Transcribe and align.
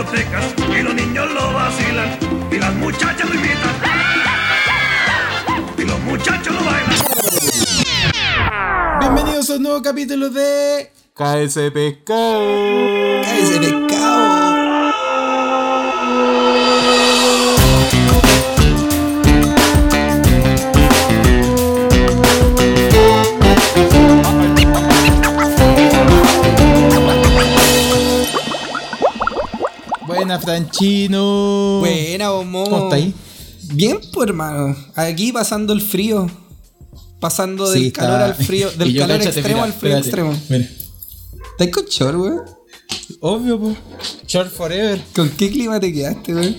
discotecas 0.00 0.54
y 0.78 0.82
los 0.82 0.94
niños 0.94 1.30
lo 1.32 1.52
vacilan 1.52 2.18
y 2.50 2.58
las 2.58 2.74
muchachas 2.74 3.28
lo 3.28 3.34
imitan 3.34 3.70
y 5.76 5.82
los 5.82 6.00
muchachos 6.00 6.54
lo 6.54 6.64
bailan. 6.64 6.96
Bienvenidos 9.00 9.50
a 9.50 9.54
un 9.56 9.62
nuevo 9.62 9.82
capítulo 9.82 10.30
de 10.30 10.90
KS 11.14 11.70
Pescado. 11.72 13.20
Buena, 30.30 30.40
Franchino. 30.40 31.78
Buena, 31.80 32.30
Momo. 32.30 32.64
¿Cómo 32.64 32.84
está 32.84 32.96
ahí? 32.96 33.12
Bien, 33.74 33.98
pues, 34.12 34.28
hermano. 34.28 34.76
Aquí 34.94 35.32
pasando 35.32 35.72
el 35.72 35.80
frío. 35.80 36.30
Pasando 37.18 37.68
del 37.68 37.80
Sí, 37.80 37.86
está- 37.88 38.02
calor 38.02 38.22
al 38.22 38.34
frío. 38.36 38.70
Del 38.78 38.96
calor 38.96 39.20
extremo 39.20 39.48
mira, 39.48 39.64
al 39.64 39.72
frío 39.72 39.96
espérate, 39.98 40.08
extremo. 40.08 40.40
Mira. 40.48 40.68
¿Estás 41.58 41.68
con 41.74 41.84
short, 41.86 42.16
weón? 42.16 42.40
Obvio, 43.20 43.58
po. 43.60 43.76
Short 44.28 44.52
forever. 44.52 45.02
¿Con 45.16 45.28
qué 45.30 45.50
clima 45.50 45.80
te 45.80 45.92
quedaste, 45.92 46.32
weón? 46.32 46.56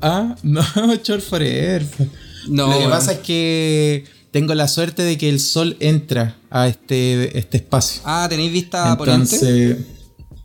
Ah, 0.00 0.34
no, 0.42 0.62
short 1.02 1.20
forever. 1.22 1.84
po. 1.86 2.06
No, 2.48 2.72
Lo 2.72 2.78
que 2.78 2.88
pasa 2.88 3.12
es 3.12 3.18
que 3.18 4.04
tengo 4.30 4.54
la 4.54 4.66
suerte 4.66 5.02
de 5.02 5.18
que 5.18 5.28
el 5.28 5.40
sol 5.40 5.76
entra 5.78 6.38
a 6.48 6.68
este, 6.68 7.38
este 7.38 7.58
espacio. 7.58 8.00
Ah, 8.06 8.26
¿tenéis 8.30 8.50
vista? 8.50 8.96
Entonces, 8.98 9.76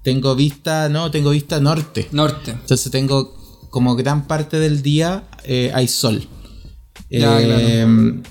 tengo 0.10 0.36
vista, 0.36 0.90
no, 0.90 1.12
tengo 1.12 1.30
vista 1.32 1.60
norte. 1.60 2.08
Norte. 2.12 2.52
Entonces 2.52 2.92
tengo 2.92 3.36
como 3.70 3.96
gran 3.96 4.26
parte 4.28 4.58
del 4.60 4.82
día 4.82 5.24
eh, 5.44 5.72
hay 5.74 5.88
sol. 5.88 6.28
Ya, 7.10 7.40
Eh, 7.42 8.22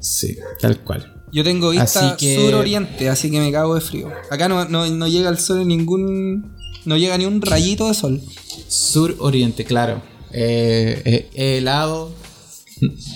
Sí, 0.00 0.36
tal 0.60 0.82
cual. 0.84 1.12
Yo 1.32 1.42
tengo 1.42 1.70
vista 1.70 2.16
que- 2.16 2.36
sur-oriente, 2.36 3.08
así 3.08 3.30
que 3.32 3.40
me 3.40 3.50
cago 3.50 3.74
de 3.74 3.80
frío. 3.80 4.08
Acá 4.30 4.48
no, 4.48 4.64
no, 4.66 4.86
no 4.86 5.08
llega 5.08 5.28
el 5.28 5.38
sol 5.38 5.60
en 5.62 5.68
ningún. 5.68 6.56
No 6.84 6.96
llega 6.96 7.18
ni 7.18 7.26
un 7.26 7.42
rayito 7.42 7.88
de 7.88 7.94
sol. 7.94 8.22
Sur-oriente, 8.68 9.64
claro. 9.64 10.00
Eh, 10.32 11.02
eh, 11.34 11.58
helado, 11.58 12.12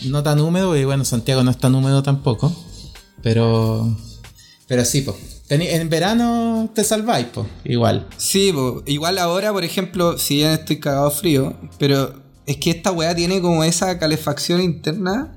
no 0.07 0.23
tan 0.25 0.41
húmedo, 0.41 0.77
y 0.77 0.85
bueno, 0.85 1.05
Santiago 1.05 1.43
no 1.45 1.51
es 1.53 1.59
tan 1.59 1.75
húmedo 1.75 2.03
tampoco. 2.03 2.53
Pero. 3.23 3.97
Pero 4.67 4.85
sí, 4.85 5.03
pues. 5.03 5.17
En 5.61 5.89
verano 5.91 6.71
te 6.75 6.85
salváis, 6.85 7.27
pues. 7.33 7.47
Igual. 7.65 8.07
Sí, 8.17 8.53
po, 8.53 8.83
igual 8.87 9.19
ahora, 9.19 9.53
por 9.53 9.65
ejemplo, 9.65 10.17
si 10.19 10.37
bien 10.37 10.53
estoy 10.53 10.79
cagado 10.81 11.11
frío, 11.11 11.55
pero 11.79 12.15
es 12.47 12.57
que 12.57 12.71
esta 12.71 12.91
weá 12.93 13.15
tiene 13.15 13.41
como 13.41 13.63
esa 13.65 13.99
calefacción 13.99 14.61
interna. 14.61 15.37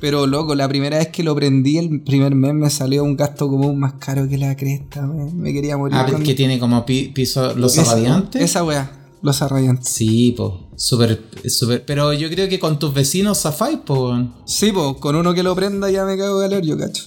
Pero 0.00 0.26
loco, 0.26 0.56
la 0.56 0.66
primera 0.68 0.98
vez 0.98 1.08
que 1.08 1.22
lo 1.22 1.32
prendí 1.36 1.78
el 1.78 2.00
primer 2.00 2.34
mes 2.34 2.54
me 2.54 2.68
salió 2.70 3.04
un 3.04 3.16
gasto 3.16 3.48
común 3.48 3.78
más 3.78 3.92
caro 4.00 4.28
que 4.28 4.36
la 4.36 4.56
cresta, 4.56 5.00
weón. 5.08 5.40
Me 5.40 5.52
quería 5.52 5.76
morir. 5.76 5.96
Ah, 5.96 6.06
con- 6.10 6.24
que 6.24 6.34
tiene 6.34 6.58
como 6.58 6.84
pi- 6.84 7.08
piso 7.14 7.54
los 7.54 7.76
radiantes. 7.76 8.42
Esa 8.42 8.64
weá, 8.64 8.90
los 9.22 9.38
radiantes. 9.40 9.88
Sí, 9.88 10.34
pues. 10.36 10.50
Súper, 10.76 11.22
súper. 11.48 11.84
Pero 11.84 12.12
yo 12.14 12.28
creo 12.30 12.48
que 12.48 12.58
con 12.58 12.80
tus 12.80 12.92
vecinos 12.92 13.42
zafáis, 13.42 13.78
pues. 13.86 14.26
Sí, 14.44 14.72
pues, 14.72 14.96
con 14.98 15.14
uno 15.14 15.32
que 15.34 15.44
lo 15.44 15.54
prenda 15.54 15.88
ya 15.88 16.04
me 16.04 16.16
cago 16.18 16.40
de 16.40 16.48
calor, 16.48 16.64
yo 16.64 16.76
cacho. 16.76 17.04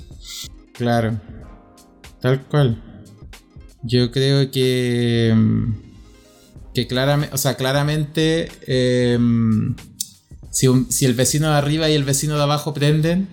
Claro. 0.72 1.20
Tal 2.26 2.42
cual. 2.48 2.82
Yo 3.84 4.10
creo 4.12 4.50
que. 4.50 5.32
mm, 5.36 5.74
Que 6.74 6.88
claramente. 6.88 7.36
O 7.36 7.38
sea, 7.38 7.56
claramente. 7.56 8.48
eh, 8.66 9.20
si, 10.50 10.68
si 10.90 11.06
el 11.06 11.14
vecino 11.14 11.50
de 11.50 11.56
arriba 11.56 11.88
y 11.88 11.94
el 11.94 12.04
vecino 12.04 12.36
de 12.36 12.42
abajo 12.44 12.74
prenden. 12.74 13.28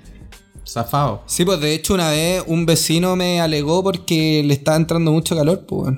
Zafado. 0.69 1.23
Sí, 1.27 1.45
pues 1.45 1.59
de 1.61 1.75
hecho 1.75 1.95
una 1.95 2.11
vez 2.11 2.45
un 2.47 2.67
vecino 2.67 3.17
me 3.17 3.41
alegó 3.41 3.83
porque 3.83 4.43
le 4.45 4.55
estaba 4.55 4.77
entrando 4.77 5.11
mucho 5.11 5.35
calor, 5.37 5.65
pues. 5.67 5.97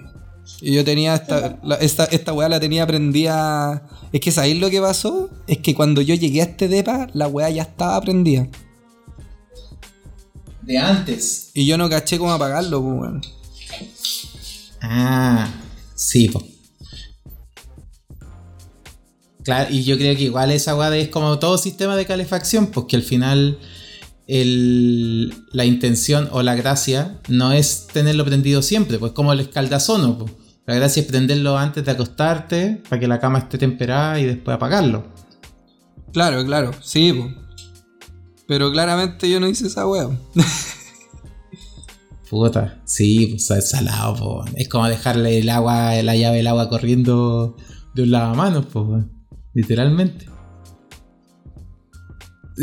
Y 0.60 0.74
yo 0.74 0.84
tenía 0.84 1.14
esta, 1.16 1.58
esta, 1.80 2.04
esta 2.04 2.32
weá 2.32 2.48
la 2.48 2.60
tenía 2.60 2.86
prendida. 2.86 3.88
Es 4.12 4.20
que 4.20 4.30
¿sabéis 4.30 4.60
lo 4.60 4.70
que 4.70 4.80
pasó? 4.80 5.30
Es 5.48 5.58
que 5.58 5.74
cuando 5.74 6.00
yo 6.00 6.14
llegué 6.14 6.42
a 6.42 6.44
este 6.44 6.68
depa, 6.68 7.08
la 7.12 7.26
weá 7.26 7.50
ya 7.50 7.62
estaba 7.62 8.00
prendida. 8.00 8.48
De 10.64 10.78
antes. 10.78 11.50
Y 11.54 11.66
yo 11.66 11.76
no 11.78 11.88
caché 11.90 12.18
cómo 12.18 12.32
apagarlo, 12.32 12.80
pues, 12.82 13.00
weón. 13.00 13.22
Ah, 14.80 15.48
sí, 15.94 16.28
pues. 16.28 16.44
Claro, 19.42 19.70
y 19.72 19.84
yo 19.84 19.98
creo 19.98 20.16
que 20.16 20.22
igual 20.22 20.50
esa 20.50 20.74
weá 20.74 20.94
es 20.96 21.08
como 21.08 21.38
todo 21.38 21.58
sistema 21.58 21.96
de 21.96 22.06
calefacción, 22.06 22.68
porque 22.68 22.96
al 22.96 23.02
final 23.02 23.58
el- 24.26 25.34
la 25.52 25.66
intención 25.66 26.28
o 26.32 26.42
la 26.42 26.54
gracia 26.54 27.20
no 27.28 27.52
es 27.52 27.86
tenerlo 27.92 28.24
prendido 28.24 28.62
siempre, 28.62 28.98
pues 28.98 29.12
como 29.12 29.32
el 29.34 29.40
escaldazono. 29.40 30.16
Pues. 30.18 30.32
La 30.66 30.74
gracia 30.76 31.02
es 31.02 31.06
prenderlo 31.06 31.58
antes 31.58 31.84
de 31.84 31.90
acostarte 31.90 32.82
para 32.88 32.98
que 32.98 33.06
la 33.06 33.20
cama 33.20 33.38
esté 33.40 33.58
temperada 33.58 34.18
y 34.18 34.24
después 34.24 34.54
apagarlo. 34.54 35.08
Claro, 36.14 36.42
claro, 36.46 36.70
sí, 36.82 37.12
pues. 37.12 37.43
Pero 38.46 38.70
claramente 38.70 39.28
yo 39.30 39.40
no 39.40 39.48
hice 39.48 39.66
esa 39.66 39.86
weá. 39.86 40.08
Puta, 42.30 42.82
sí, 42.84 43.28
pues 43.28 43.50
es 43.50 43.70
salado, 43.70 44.16
po. 44.16 44.44
es 44.56 44.68
como 44.68 44.88
dejarle 44.88 45.38
el 45.38 45.48
agua, 45.50 45.94
la 46.02 46.16
llave 46.16 46.38
del 46.38 46.48
agua 46.48 46.68
corriendo 46.68 47.56
de 47.94 48.02
un 48.02 48.10
lavamanos, 48.10 48.66
pues, 48.66 49.04
literalmente. 49.52 50.26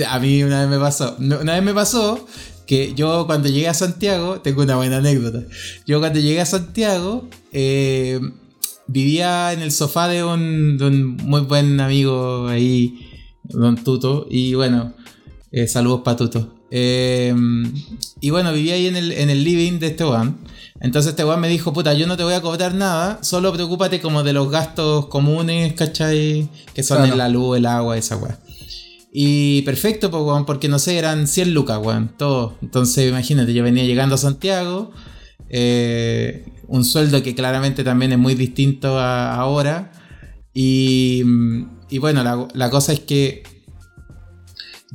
A 0.08 0.20
mí 0.20 0.44
una 0.44 0.62
vez 0.62 0.70
me 0.70 0.80
pasó, 0.80 1.16
una 1.20 1.54
vez 1.54 1.64
me 1.64 1.74
pasó 1.74 2.26
que 2.66 2.94
yo 2.96 3.26
cuando 3.28 3.50
llegué 3.50 3.68
a 3.68 3.74
Santiago, 3.74 4.42
tengo 4.42 4.64
una 4.64 4.78
buena 4.78 4.98
anécdota. 4.98 5.44
Yo 5.86 6.00
cuando 6.00 6.20
llegué 6.20 6.42
a 6.42 6.46
Santiago 6.46 7.28
eh, 7.52 8.20
vivía 8.88 9.54
en 9.54 9.62
el 9.62 9.72
sofá 9.72 10.08
de 10.08 10.24
un, 10.24 10.78
de 10.78 10.86
un 10.86 11.18
muy 11.18 11.42
buen 11.42 11.80
amigo 11.80 12.48
ahí, 12.48 13.10
Don 13.44 13.82
Tuto, 13.84 14.28
y 14.30 14.54
bueno, 14.54 14.94
eh, 15.52 15.68
saludos 15.68 16.02
para 16.04 16.18
Tuto. 16.18 16.56
Eh, 16.72 17.34
y 18.22 18.30
bueno, 18.30 18.54
vivía 18.54 18.76
ahí 18.76 18.88
en 18.88 18.96
el, 18.96 19.12
en 19.12 19.30
el 19.30 19.44
living 19.44 19.80
de 19.80 19.88
este 19.88 20.06
weón. 20.06 20.38
Entonces 20.80 21.12
este 21.12 21.24
weón 21.26 21.40
me 21.42 21.50
dijo, 21.50 21.74
puta, 21.74 21.94
yo 21.94 22.08
no 22.08 22.18
te 22.18 22.24
voy 22.24 22.34
a 22.34 22.42
cobrar 22.42 22.74
nada, 22.74 23.20
solo 23.24 23.52
preocúpate 23.54 24.00
como 24.02 24.24
de 24.24 24.34
los 24.34 24.50
gastos 24.50 25.08
comunes, 25.08 25.74
¿cachai? 25.74 26.50
Que 26.74 26.84
son 26.84 26.98
Claro. 27.00 27.12
en 27.12 27.18
la 27.18 27.30
luz, 27.30 27.58
el 27.58 27.66
agua, 27.66 27.98
esa 27.98 28.18
weá. 28.18 28.40
Y 29.14 29.62
perfecto, 29.64 30.10
pues, 30.10 30.24
weón, 30.24 30.46
porque 30.46 30.70
no 30.70 30.80
sé, 30.80 30.98
eran 30.98 31.28
100 31.28 31.54
lucas, 31.54 31.80
weón, 31.84 32.14
todo. 32.18 32.56
Entonces, 32.62 33.10
imagínate, 33.10 33.54
yo 33.54 33.64
venía 33.64 33.84
llegando 33.84 34.16
a 34.16 34.18
Santiago, 34.18 34.92
eh, 35.50 36.46
un 36.68 36.86
sueldo 36.86 37.22
que 37.22 37.36
claramente 37.36 37.84
también 37.84 38.14
es 38.14 38.18
muy 38.18 38.36
distinto 38.36 38.98
a 38.98 39.36
ahora. 39.36 39.92
Y, 40.54 41.24
y 41.90 41.98
bueno, 41.98 42.24
la, 42.24 42.48
la 42.54 42.70
cosa 42.70 42.94
es 42.94 43.02
que 43.02 43.44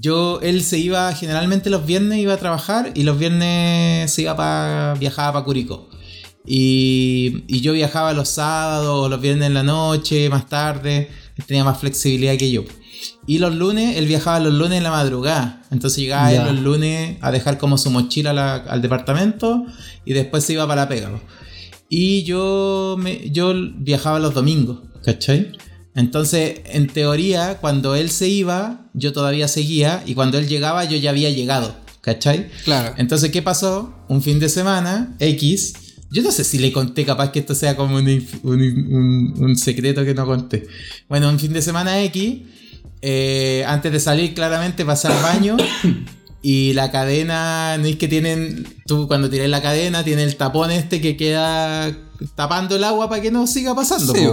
yo, 0.06 0.40
él 0.42 0.62
se 0.62 0.78
iba 0.78 1.12
generalmente 1.14 1.68
los 1.70 1.84
viernes, 1.92 2.18
iba 2.18 2.34
a 2.34 2.36
trabajar 2.44 2.92
y 2.94 3.02
los 3.02 3.16
viernes 3.18 4.10
se 4.12 4.22
iba 4.22 4.34
para, 4.36 4.94
viajaba 4.98 5.32
para 5.34 5.44
Curicó. 5.44 5.88
Y, 6.46 7.44
y 7.48 7.60
yo 7.60 7.72
viajaba 7.72 8.12
los 8.12 8.28
sábados, 8.28 9.10
los 9.10 9.20
viernes 9.20 9.46
en 9.48 9.54
la 9.54 9.62
noche, 9.62 10.28
más 10.30 10.46
tarde, 10.48 11.08
él 11.36 11.44
tenía 11.44 11.64
más 11.64 11.78
flexibilidad 11.78 12.36
que 12.36 12.50
yo. 12.50 12.62
Y 13.26 13.38
los 13.38 13.54
lunes, 13.54 13.96
él 13.98 14.06
viajaba 14.06 14.38
los 14.40 14.54
lunes 14.54 14.78
en 14.78 14.84
la 14.84 14.90
madrugada. 14.90 15.62
Entonces 15.70 15.98
llegaba 16.02 16.30
él 16.30 16.36
Ya. 16.38 16.52
los 16.52 16.60
lunes 16.62 17.18
a 17.20 17.30
dejar 17.30 17.58
como 17.58 17.76
su 17.78 17.90
mochila 17.90 18.32
la- 18.32 18.54
al 18.56 18.80
departamento 18.80 19.66
y 20.04 20.12
después 20.12 20.44
se 20.44 20.52
iba 20.54 20.66
para 20.66 20.82
la 20.82 20.88
pega. 20.88 21.10
Y 21.88 22.22
yo, 22.24 22.96
me, 22.98 23.28
yo 23.30 23.52
viajaba 23.78 24.18
los 24.18 24.32
domingos, 24.34 24.78
¿cachai? 25.04 25.52
Entonces, 25.96 26.60
en 26.66 26.86
teoría, 26.88 27.58
cuando 27.60 27.94
él 27.96 28.10
se 28.10 28.28
iba, 28.28 28.86
yo 28.94 29.12
todavía 29.12 29.48
seguía 29.48 30.02
y 30.06 30.14
cuando 30.14 30.38
él 30.38 30.46
llegaba, 30.46 30.84
yo 30.84 30.96
ya 30.96 31.10
había 31.10 31.30
llegado, 31.30 31.74
¿cachai? 32.02 32.48
Claro. 32.64 32.94
Entonces, 32.98 33.30
¿qué 33.30 33.42
pasó? 33.42 33.92
Un 34.08 34.22
fin 34.22 34.38
de 34.38 34.48
semana, 34.48 35.16
X. 35.18 35.72
Yo 36.12 36.22
no 36.22 36.30
sé 36.30 36.44
si 36.44 36.58
le 36.58 36.70
conté, 36.70 37.04
capaz 37.04 37.32
que 37.32 37.40
esto 37.40 37.54
sea 37.54 37.74
como 37.76 37.96
un, 37.96 38.06
un- 38.08 38.94
un- 38.94 39.34
un 39.44 39.56
secreto 39.56 40.04
que 40.04 40.14
no 40.14 40.24
conté. 40.26 40.66
Bueno, 41.08 41.28
un 41.28 41.38
fin 41.38 41.52
de 41.52 41.62
semana 41.62 42.00
X, 42.04 42.42
eh, 43.02 43.64
antes 43.66 43.90
de 43.90 43.98
salir, 43.98 44.32
claramente 44.34 44.84
pasé 44.84 45.08
al 45.08 45.20
baño 45.22 45.56
y 46.48 46.74
la 46.74 46.92
cadena, 46.92 47.76
no 47.76 47.86
es 47.86 47.96
que 47.96 48.06
tienen, 48.06 48.68
tú 48.86 49.08
cuando 49.08 49.28
tiré 49.28 49.48
la 49.48 49.60
cadena, 49.60 50.04
tiene 50.04 50.22
el 50.22 50.36
tapón 50.36 50.70
este 50.70 51.00
que 51.00 51.16
queda 51.16 51.92
tapando 52.36 52.76
el 52.76 52.84
agua 52.84 53.08
para 53.08 53.20
que 53.20 53.32
no 53.32 53.48
siga 53.48 53.74
pasando. 53.74 54.14
Sí. 54.14 54.28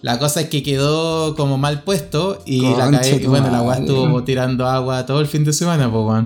La 0.00 0.18
cosa 0.18 0.40
es 0.40 0.48
que 0.48 0.62
quedó 0.62 1.36
como 1.36 1.58
mal 1.58 1.82
puesto 1.82 2.42
y, 2.46 2.62
la 2.62 2.86
Concha 2.86 3.02
cade- 3.02 3.16
y 3.16 3.24
tu 3.24 3.28
bueno, 3.28 3.50
la 3.50 3.58
agua 3.58 3.76
estuvo 3.76 4.24
tirando 4.24 4.66
agua 4.66 5.04
todo 5.04 5.20
el 5.20 5.26
fin 5.26 5.44
de 5.44 5.52
semana, 5.52 5.92
pues. 5.92 6.24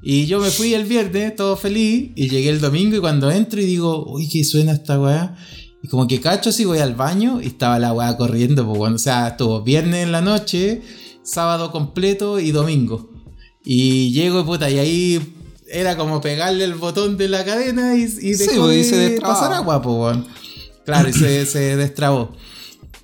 Y 0.00 0.26
yo 0.26 0.38
me 0.38 0.48
fui 0.52 0.74
el 0.74 0.84
viernes, 0.84 1.34
todo 1.34 1.56
feliz, 1.56 2.12
y 2.14 2.28
llegué 2.28 2.50
el 2.50 2.60
domingo 2.60 2.94
y 2.94 3.00
cuando 3.00 3.32
entro 3.32 3.60
y 3.60 3.64
digo, 3.64 4.04
uy, 4.12 4.28
¿qué 4.28 4.44
suena 4.44 4.74
esta 4.74 5.00
weá? 5.00 5.34
Y 5.82 5.88
como 5.88 6.06
que 6.06 6.20
cacho 6.20 6.52
si 6.52 6.64
voy 6.66 6.78
al 6.78 6.94
baño 6.94 7.40
y 7.42 7.48
estaba 7.48 7.80
la 7.80 7.92
weá 7.92 8.16
corriendo, 8.16 8.64
pues 8.64 8.78
bueno, 8.78 8.94
o 8.94 9.00
sea, 9.00 9.26
estuvo 9.26 9.62
viernes 9.62 10.04
en 10.04 10.12
la 10.12 10.20
noche, 10.20 10.82
sábado 11.24 11.72
completo 11.72 12.38
y 12.38 12.52
domingo. 12.52 13.10
Y 13.64 14.12
llego, 14.12 14.44
puta, 14.44 14.68
y 14.70 14.78
ahí 14.78 15.34
era 15.68 15.96
como 15.96 16.20
pegarle 16.20 16.64
el 16.64 16.74
botón 16.74 17.16
de 17.16 17.28
la 17.28 17.44
cadena 17.44 17.94
y, 17.96 18.02
y 18.02 18.34
Sí, 18.34 18.48
pues, 18.56 18.76
y 18.76 18.84
se 18.84 19.18
pasar 19.20 19.52
agua, 19.52 19.80
pues 19.80 19.96
bueno. 19.96 20.26
Claro, 20.84 21.08
y 21.08 21.12
se, 21.12 21.46
se 21.46 21.76
destrabó. 21.76 22.32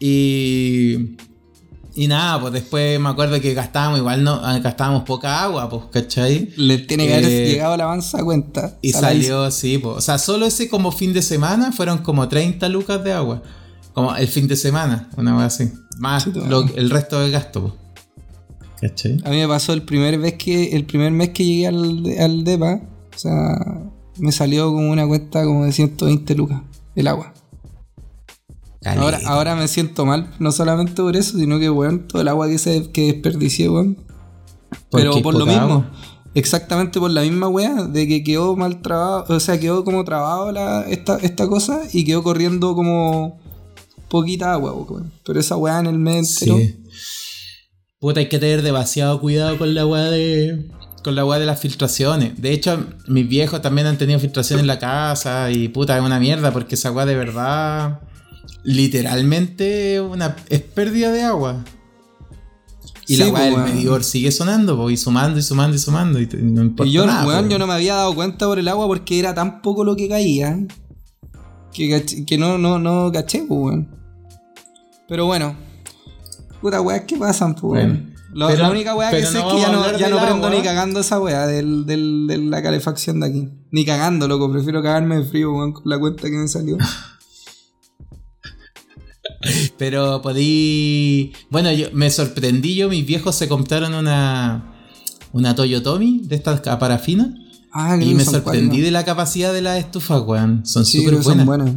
Y. 0.01 1.17
Y 1.95 2.07
nada, 2.07 2.41
pues 2.41 2.53
después 2.53 3.01
me 3.01 3.09
acuerdo 3.09 3.41
que 3.41 3.55
gastábamos, 3.55 3.99
igual 3.99 4.23
no, 4.23 4.35
ah, 4.35 4.57
gastábamos 4.61 5.03
poca 5.03 5.43
agua, 5.43 5.69
pues, 5.69 5.83
¿cachai? 5.91 6.53
Le 6.57 6.79
tiene 6.79 7.09
que 7.09 7.15
haber 7.15 7.25
Eh, 7.29 7.49
llegado 7.51 7.77
la 7.77 7.85
avanza 7.85 8.21
a 8.21 8.25
cuenta. 8.25 8.79
Y 8.83 8.93
salió, 8.93 9.51
sí, 9.51 9.79
pues. 9.79 9.97
O 9.97 10.01
sea, 10.01 10.19
solo 10.19 10.47
ese 10.47 10.69
como 10.69 10.93
fin 10.93 11.13
de 11.13 11.23
semana 11.23 11.73
fueron 11.73 11.99
como 11.99 12.29
30 12.29 12.69
lucas 12.69 13.03
de 13.03 13.13
agua. 13.13 13.43
Como 13.95 14.15
el 14.15 14.29
fin 14.29 14.47
de 14.47 14.55
semana, 14.55 15.11
una 15.17 15.35
vez 15.35 15.47
así. 15.47 15.73
Más 15.99 16.23
Sí, 16.23 16.31
lo- 16.35 16.73
el 16.77 16.89
resto 16.89 17.19
del 17.21 17.33
gasto, 17.33 17.63
pues. 17.63 17.73
¿Cachai? 18.81 19.19
A 19.25 19.31
mí 19.31 19.37
me 19.37 19.49
pasó 19.49 19.73
el 19.73 19.83
primer 19.83 20.19
vez 20.19 20.35
que 20.35 20.77
el 20.77 20.85
primer 20.85 21.13
mes 21.13 21.31
que 21.31 21.45
llegué 21.45 21.67
al, 21.67 22.05
al 22.19 22.45
DEPA, 22.45 22.81
o 23.15 23.19
sea, 23.19 23.83
me 24.19 24.33
salió 24.33 24.73
como 24.73 24.91
una 24.91 25.07
cuenta 25.07 25.45
como 25.45 25.65
de 25.65 25.73
120 25.73 26.35
lucas 26.35 26.63
el 26.95 27.07
agua. 27.07 27.33
Ahora, 28.85 29.21
ahora 29.27 29.55
me 29.57 29.69
siento 29.69 30.07
mal, 30.07 30.33
no 30.39 30.53
solamente 30.53 31.03
por 31.03 31.17
eso, 31.17 31.37
sino 31.39 31.59
que, 31.59 31.69
weón, 31.69 32.07
todo 32.07 32.23
el 32.23 32.29
agua 32.29 32.49
que, 32.49 32.59
se, 32.59 32.91
que 32.91 33.13
desperdicié, 33.13 33.69
weón. 33.69 33.99
Pero 34.91 35.21
por 35.23 35.35
lo 35.35 35.47
mismo, 35.47 35.61
agua. 35.61 35.91
exactamente 36.35 36.99
por 36.99 37.11
la 37.11 37.23
misma 37.23 37.49
weá, 37.49 37.85
de 37.85 38.09
que 38.09 38.23
quedó 38.23 38.57
mal 38.57 38.81
trabado, 38.81 39.25
o 39.29 39.41
sea, 39.41 39.59
quedó 39.61 39.85
como 39.85 40.05
trabado 40.05 40.53
la, 40.53 40.83
esta, 40.89 41.19
esta 41.19 41.47
cosa 41.49 41.83
y 41.93 42.05
quedó 42.05 42.23
corriendo 42.23 42.75
como 42.75 43.39
poquita 44.09 44.53
agua, 44.53 44.73
weón. 44.73 45.13
Pero 45.25 45.39
esa 45.39 45.57
weá 45.57 45.81
en 45.81 45.87
el 45.87 45.99
mes 45.99 46.41
entero. 46.41 46.59
Sí. 46.59 46.77
Puta, 48.01 48.21
hay 48.21 48.29
que 48.29 48.39
tener 48.39 48.63
demasiado 48.63 49.21
cuidado 49.21 49.59
con 49.59 49.75
la 49.75 49.85
weá 49.87 50.05
de. 50.05 50.71
Con 51.03 51.15
la 51.15 51.25
weá 51.25 51.39
de 51.39 51.47
las 51.47 51.61
filtraciones. 51.61 52.41
De 52.41 52.53
hecho, 52.53 52.87
mis 53.09 53.29
viejos 53.29 53.61
también 53.63 53.87
han 53.87 53.99
tenido 53.99 54.19
filtraciones 54.21 54.63
en 54.63 54.67
la 54.69 54.79
casa. 54.79 55.51
Y 55.51 55.69
puta, 55.69 55.97
es 55.97 56.03
una 56.05 56.21
mierda. 56.21 56.53
Porque 56.53 56.75
esa 56.77 56.93
weá 56.93 57.07
de 57.07 57.17
verdad. 57.17 58.01
Literalmente 58.63 60.01
una, 60.01 60.37
es 60.49 60.61
pérdida 60.61 61.11
de 61.11 61.23
agua. 61.23 61.65
Y 63.07 63.15
Sí, 63.17 63.21
la 63.21 63.25
weá 63.27 63.33
pues, 63.33 63.45
del 63.47 63.55
weón. 63.55 63.65
medidor 63.75 64.05
sigue 64.05 64.31
sonando, 64.31 64.77
po, 64.77 64.91
y 64.91 64.97
sumando 64.97 65.39
y 65.39 65.43
sumando 65.43 65.77
y 65.77 65.81
sumando. 65.81 66.21
Y, 66.21 66.27
te- 66.27 66.37
no 66.37 66.63
importa 66.63 66.89
Y 66.89 66.93
yo, 66.93 67.07
nada, 67.07 67.27
weón, 67.27 67.49
yo 67.49 67.59
no 67.59 67.67
me 67.67 67.73
había 67.75 67.95
dado 67.95 68.15
cuenta 68.15 68.47
por 68.47 68.59
el 68.59 68.69
agua 68.69 68.87
porque 68.87 69.19
era 69.19 69.35
tan 69.35 69.63
poco 69.63 69.83
lo 69.85 69.97
que 69.97 70.09
caía 70.09 70.59
que, 71.73 72.05
que 72.27 72.37
no, 72.39 72.59
no, 72.59 72.79
no 72.79 73.11
caché, 73.13 73.45
pues, 73.49 73.59
weón. 73.61 73.89
Pero 75.09 75.25
bueno, 75.27 75.57
puta 76.61 76.81
weas 76.81 77.03
que 77.03 77.17
pasan, 77.17 77.55
pues, 77.55 77.85
Bueno. 77.85 78.01
Lo- 78.35 78.49
pero- 78.49 78.63
la 78.65 78.71
única 78.71 78.95
weá 78.95 79.11
que 79.11 79.25
sé 79.25 79.39
no 79.39 79.49
es 79.49 79.55
que 79.55 79.61
ya 79.63 79.73
no, 79.73 79.99
ya 79.99 80.09
no 80.11 80.19
prendo 80.21 80.47
agua. 80.47 80.51
ni 80.51 80.61
cagando 80.63 81.01
esa 81.01 81.19
weá 81.19 81.47
del, 81.47 81.87
del- 81.87 82.27
de 82.27 82.37
la 82.39 82.63
calefacción 82.63 83.21
de 83.21 83.27
aquí. 83.27 83.49
Ni 83.71 83.87
cagando, 83.87 84.29
loco. 84.29 84.53
Prefiero 84.53 84.83
cagarme 84.83 85.17
de 85.17 85.25
frío, 85.25 85.51
weón, 85.55 85.73
con 85.73 85.85
la 85.87 85.99
cuenta 85.99 86.29
que 86.29 86.37
me 86.37 86.47
salió. 86.47 86.77
Pero 89.79 90.21
podí. 90.23 91.33
Bueno, 91.51 91.73
yo 91.73 91.89
me 91.93 92.11
sorprendí 92.11 92.75
yo, 92.75 92.89
mis 92.89 93.07
viejos 93.07 93.35
se 93.37 93.49
compraron 93.49 93.95
una. 93.95 94.75
Una 95.33 95.55
Toyotomi 95.55 96.23
de 96.25 96.37
estas 96.37 96.67
a 96.67 96.79
parafina. 96.79 97.35
Ah, 97.73 97.99
Y 98.01 98.15
me 98.15 98.25
sorprendí 98.25 98.81
de 98.81 98.91
la 98.91 99.05
capacidad 99.05 99.53
de 99.53 99.61
las 99.61 99.79
estufas, 99.79 100.23
weón. 100.23 100.65
Son 100.65 100.85
súper 100.87 101.17
buenas. 101.17 101.47
buenas. 101.47 101.71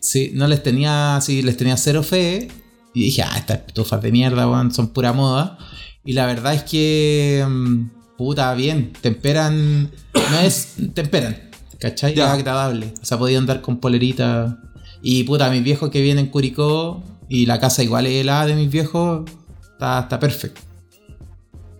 Sí, 0.00 0.30
no 0.34 0.46
les 0.48 0.62
tenía. 0.62 1.18
Sí, 1.22 1.42
les 1.42 1.56
tenía 1.56 1.76
cero 1.76 2.02
fe. 2.02 2.48
Y 2.94 3.04
dije, 3.06 3.22
ah, 3.22 3.36
estas 3.36 3.60
estufas 3.66 4.00
de 4.00 4.12
mierda, 4.12 4.48
weón, 4.48 4.72
son 4.72 4.88
pura 4.88 5.12
moda. 5.12 5.58
Y 6.04 6.12
la 6.12 6.26
verdad 6.26 6.54
es 6.54 6.62
que. 6.62 7.44
mm, 7.46 7.90
Puta, 8.16 8.54
bien. 8.54 8.92
Temperan. 9.00 9.90
No 10.14 10.38
es. 10.40 10.74
Temperan. 10.94 11.36
¿Cachai? 11.80 12.14
Ya. 12.14 12.26
Es 12.26 12.30
agradable. 12.30 12.94
O 13.02 13.04
sea, 13.04 13.18
podía 13.18 13.38
andar 13.38 13.60
con 13.60 13.78
polerita. 13.78 14.60
Y 15.02 15.24
puta, 15.24 15.50
mis 15.50 15.64
viejos 15.64 15.90
que 15.90 16.00
vienen 16.00 16.26
en 16.26 16.30
Curicó. 16.30 17.02
Y 17.28 17.46
la 17.46 17.58
casa 17.58 17.82
igual 17.82 18.06
es 18.06 18.24
la 18.24 18.46
de 18.46 18.54
mis 18.54 18.70
viejos. 18.70 19.28
Está, 19.72 20.00
está 20.00 20.20
perfecto. 20.20 20.60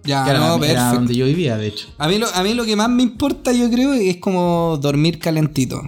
Ya, 0.02 0.24
Que 0.24 0.30
era, 0.30 0.40
no, 0.40 0.62
era 0.62 0.92
donde 0.92 1.14
yo 1.14 1.24
vivía, 1.24 1.56
de 1.56 1.68
hecho. 1.68 1.86
A 1.96 2.08
mí, 2.08 2.18
lo, 2.18 2.26
a 2.34 2.42
mí 2.42 2.52
lo 2.52 2.64
que 2.64 2.76
más 2.76 2.90
me 2.90 3.02
importa, 3.02 3.52
yo 3.52 3.70
creo, 3.70 3.94
es 3.94 4.18
como 4.18 4.78
dormir 4.82 5.18
calentito. 5.18 5.80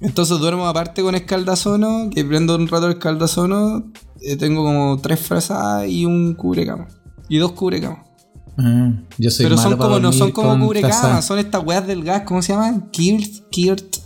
Entonces 0.00 0.36
duermo 0.40 0.66
aparte 0.66 1.00
con 1.02 1.14
escaldazono, 1.14 2.10
que 2.12 2.24
prendo 2.24 2.56
un 2.56 2.66
rato 2.66 2.86
el 2.86 2.94
escaldazono, 2.94 3.84
tengo 4.38 4.64
como 4.64 4.98
tres 5.00 5.20
frazadas 5.20 5.88
y 5.88 6.04
un 6.06 6.34
cubrecama. 6.34 6.88
Y 7.28 7.38
dos 7.38 7.52
cubrecamas. 7.52 8.06
Ah, 8.58 8.92
yo 9.18 9.30
soy 9.30 9.46
Pero 9.46 9.56
malo 9.56 9.70
son 9.70 9.78
como, 9.78 9.98
no 10.00 10.12
son 10.12 10.30
como 10.32 10.66
cubrecamas, 10.66 11.24
son 11.24 11.38
estas 11.38 11.64
weas 11.64 11.86
del 11.86 12.04
gas, 12.04 12.22
¿cómo 12.26 12.42
se 12.42 12.52
llaman? 12.52 12.90
Kirt, 12.90 13.48
Kirt. 13.50 13.96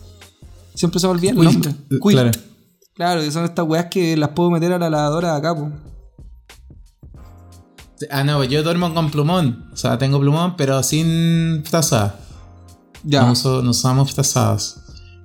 Siempre 0.75 1.01
se 1.01 1.07
me 1.07 1.11
olvida 1.13 1.31
el 1.33 1.37
Quilt, 1.39 1.53
nombre. 1.53 1.71
eh, 1.71 1.99
Quilt. 2.01 2.03
claro. 2.15 2.31
Claro, 2.95 3.21
que 3.21 3.31
son 3.31 3.45
estas 3.45 3.67
weas 3.67 3.87
que 3.87 4.17
las 4.17 4.31
puedo 4.31 4.51
meter 4.51 4.73
a 4.73 4.79
la 4.79 4.89
lavadora 4.89 5.33
de 5.33 5.39
acá, 5.39 5.55
po. 5.55 5.71
Ah, 8.11 8.25
no, 8.25 8.45
yo 8.45 8.63
duermo 8.63 8.93
con 8.95 9.11
plumón. 9.11 9.69
O 9.73 9.77
sea, 9.77 9.97
tengo 9.99 10.21
plumón, 10.21 10.55
pero 10.57 10.83
sin 10.83 11.63
frazada. 11.65 12.19
Ya. 13.05 13.23
No, 13.23 13.33
uso- 13.33 13.63
no 13.63 13.71
usamos 13.71 14.13
frazadas. 14.13 14.81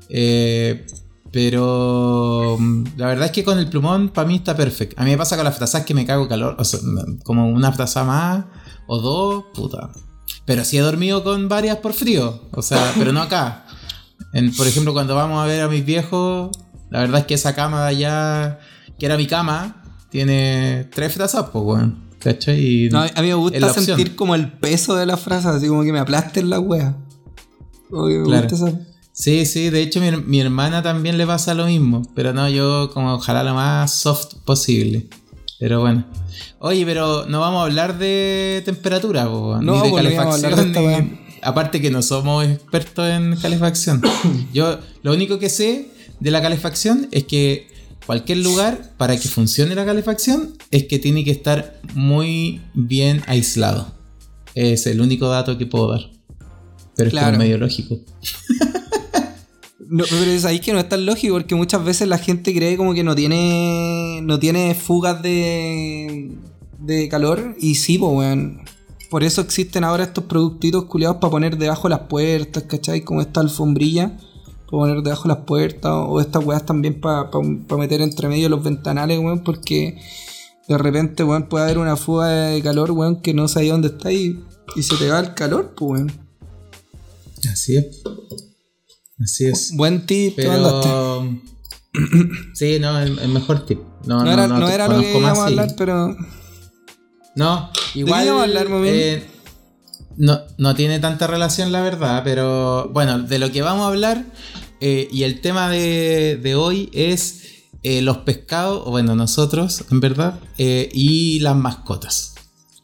Eh, 0.09 0.85
pero 1.31 2.57
mm, 2.59 2.83
la 2.97 3.07
verdad 3.07 3.25
es 3.25 3.31
que 3.31 3.43
con 3.43 3.57
el 3.57 3.67
plumón 3.69 4.09
para 4.09 4.27
mí 4.27 4.35
está 4.35 4.55
perfecto. 4.55 4.95
A 4.99 5.03
mí 5.05 5.11
me 5.11 5.17
pasa 5.17 5.35
con 5.35 5.45
las 5.45 5.55
frazadas 5.55 5.85
que 5.85 5.93
me 5.93 6.05
cago 6.05 6.27
calor. 6.27 6.55
O 6.59 6.63
sea, 6.63 6.79
como 7.23 7.47
una 7.49 7.71
frazada 7.71 8.05
más 8.05 8.45
o 8.87 8.99
dos, 8.99 9.45
puta. 9.53 9.89
Pero 10.45 10.63
sí 10.65 10.77
he 10.77 10.81
dormido 10.81 11.23
con 11.23 11.47
varias 11.47 11.77
por 11.77 11.93
frío. 11.93 12.41
O 12.53 12.61
sea, 12.61 12.93
pero 12.97 13.13
no 13.13 13.21
acá. 13.21 13.65
En- 14.33 14.53
por 14.55 14.67
ejemplo, 14.67 14.93
cuando 14.93 15.15
vamos 15.15 15.41
a 15.41 15.45
ver 15.45 15.61
a 15.61 15.67
mis 15.67 15.85
viejos, 15.85 16.51
la 16.89 16.99
verdad 16.99 17.21
es 17.21 17.25
que 17.25 17.33
esa 17.35 17.55
cama 17.55 17.81
de 17.83 17.87
allá, 17.89 18.59
que 18.99 19.05
era 19.05 19.17
mi 19.17 19.27
cama, 19.27 19.83
tiene 20.09 20.89
tres 20.93 21.13
frazadas, 21.13 21.49
pues, 21.51 21.63
weón. 21.65 22.11
¿Cachai? 22.19 22.59
Y 22.85 22.89
No, 22.89 22.99
a 22.99 23.05
mí 23.05 23.11
me 23.17 23.27
la 23.29 23.35
gusta 23.35 23.67
opción. 23.67 23.85
sentir 23.85 24.15
como 24.15 24.35
el 24.35 24.51
peso 24.51 24.95
de 24.95 25.05
las 25.07 25.19
frases, 25.21 25.47
así 25.47 25.67
como 25.67 25.81
que 25.83 25.91
me 25.91 25.97
aplasten 25.99 26.49
las 26.51 26.59
weas. 26.59 26.93
Como 27.89 28.07
que 28.07 28.19
me 28.19 28.25
Claro. 28.25 28.47
gusta 28.49 28.67
esa- 28.67 28.79
Sí, 29.13 29.45
sí, 29.45 29.69
de 29.69 29.81
hecho 29.81 29.99
mi, 29.99 30.11
mi 30.11 30.39
hermana 30.39 30.81
también 30.81 31.17
le 31.17 31.27
pasa 31.27 31.53
lo 31.53 31.65
mismo, 31.65 32.01
pero 32.15 32.33
no, 32.33 32.49
yo 32.49 32.89
como 32.93 33.13
ojalá 33.15 33.43
lo 33.43 33.53
más 33.53 33.93
soft 33.93 34.35
posible. 34.45 35.07
Pero 35.59 35.81
bueno. 35.81 36.05
Oye, 36.59 36.85
pero 36.85 37.25
no 37.27 37.39
vamos 37.39 37.61
a 37.61 37.65
hablar 37.65 37.97
de 37.99 38.61
temperatura, 38.65 39.25
po, 39.29 39.59
No, 39.61 39.73
ni 39.75 39.81
de 39.83 39.89
pues 39.91 40.03
de 40.03 40.15
calefacción. 40.15 40.53
esta 40.69 40.81
ni- 41.01 41.19
aparte 41.43 41.81
que 41.81 41.91
no 41.91 42.01
somos 42.01 42.45
expertos 42.45 43.07
en 43.09 43.35
calefacción. 43.35 44.01
yo 44.53 44.79
lo 45.03 45.13
único 45.13 45.37
que 45.39 45.49
sé 45.49 45.89
de 46.19 46.31
la 46.31 46.41
calefacción 46.41 47.07
es 47.11 47.25
que 47.25 47.67
cualquier 48.05 48.39
lugar 48.39 48.91
para 48.97 49.17
que 49.19 49.27
funcione 49.27 49.75
la 49.75 49.85
calefacción 49.85 50.53
es 50.71 50.85
que 50.85 50.97
tiene 50.99 51.23
que 51.23 51.31
estar 51.31 51.79
muy 51.93 52.61
bien 52.73 53.21
aislado. 53.27 53.93
Es 54.55 54.87
el 54.87 54.99
único 55.01 55.27
dato 55.29 55.57
que 55.57 55.65
puedo 55.67 55.91
dar. 55.91 56.09
Pero 56.95 57.07
es 57.07 57.11
Claro. 57.11 57.27
como 57.27 57.39
medio 57.39 57.57
lógico. 57.59 57.99
No, 59.91 60.05
pero 60.09 60.31
es 60.31 60.61
que 60.61 60.71
no 60.71 60.79
es 60.79 60.87
tan 60.87 61.05
lógico 61.05 61.33
porque 61.33 61.53
muchas 61.53 61.83
veces 61.83 62.07
la 62.07 62.17
gente 62.17 62.55
cree 62.55 62.77
como 62.77 62.93
que 62.93 63.03
no 63.03 63.13
tiene 63.13 64.21
no 64.23 64.39
tiene 64.39 64.73
fugas 64.73 65.21
de 65.21 66.31
de 66.79 67.09
calor 67.09 67.57
y 67.59 67.75
sí, 67.75 67.97
pues 67.97 68.13
weón. 68.13 68.61
Por 69.09 69.25
eso 69.25 69.41
existen 69.41 69.83
ahora 69.83 70.05
estos 70.05 70.23
productitos 70.23 70.85
culiados 70.85 71.17
para 71.17 71.31
poner 71.31 71.57
debajo 71.57 71.89
de 71.89 71.95
las 71.95 72.07
puertas, 72.07 72.63
¿cachai? 72.63 73.01
Como 73.01 73.19
esta 73.19 73.41
alfombrilla 73.41 74.17
para 74.67 74.83
poner 74.83 75.01
debajo 75.01 75.23
de 75.23 75.35
las 75.35 75.43
puertas 75.43 75.91
o 75.93 76.21
estas 76.21 76.45
weas 76.45 76.65
también 76.65 77.01
para 77.01 77.29
meter 77.77 77.99
entre 77.99 78.29
medio 78.29 78.47
los 78.47 78.63
ventanales, 78.63 79.19
weón, 79.19 79.43
porque 79.43 79.99
de 80.69 80.77
repente, 80.77 81.25
weón, 81.25 81.49
puede 81.49 81.65
haber 81.65 81.79
una 81.79 81.97
fuga 81.97 82.29
de 82.29 82.61
calor, 82.61 82.91
weón, 82.91 83.21
que 83.21 83.33
no 83.33 83.49
sabía 83.49 83.73
dónde 83.73 83.89
está 83.89 84.09
y, 84.13 84.41
y 84.73 84.83
se 84.83 84.95
te 84.95 85.09
va 85.09 85.19
el 85.19 85.33
calor, 85.33 85.73
pues 85.75 85.91
weón. 85.91 86.11
Así 87.51 87.75
es. 87.75 88.01
Así 89.23 89.45
es. 89.45 89.75
Buen 89.75 90.05
tip. 90.05 90.35
Pero. 90.35 91.27
sí, 92.53 92.77
no, 92.79 92.99
el, 92.99 93.19
el 93.19 93.29
mejor 93.29 93.65
tip. 93.65 93.79
No, 94.05 94.23
No, 94.23 94.31
era, 94.31 94.47
no 94.47 94.65
te 94.65 94.73
era 94.73 94.87
lo 94.87 95.01
que 95.01 95.17
íbamos 95.17 95.39
a 95.39 95.45
hablar, 95.45 95.73
pero. 95.77 96.15
No, 97.35 97.69
igual. 97.95 98.27
hablar, 98.27 98.67
eh, 98.85 99.25
no, 100.17 100.39
no 100.57 100.75
tiene 100.75 100.99
tanta 100.99 101.27
relación, 101.27 101.71
la 101.71 101.81
verdad, 101.81 102.21
pero 102.23 102.89
bueno, 102.89 103.19
de 103.19 103.39
lo 103.39 103.51
que 103.51 103.61
vamos 103.61 103.85
a 103.85 103.87
hablar 103.87 104.25
eh, 104.81 105.07
y 105.11 105.23
el 105.23 105.39
tema 105.39 105.69
de, 105.69 106.37
de 106.41 106.55
hoy 106.55 106.89
es 106.93 107.43
eh, 107.83 108.01
los 108.01 108.17
pescados, 108.17 108.83
o 108.85 108.91
bueno, 108.91 109.15
nosotros, 109.15 109.85
en 109.91 110.01
verdad, 110.01 110.39
y 110.57 111.39
las 111.39 111.55
mascotas. 111.55 112.35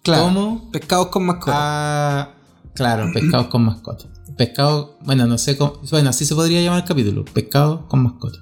Claro. 0.02 0.24
¿Cómo? 0.24 0.72
Pescados 0.72 1.08
con 1.08 1.26
mascota. 1.26 1.52
Ah, 1.56 2.36
claro, 2.74 3.12
pescados 3.14 3.48
con 3.48 3.66
mascota. 3.66 4.06
Pescado, 4.38 4.98
bueno, 5.02 5.26
no 5.28 5.38
sé 5.38 5.58
cómo. 5.58 5.82
Bueno, 5.90 6.10
así 6.10 6.26
se 6.26 6.36
podría 6.36 6.62
llamar 6.62 6.82
el 6.84 6.88
capítulo. 6.88 7.26
Pescado 7.26 7.88
con 7.88 8.04
mascota. 8.04 8.38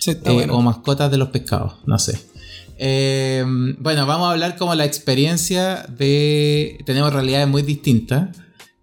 Sí, 0.00 0.10
está 0.12 0.30
eh, 0.30 0.34
bueno. 0.34 0.54
o 0.56 0.62
mascotas 0.62 1.10
de 1.10 1.16
los 1.18 1.28
pescados, 1.28 1.74
no 1.86 1.98
sé. 1.98 2.18
Eh, 2.78 3.44
bueno, 3.78 4.06
vamos 4.06 4.28
a 4.28 4.32
hablar 4.32 4.56
como 4.56 4.74
la 4.74 4.84
experiencia 4.84 5.84
de... 5.96 6.78
Tenemos 6.86 7.12
realidades 7.12 7.48
muy 7.48 7.62
distintas. 7.62 8.36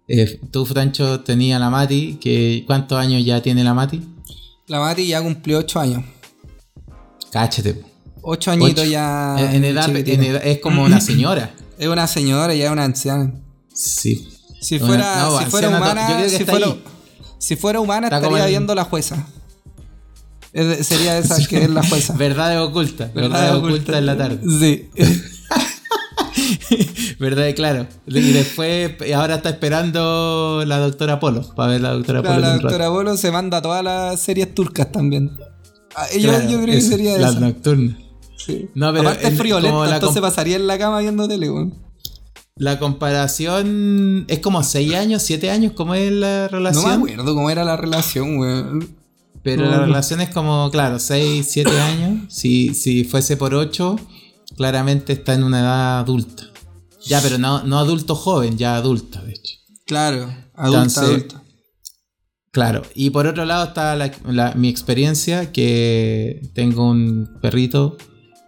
Eh, 0.08 0.40
tú, 0.50 0.64
Francho, 0.66 1.20
tenía 1.20 1.58
la 1.58 1.70
Mati, 1.70 2.18
que 2.20 2.64
¿cuántos 2.66 2.98
años 2.98 3.24
ya 3.24 3.40
tiene 3.42 3.64
la 3.64 3.74
Mati? 3.74 4.02
La 4.68 4.80
Mati 4.80 5.06
ya 5.06 5.22
cumplió 5.22 5.58
8 5.58 5.80
años. 5.80 6.04
Cáchate. 7.30 7.82
8 8.22 8.50
añitos 8.50 8.82
Ocho. 8.82 8.90
ya. 8.90 9.36
En, 9.38 9.56
en 9.56 9.64
edad, 9.64 9.88
en 9.96 10.22
edad- 10.24 10.42
es 10.44 10.58
como 10.60 10.82
una 10.84 11.00
señora. 11.00 11.54
Es 11.78 11.88
una 11.88 12.06
señora, 12.06 12.54
ya 12.54 12.64
es 12.66 12.70
una 12.70 12.84
anciana. 12.84 13.34
Sí. 13.74 14.26
Si 14.60 14.78
fuera, 14.78 15.22
no, 15.22 15.38
si 15.38 15.44
fuera 15.46 15.68
humana, 15.68 16.28
si 16.28 16.44
fuera, 16.44 16.66
ahí. 16.66 16.82
si 17.38 17.56
fuera 17.56 17.80
humana 17.80 18.06
Está 18.08 18.18
estaría 18.18 18.44
en- 18.44 18.50
viendo 18.50 18.74
la 18.74 18.84
jueza. 18.84 19.26
Es 20.52 20.86
sería 20.86 21.18
esa 21.18 21.36
que 21.48 21.64
es 21.64 21.70
la 21.70 21.82
jueza. 21.86 22.14
Verdades 22.14 22.58
ocultas. 22.60 23.12
Verdades 23.14 23.52
ocultas 23.52 23.96
en 23.96 24.06
la 24.06 24.16
tarde. 24.16 24.40
Sí. 24.58 24.90
Verdad, 27.18 27.54
claro. 27.54 27.86
Y 28.06 28.32
después, 28.32 28.92
ahora 29.14 29.36
está 29.36 29.50
esperando 29.50 30.62
la 30.66 30.78
doctora 30.78 31.18
Polo, 31.20 31.42
para 31.54 31.72
ver 31.72 31.80
la 31.80 31.92
doctora 31.92 32.20
Claro, 32.22 32.34
Polo. 32.36 32.46
la 32.46 32.54
doctora 32.58 32.88
Bolo 32.88 33.16
se 33.16 33.30
manda 33.30 33.62
todas 33.62 33.82
las 33.84 34.20
series 34.20 34.54
turcas 34.54 34.90
también. 34.92 35.36
Ah, 35.94 36.06
yo, 36.14 36.28
Claro, 36.30 36.50
yo 36.50 36.60
creo 36.62 36.74
que 36.74 36.80
sería 36.80 37.18
la 37.18 37.30
esa. 37.30 37.40
nocturna. 37.40 37.98
Sí. 38.36 38.68
No, 38.74 38.92
pero 38.92 39.08
Aparte 39.08 39.28
es 39.28 39.38
friolenta, 39.38 39.94
entonces 39.94 40.20
pasaría 40.20 40.56
en 40.56 40.66
la 40.66 40.78
cama 40.78 41.00
viendo 41.00 41.26
tele, 41.26 41.50
weón. 41.50 41.74
La 42.58 42.78
comparación 42.78 44.24
es 44.28 44.38
como 44.38 44.62
6 44.62 44.94
años, 44.94 45.22
7 45.22 45.50
años, 45.50 45.72
como 45.72 45.94
es 45.94 46.10
la 46.10 46.48
No 46.50 46.56
relación. 46.58 47.02
me 47.02 47.12
acuerdo 47.12 47.34
cómo 47.34 47.50
era 47.50 47.64
la 47.64 47.76
relación, 47.76 48.38
weón. 48.38 48.96
Pero 49.42 49.64
No. 49.66 49.70
la 49.70 49.80
relación 49.84 50.22
es 50.22 50.30
como, 50.30 50.70
claro, 50.70 50.98
6, 50.98 51.46
7 51.50 51.78
años. 51.78 52.32
Si, 52.34 52.74
si 52.74 53.04
fuese 53.04 53.36
por 53.36 53.54
8, 53.54 53.96
claramente 54.56 55.12
está 55.12 55.34
en 55.34 55.44
una 55.44 55.60
edad 55.60 55.98
adulta. 56.00 56.44
Ya, 57.06 57.20
pero 57.20 57.36
no, 57.38 57.62
no 57.62 57.78
adulto 57.78 58.14
joven, 58.14 58.56
ya 58.56 58.76
adulta, 58.76 59.22
de 59.22 59.32
hecho. 59.32 59.54
Claro, 59.86 60.22
adulta, 60.54 60.78
Entonces, 60.82 61.02
adulta. 61.02 61.42
Claro, 62.52 62.82
y 62.94 63.10
por 63.10 63.26
otro 63.26 63.44
lado 63.44 63.66
está 63.66 63.94
la- 63.96 64.10
la- 64.26 64.54
mi 64.54 64.68
experiencia, 64.68 65.52
que 65.52 66.40
tengo 66.54 66.88
un 66.88 67.38
perrito 67.42 67.98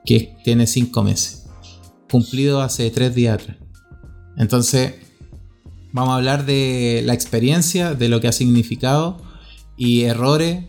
que 0.07 0.35
tiene 0.45 0.67
5 0.67 1.03
meses, 1.05 1.45
cumplido 2.11 2.63
hace 2.63 2.91
3 2.91 3.15
días 3.15 3.35
atrás. 3.43 3.59
Entonces, 4.39 4.95
vamos 5.93 6.13
a 6.13 6.17
hablar 6.17 6.47
de 6.47 7.03
la 7.05 7.13
experiencia, 7.13 7.95
de 7.95 8.09
lo 8.09 8.21
que 8.21 8.29
ha 8.29 8.33
significado 8.33 9.21
y 9.77 10.03
errores, 10.03 10.65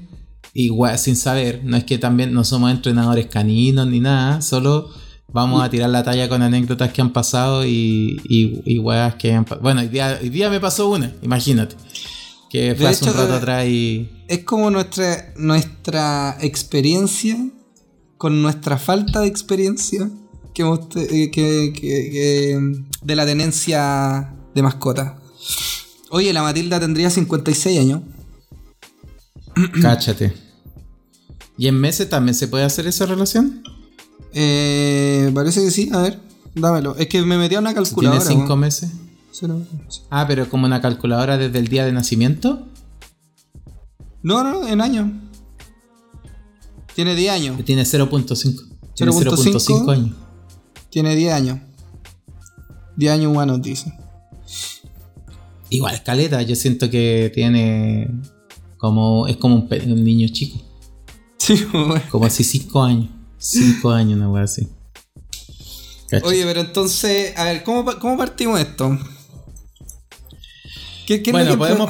igual 0.54 0.98
sin 0.98 1.16
saber. 1.16 1.62
No 1.64 1.78
es 1.78 1.84
que 1.84 1.98
también 1.98 2.34
no 2.34 2.44
somos 2.44 2.72
entrenadores 2.72 3.28
caninos 3.28 3.88
ni 3.88 4.00
nada, 4.00 4.42
solo 4.42 4.90
vamos 5.32 5.64
a 5.64 5.70
tirar 5.70 5.92
la 5.92 6.04
talla 6.04 6.28
con 6.28 6.42
anécdotas 6.42 6.92
que 6.92 7.02
han 7.02 7.14
pasado 7.14 7.66
y, 7.66 8.20
y, 8.24 8.62
y 8.66 8.80
weas 8.80 9.16
que 9.16 9.34
han 9.34 9.46
pasado. 9.46 9.62
Bueno, 9.62 9.82
hoy 9.82 9.88
día, 9.88 10.18
hoy 10.22 10.30
día 10.30 10.50
me 10.50 10.60
pasó 10.60 10.90
una, 10.90 11.14
imagínate. 11.22 11.76
Que 12.50 12.74
fue 12.74 12.88
hace 12.88 13.06
un 13.06 13.14
rato 13.14 13.34
eh, 13.34 13.38
atrás 13.38 13.68
y. 13.68 14.10
Es 14.28 14.44
como 14.44 14.72
nuestra, 14.72 15.34
nuestra 15.38 16.38
experiencia 16.42 17.38
con 18.18 18.42
nuestra 18.42 18.80
falta 18.80 19.22
de 19.22 19.28
experiencia 19.28 20.10
que, 20.54 20.64
eh, 20.64 21.32
que- 21.32 21.74
que- 21.74 22.10
que- 22.12 22.82
de 23.02 23.16
la 23.16 23.26
tenencia 23.26 24.34
de 24.54 24.62
mascota. 24.62 25.18
Oye, 26.12 26.34
la 26.34 26.42
Matilda 26.44 26.80
tendría 26.80 27.10
56 27.10 27.80
años. 27.80 28.02
Cáchate. 29.82 30.34
¿Y 31.58 31.68
en 31.68 31.80
meses 31.80 32.10
también 32.10 32.36
se 32.36 32.48
puede 32.48 32.64
hacer 32.64 32.88
esa 32.88 33.06
relación? 33.06 33.64
Eh, 34.34 35.32
parece 35.34 35.62
que 35.64 35.72
sí, 35.72 35.90
a 35.94 36.02
ver, 36.02 36.20
dámelo. 36.56 36.96
Es 36.98 37.08
que 37.08 37.22
me 37.24 37.38
metí 37.38 37.56
a 37.56 37.60
una 37.60 37.72
¿Tiene 37.72 37.86
calculadora. 37.86 38.22
5 38.26 38.44
weón. 38.46 38.60
meses? 38.60 38.92
Cero- 39.32 39.62
Ah, 40.10 40.26
pero 40.28 40.50
como 40.50 40.66
una 40.66 40.82
calculadora 40.82 41.38
desde 41.38 41.60
el 41.60 41.68
día 41.68 41.86
de 41.86 41.92
nacimiento. 41.92 42.68
No, 44.24 44.44
no, 44.44 44.68
en 44.68 44.82
años. 44.82 45.10
Tiene 46.96 47.16
10 47.16 47.32
años. 47.32 47.64
Tiene 47.66 47.84
0.5. 47.86 48.64
Tiene 48.96 49.12
0.5. 49.14 49.60
0.5 49.60 49.92
años. 49.92 50.16
Tiene 50.90 51.16
10 51.16 51.34
años. 51.34 51.60
10 52.96 53.14
años 53.14 53.32
humanos, 53.32 53.62
dice. 53.62 53.94
Igual 55.70 55.96
escaleta, 55.96 56.42
yo 56.42 56.56
siento 56.56 56.90
que 56.90 57.32
tiene 57.34 58.10
como. 58.78 59.28
es 59.28 59.38
como 59.38 59.56
un, 59.56 59.70
un 59.72 60.04
niño 60.04 60.28
chico. 60.32 60.60
Sí, 61.38 61.66
weón. 61.74 62.02
Como 62.10 62.26
así 62.26 62.44
5 62.44 62.84
años. 62.84 63.10
5 63.38 63.92
años, 63.92 64.18
una 64.18 64.30
wea 64.30 64.44
así. 64.44 64.68
Oye, 66.24 66.44
pero 66.44 66.62
entonces, 66.62 67.38
a 67.38 67.46
ver, 67.46 67.64
¿cómo, 67.64 67.86
cómo 68.00 68.18
partimos 68.18 68.60
esto? 68.60 68.98
¿Qué, 71.06 71.22
qué 71.22 71.32
bueno, 71.32 71.58
podemos. 71.58 71.90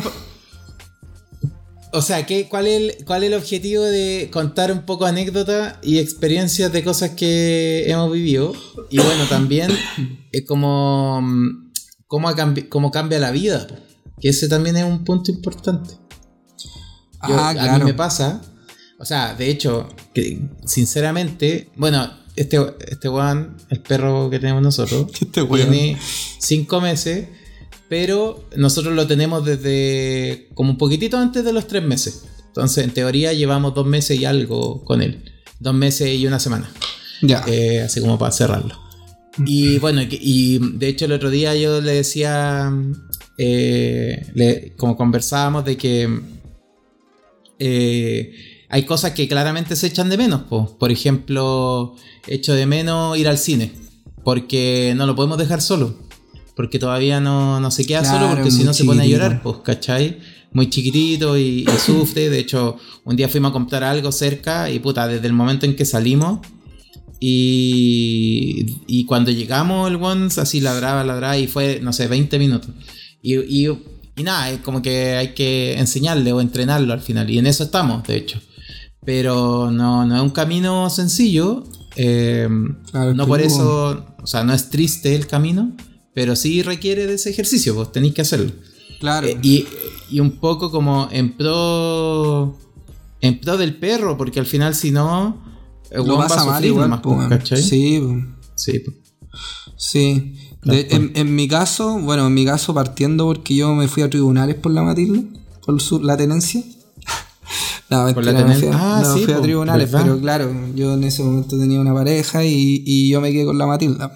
O 1.91 2.01
sea, 2.03 2.25
¿qué, 2.25 2.48
cuál, 2.48 2.67
es 2.67 2.81
el, 3.00 3.05
¿cuál 3.05 3.24
es 3.24 3.27
el 3.31 3.34
objetivo 3.38 3.84
de 3.84 4.29
contar 4.31 4.72
un 4.72 4.81
poco 4.86 5.05
anécdotas 5.05 5.77
y 5.81 5.98
experiencias 5.98 6.72
de 6.72 6.84
cosas 6.84 7.12
que 7.12 7.86
hemos 7.89 8.12
vivido? 8.12 8.53
Y 8.91 8.98
bueno, 8.98 9.25
también 9.27 9.72
es 10.31 10.46
como. 10.46 11.22
Cómo, 12.08 12.27
cambi- 12.31 12.67
cómo 12.69 12.91
cambia 12.91 13.19
la 13.19 13.31
vida. 13.31 13.67
Que 14.19 14.29
ese 14.29 14.48
también 14.48 14.75
es 14.77 14.84
un 14.84 15.03
punto 15.03 15.31
importante. 15.31 15.91
Yo- 17.27 17.36
Ah, 17.38 17.50
A 17.50 17.53
mí 17.53 17.60
claro. 17.60 17.86
me 17.86 17.93
pasa. 17.93 18.41
O 19.00 19.05
sea, 19.05 19.34
de 19.34 19.50
hecho, 19.50 19.88
que 20.13 20.41
sinceramente, 20.65 21.69
bueno, 21.75 22.12
este, 22.36 22.58
este 22.88 23.10
weón, 23.10 23.58
el 23.69 23.81
perro 23.81 24.29
que 24.29 24.39
tenemos 24.39 24.62
nosotros, 24.62 25.08
Este 25.22 25.43
tiene 25.43 25.98
cinco 26.39 26.81
meses, 26.81 27.27
pero 27.89 28.46
nosotros 28.55 28.93
lo 28.96 29.08
tenemos 29.08 29.43
desde 29.43 30.48
como 30.53 30.72
un 30.72 30.77
poquitito 30.77 31.17
antes 31.17 31.43
de 31.43 31.51
los 31.53 31.67
tres 31.67 31.84
meses. 31.84 32.25
Entonces, 32.48 32.84
en 32.84 32.91
teoría, 32.91 33.34
llevamos 33.34 33.74
dos 33.74 33.86
meses 33.88 34.19
y 34.19 34.25
algo 34.25 34.84
con 34.86 35.01
él. 35.01 35.24
Dos 35.60 35.74
meses 35.74 36.13
y 36.15 36.25
una 36.27 36.39
semana. 36.39 36.69
Ya. 37.22 37.43
Eh, 37.48 37.81
así 37.81 38.00
como 38.00 38.17
para 38.17 38.31
cerrarlo. 38.31 38.79
Y 39.46 39.77
bueno, 39.79 40.01
y, 40.10 40.60
de 40.77 40.88
hecho 40.88 41.05
el 41.05 41.13
otro 41.13 41.29
día 41.29 41.55
yo 41.55 41.79
le 41.81 41.93
decía, 41.93 42.72
eh, 43.38 44.25
le- 44.34 44.74
como 44.77 44.98
conversábamos 44.98 45.63
de 45.65 45.77
que 45.77 46.10
eh, 47.60 48.34
hay 48.69 48.84
cosas 48.84 49.12
que 49.12 49.27
claramente 49.27 49.75
se 49.75 49.88
echan 49.88 50.10
de 50.10 50.17
menos. 50.17 50.43
po. 50.43 50.77
Por 50.77 50.91
ejemplo, 50.91 51.96
echo 52.27 52.53
de 52.53 52.65
menos 52.65 53.17
ir 53.17 53.27
al 53.27 53.38
cine, 53.38 53.72
porque 54.24 54.93
no 54.96 55.05
lo 55.05 55.15
podemos 55.15 55.38
dejar 55.38 55.62
solo, 55.62 55.96
porque 56.60 56.78
todavía 56.78 57.22
no, 57.22 57.62
no 57.62 57.72
se 57.72 57.86
queda 57.86 58.01
Claro, 58.01 58.18
solo, 58.20 58.36
porque 58.36 58.51
si 58.51 58.66
no 58.66 58.74
se 58.74 58.84
pone 58.84 59.04
a 59.04 59.06
llorar, 59.06 59.42
pues, 59.42 59.60
¿cachai? 59.63 60.18
Muy 60.51 60.70
chiquitito 60.70 61.38
y, 61.38 61.62
y 61.63 61.78
sufre. 61.86 62.30
De 62.30 62.38
hecho, 62.38 62.75
un 63.06 63.16
día 63.16 63.30
fuimos 63.30 63.51
a 63.51 63.54
comprar 63.54 63.86
algo 63.86 64.12
cerca 64.12 64.70
y 64.70 64.80
puta, 64.80 65.08
desde 65.08 65.25
el 65.28 65.32
momento 65.32 65.66
en 65.66 65.74
que 65.78 65.86
salimos 65.86 66.39
y, 67.22 68.66
y 68.88 69.06
cuando 69.06 69.32
llegamos 69.32 69.89
el 69.89 69.96
Once 69.96 70.42
así 70.42 70.60
ladraba, 70.60 71.06
ladraba 71.06 71.38
y 71.38 71.48
fue, 71.48 71.80
no 71.82 71.94
sé, 71.94 72.08
20 72.08 72.38
minutos. 72.39 72.72
Y, 73.22 73.36
y, 73.38 73.70
y 74.18 74.24
nada, 74.24 74.50
es 74.51 74.60
como 74.60 74.82
que 74.82 75.16
hay 75.16 75.30
que 75.34 75.80
enseñarle 75.80 76.34
o 76.34 76.42
entrenarlo 76.42 76.92
al 76.92 77.00
final. 77.01 77.30
Y 77.30 77.38
en 77.39 77.48
eso 77.48 77.63
estamos, 77.63 78.06
de 78.06 78.18
hecho. 78.18 78.42
Pero 79.06 79.72
no, 79.72 80.06
no 80.06 80.13
es 80.18 80.22
un 80.22 80.32
camino 80.32 80.89
sencillo. 80.89 81.63
eh, 81.96 82.50
Claro, 82.92 83.13
no 83.13 83.25
por 83.28 83.39
eso, 83.39 84.06
o 84.22 84.28
sea, 84.28 84.44
no 84.44 84.54
es 84.54 84.70
triste 84.70 85.16
el 85.16 85.25
camino, 85.25 85.72
pero 86.20 86.36
sí 86.36 86.62
requiere 86.64 87.08
de 87.08 87.14
ese 87.14 87.30
ejercicio, 87.30 87.74
pues 87.76 87.94
tenéis 87.94 88.14
que 88.14 88.22
hacerlo. 88.24 88.52
claro. 89.00 89.26
Eh, 89.26 89.38
y, 89.42 89.66
y 90.12 90.20
un 90.20 90.32
poco 90.32 90.70
como 90.70 91.08
en 91.14 91.32
pro 91.38 92.58
en 93.22 93.40
pro 93.40 93.56
del 93.58 93.78
perro, 93.78 94.18
porque 94.18 94.38
al 94.42 94.46
final 94.46 94.76
si 94.76 94.92
no, 94.92 95.42
el 95.92 96.00
lo 96.00 96.04
weón 96.04 96.20
va 96.20 96.28
pasa 96.28 96.58
a 96.58 96.66
igual, 96.66 97.00
po, 97.02 97.12
weón. 97.12 97.30
¿cachai? 97.30 97.64
Sí, 97.64 98.02
po. 98.02 98.18
Sí, 98.56 98.84
sí. 99.78 100.34
De- 100.66 100.88
en, 100.92 101.14
en 101.16 101.34
mi 101.34 101.48
caso, 101.48 102.00
bueno, 102.00 102.28
en 102.28 102.34
mi 102.34 102.44
caso 102.44 102.74
partiendo 102.74 103.24
porque 103.24 103.56
yo 103.56 103.74
me 103.76 103.88
fui 103.88 104.04
a 104.04 104.10
tribunales 104.10 104.56
por 104.58 104.74
la 104.74 104.84
Matilda, 104.84 105.22
por 105.66 105.82
su- 105.82 106.02
la 106.04 106.18
tenencia. 106.18 106.62
No, 107.90 108.14
Por 108.14 108.24
la 108.24 108.34
no 108.34 108.54
fui, 108.54 108.68
Ah, 108.72 109.02
no 109.04 109.16
sí, 109.18 109.24
fui 109.24 109.34
a 109.34 109.42
tribunales, 109.42 109.90
¿verdad? 109.92 110.06
pero 110.06 110.20
claro, 110.22 110.52
yo 110.76 110.94
en 110.94 111.04
ese 111.06 111.24
momento 111.24 111.58
tenía 111.58 111.80
una 111.82 111.92
pareja 111.92 112.46
y, 112.46 112.84
y 112.86 113.10
yo 113.10 113.20
me 113.20 113.32
quedé 113.32 113.46
con 113.46 113.58
la 113.58 113.66
Matilda. 113.66 114.16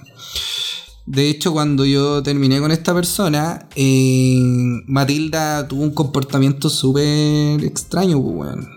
De 1.06 1.30
hecho, 1.30 1.52
cuando 1.52 1.86
yo 1.86 2.24
terminé 2.24 2.60
con 2.60 2.72
esta 2.72 2.94
persona, 2.94 3.68
eh, 3.76 4.40
Matilda 4.88 5.68
tuvo 5.68 5.84
un 5.84 5.92
comportamiento 5.92 6.70
súper 6.70 7.64
extraño, 7.64 8.22
pues, 8.22 8.36
weón. 8.36 8.70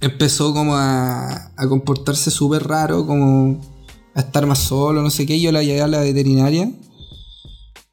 Empezó 0.00 0.54
como 0.54 0.76
a, 0.76 1.50
a 1.56 1.68
comportarse 1.68 2.30
súper 2.30 2.66
raro, 2.66 3.04
como 3.06 3.60
a 4.14 4.20
estar 4.20 4.46
más 4.46 4.60
solo, 4.60 5.02
no 5.02 5.10
sé 5.10 5.26
qué. 5.26 5.40
Yo 5.40 5.52
la 5.52 5.62
llevé 5.62 5.82
a 5.82 5.88
la 5.88 6.00
veterinaria 6.00 6.70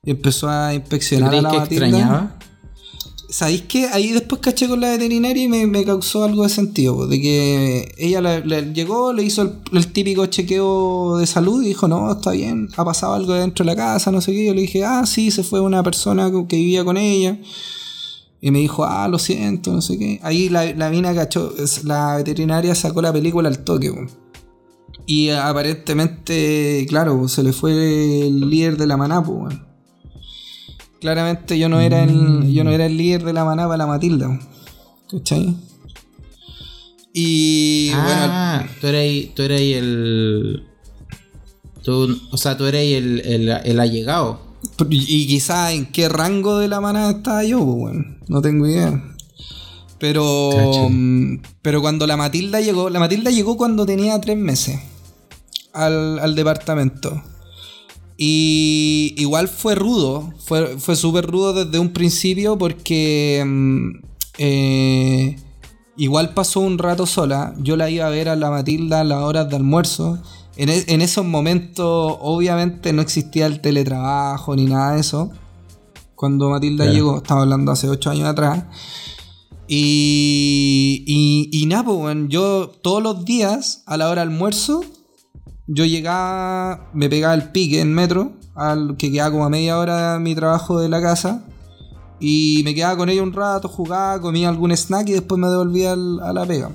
y 0.04 0.12
empezó 0.12 0.48
a 0.50 0.70
¿Tú 0.70 0.76
inspeccionar 0.76 1.34
a 1.36 1.42
la 1.42 1.52
Matilda. 1.54 1.86
extrañaba? 1.88 2.40
¿Sabéis 3.30 3.64
qué? 3.64 3.88
Ahí 3.88 4.12
después 4.12 4.40
caché 4.42 4.68
con 4.68 4.80
la 4.82 4.90
veterinaria 4.92 5.44
y 5.44 5.48
me, 5.48 5.84
causó 5.84 6.24
algo 6.24 6.44
de 6.44 6.50
sentido. 6.50 7.08
De 7.08 7.20
que 7.20 7.94
ella 7.98 8.22
la- 8.22 8.40
la- 8.40 8.62
llegó, 8.62 9.14
le 9.14 9.24
hizo 9.24 9.42
el, 9.74 9.88
típico 9.88 10.26
chequeo 10.28 11.18
de 11.18 11.26
salud 11.28 11.64
y 11.64 11.68
dijo, 11.68 11.88
no, 11.88 12.12
está 12.12 12.32
bien, 12.32 12.70
ha 12.78 12.86
pasado 12.86 13.14
algo 13.14 13.34
dentro 13.34 13.66
de 13.66 13.72
la 13.72 13.76
casa, 13.76 14.12
no 14.12 14.22
sé 14.22 14.32
qué. 14.32 14.46
Yo 14.46 14.54
le 14.54 14.62
dije, 14.62 14.86
ah, 14.86 15.06
sí, 15.06 15.32
se 15.32 15.44
fue 15.44 15.60
una 15.60 15.84
persona 15.84 16.32
que 16.32 16.46
que 16.48 16.56
vivía 16.58 16.84
con 16.86 16.98
ella. 16.98 17.40
Y 18.42 18.52
me 18.52 18.60
dijo, 18.60 18.86
ah, 18.86 19.08
lo 19.08 19.18
siento, 19.18 19.72
no 19.74 19.82
sé 19.82 19.98
qué. 19.98 20.20
Ahí 20.22 20.50
la, 20.50 20.66
la 20.74 20.90
mina 20.92 21.16
cachó, 21.16 21.54
la 21.84 22.18
veterinaria 22.18 22.76
sacó 22.76 23.02
la 23.02 23.12
película 23.12 23.50
al 23.50 23.64
toque. 23.64 23.92
Y 25.08 25.30
aparentemente, 25.30 26.86
claro, 26.88 27.28
se 27.28 27.44
le 27.44 27.54
fue 27.54 28.28
el 28.28 28.50
líder 28.50 28.78
de 28.78 28.88
la 28.88 28.98
pues, 28.98 29.28
weón. 29.30 29.75
Claramente 31.06 31.60
yo 31.60 31.70
no 31.70 31.80
era 31.82 32.02
el, 32.02 32.52
yo 32.52 32.64
no 32.64 32.72
era 32.72 32.88
el 32.88 32.98
líder 32.98 33.24
de 33.24 33.32
la 33.32 33.46
maná 33.46 33.66
para 33.68 33.78
la 33.78 33.86
Matilda. 33.86 34.40
¿Cachai? 35.08 35.56
Y 37.14 37.92
bueno, 37.92 38.26
ah, 38.32 38.66
tú 38.82 38.88
eres, 38.88 39.36
tú 39.36 39.44
eres 39.44 39.62
el. 39.62 40.64
Tú, 41.84 42.20
o 42.32 42.38
sea, 42.38 42.58
tú 42.58 42.66
eres 42.66 42.92
el, 42.98 43.22
el, 43.24 43.50
el 43.50 43.80
allegado. 43.80 44.40
y 44.90 45.28
quizá 45.28 45.74
en 45.74 45.86
qué 45.86 46.10
rango 46.10 46.58
de 46.58 46.70
la 46.70 46.82
maná 46.82 47.12
estaba 47.12 47.44
yo, 47.44 47.64
pues, 47.64 47.78
weón. 47.78 48.18
No 48.28 48.42
tengo 48.42 48.66
idea. 48.66 49.00
Pero, 50.00 50.90
mm, 50.90 51.36
pero 51.62 51.82
cuando 51.82 52.08
la 52.08 52.18
Matilda 52.18 52.62
llegó, 52.62 52.90
la 52.90 53.00
Matilda 53.00 53.30
llegó 53.30 53.58
cuando 53.58 53.86
tenía 53.86 54.20
tres 54.20 54.38
meses 54.40 54.80
al, 55.72 56.18
al 56.18 56.34
departamento. 56.34 57.22
Y 58.18 59.14
igual 59.18 59.48
fue 59.50 59.76
rudo, 59.76 60.34
fue, 60.40 60.78
fue 60.80 60.96
súper 60.96 61.26
rudo 61.28 61.66
desde 61.66 61.80
un 61.80 61.92
principio 61.92 62.58
porque 62.58 63.44
mm, 63.46 63.90
eh, 64.38 65.36
igual 65.98 66.34
pasó 66.34 66.62
un 66.62 66.78
rato 66.78 67.06
sola. 67.06 67.54
Yo 67.60 67.76
la 67.76 67.90
iba 67.90 68.08
a 68.08 68.10
ver 68.10 68.30
a 68.30 68.36
la 68.38 68.50
Matilda 68.50 69.02
a 69.02 69.04
las 69.04 69.22
horas 69.22 69.50
de 69.50 69.58
almuerzo. 69.58 70.20
En, 70.56 70.70
e- 70.70 70.86
en 70.88 71.02
esos 71.02 71.26
momentos 71.26 72.16
obviamente 72.22 72.94
no 72.94 73.02
existía 73.02 73.48
el 73.48 73.60
teletrabajo 73.60 74.56
ni 74.56 74.66
nada 74.66 74.94
de 74.94 75.02
eso. 75.02 75.32
Cuando 76.16 76.50
Matilda 76.50 76.86
Claro. 76.86 76.96
llegó, 76.96 77.18
estaba 77.18 77.42
hablando 77.42 77.74
hace 77.74 77.90
ocho 77.90 78.10
años 78.12 78.30
atrás. 78.30 78.64
Y, 79.68 81.04
y, 81.06 81.50
y 81.52 81.66
nada, 81.66 81.84
pues, 81.86 81.98
weón, 81.98 82.30
yo 82.30 82.70
todos 82.82 83.04
los 83.04 83.26
días 83.26 83.84
a 83.88 83.98
la 83.98 84.10
hora 84.10 84.22
de 84.24 84.32
almuerzo 84.32 84.86
yo 85.68 85.86
llegaba, 85.86 86.90
me 86.94 87.10
pegaba 87.10 87.34
el 87.34 87.52
pique 87.52 87.82
en 87.82 87.94
metro, 87.94 88.34
al 88.56 88.96
que 88.98 89.12
quedaba 89.12 89.32
como 89.32 89.46
a 89.46 89.50
media 89.50 89.78
hora 89.78 90.14
de 90.14 90.20
mi 90.20 90.36
trabajo 90.36 90.80
de 90.80 90.90
la 90.90 91.02
casa, 91.02 91.44
y 92.20 92.62
me 92.64 92.74
quedaba 92.74 92.98
con 92.98 93.10
ella 93.10 93.24
un 93.24 93.34
rato, 93.34 93.68
jugaba, 93.68 94.22
comía 94.22 94.50
algún 94.50 94.72
snack 94.72 95.10
y 95.10 95.14
después 95.14 95.40
me 95.40 95.48
devolvía 95.48 95.94
al- 95.94 96.20
a 96.22 96.34
la 96.34 96.46
pega. 96.46 96.72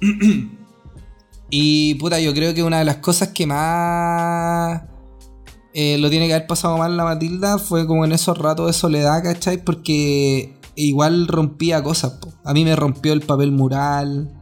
y 1.50 1.94
puta, 1.96 2.20
yo 2.20 2.32
creo 2.34 2.54
que 2.54 2.62
una 2.62 2.78
de 2.78 2.84
las 2.84 2.96
cosas 2.96 3.28
que 3.28 3.46
más 3.46 4.82
eh, 5.72 5.98
lo 5.98 6.10
tiene 6.10 6.26
que 6.26 6.34
haber 6.34 6.46
pasado 6.46 6.78
mal 6.78 6.96
la 6.96 7.04
Matilda 7.04 7.58
fue 7.58 7.86
como 7.86 8.04
en 8.04 8.12
esos 8.12 8.36
ratos 8.38 8.66
de 8.66 8.72
soledad, 8.72 9.22
¿cachai? 9.22 9.62
Porque 9.62 10.56
igual 10.74 11.28
rompía 11.28 11.82
cosas, 11.82 12.12
po. 12.14 12.32
a 12.44 12.52
mí 12.52 12.64
me 12.64 12.74
rompió 12.76 13.12
el 13.12 13.20
papel 13.20 13.52
mural 13.52 14.33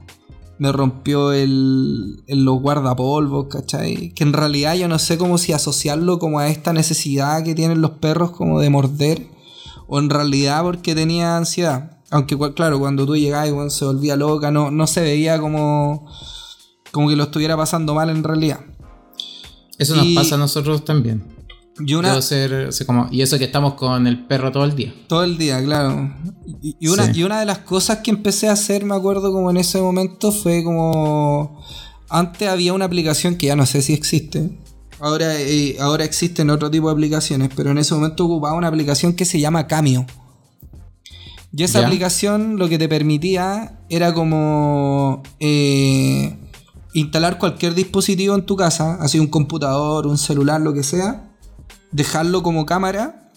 me 0.62 0.70
rompió 0.70 1.32
el, 1.32 2.22
el- 2.28 2.44
los 2.44 2.60
guardapolvos, 2.60 3.48
¿cachai? 3.48 4.12
Que 4.14 4.22
en 4.22 4.32
realidad 4.32 4.76
yo 4.76 4.86
no 4.86 5.00
sé 5.00 5.18
cómo 5.18 5.36
si 5.36 5.52
asociarlo 5.52 6.20
como 6.20 6.38
a 6.38 6.46
esta 6.48 6.72
necesidad 6.72 7.42
que 7.42 7.56
tienen 7.56 7.80
los 7.80 7.90
perros 7.92 8.30
como 8.30 8.60
de 8.60 8.70
morder, 8.70 9.26
o 9.88 9.98
en 9.98 10.08
realidad 10.08 10.62
porque 10.62 10.94
tenía 10.94 11.36
ansiedad. 11.36 11.98
Aunque 12.10 12.38
claro, 12.54 12.78
cuando 12.78 13.04
tú 13.06 13.16
llegabas 13.16 13.48
y 13.48 13.70
se 13.76 13.84
volvía 13.84 14.14
loca, 14.14 14.52
no, 14.52 14.70
no 14.70 14.86
se 14.86 15.00
veía 15.00 15.40
como, 15.40 16.06
como 16.92 17.08
que 17.08 17.16
lo 17.16 17.24
estuviera 17.24 17.56
pasando 17.56 17.92
mal 17.94 18.08
en 18.10 18.22
realidad. 18.22 18.60
Eso 19.78 19.96
nos 19.96 20.06
pasa 20.14 20.36
a 20.36 20.38
nosotros 20.38 20.84
también. 20.84 21.24
Y 21.80 21.94
una, 21.94 22.10
Debo 22.10 22.22
ser, 22.22 22.72
ser 22.72 22.86
como, 22.86 23.08
y 23.10 23.22
eso 23.22 23.38
que 23.38 23.44
estamos 23.44 23.74
con 23.74 24.06
el 24.06 24.26
perro 24.26 24.52
todo 24.52 24.64
el 24.64 24.76
día. 24.76 24.92
Todo 25.06 25.24
el 25.24 25.38
día, 25.38 25.62
claro. 25.64 26.12
Y, 26.60 26.76
y 26.78 26.88
una, 26.88 27.06
Sí. 27.06 27.12
y 27.20 27.22
una 27.24 27.40
de 27.40 27.46
las 27.46 27.58
cosas 27.58 27.98
que 27.98 28.10
empecé 28.10 28.48
a 28.48 28.52
hacer, 28.52 28.84
me 28.84 28.94
acuerdo 28.94 29.32
como 29.32 29.50
en 29.50 29.56
ese 29.56 29.80
momento, 29.80 30.32
fue 30.32 30.62
como... 30.62 31.60
Antes 32.10 32.46
había 32.48 32.74
una 32.74 32.84
aplicación 32.84 33.36
que 33.36 33.46
ya 33.46 33.56
no 33.56 33.64
sé 33.64 33.80
si 33.80 33.94
existe. 33.94 34.58
Ahora, 35.00 35.40
eh, 35.40 35.76
ahora 35.80 36.04
existen 36.04 36.50
otro 36.50 36.70
tipo 36.70 36.88
de 36.88 36.92
aplicaciones, 36.92 37.48
pero 37.56 37.70
en 37.70 37.78
ese 37.78 37.94
momento 37.94 38.26
ocupaba 38.26 38.54
una 38.54 38.68
aplicación 38.68 39.14
que 39.14 39.24
se 39.24 39.40
llama 39.40 39.66
Cameo. 39.66 40.04
Y 41.54 41.62
esa 41.64 41.80
Ya. 41.80 41.86
aplicación 41.86 42.58
lo 42.58 42.68
que 42.68 42.78
te 42.78 42.88
permitía 42.88 43.80
era 43.88 44.12
como 44.14 45.22
eh, 45.40 46.36
instalar 46.94 47.38
cualquier 47.38 47.74
dispositivo 47.74 48.34
en 48.34 48.44
tu 48.44 48.56
casa, 48.56 48.98
así 49.00 49.18
un 49.18 49.26
computador, 49.26 50.06
un 50.06 50.18
celular, 50.18 50.60
lo 50.60 50.72
que 50.74 50.82
sea, 50.82 51.31
dejarlo 51.92 52.42
como 52.42 52.66
cámara 52.66 53.30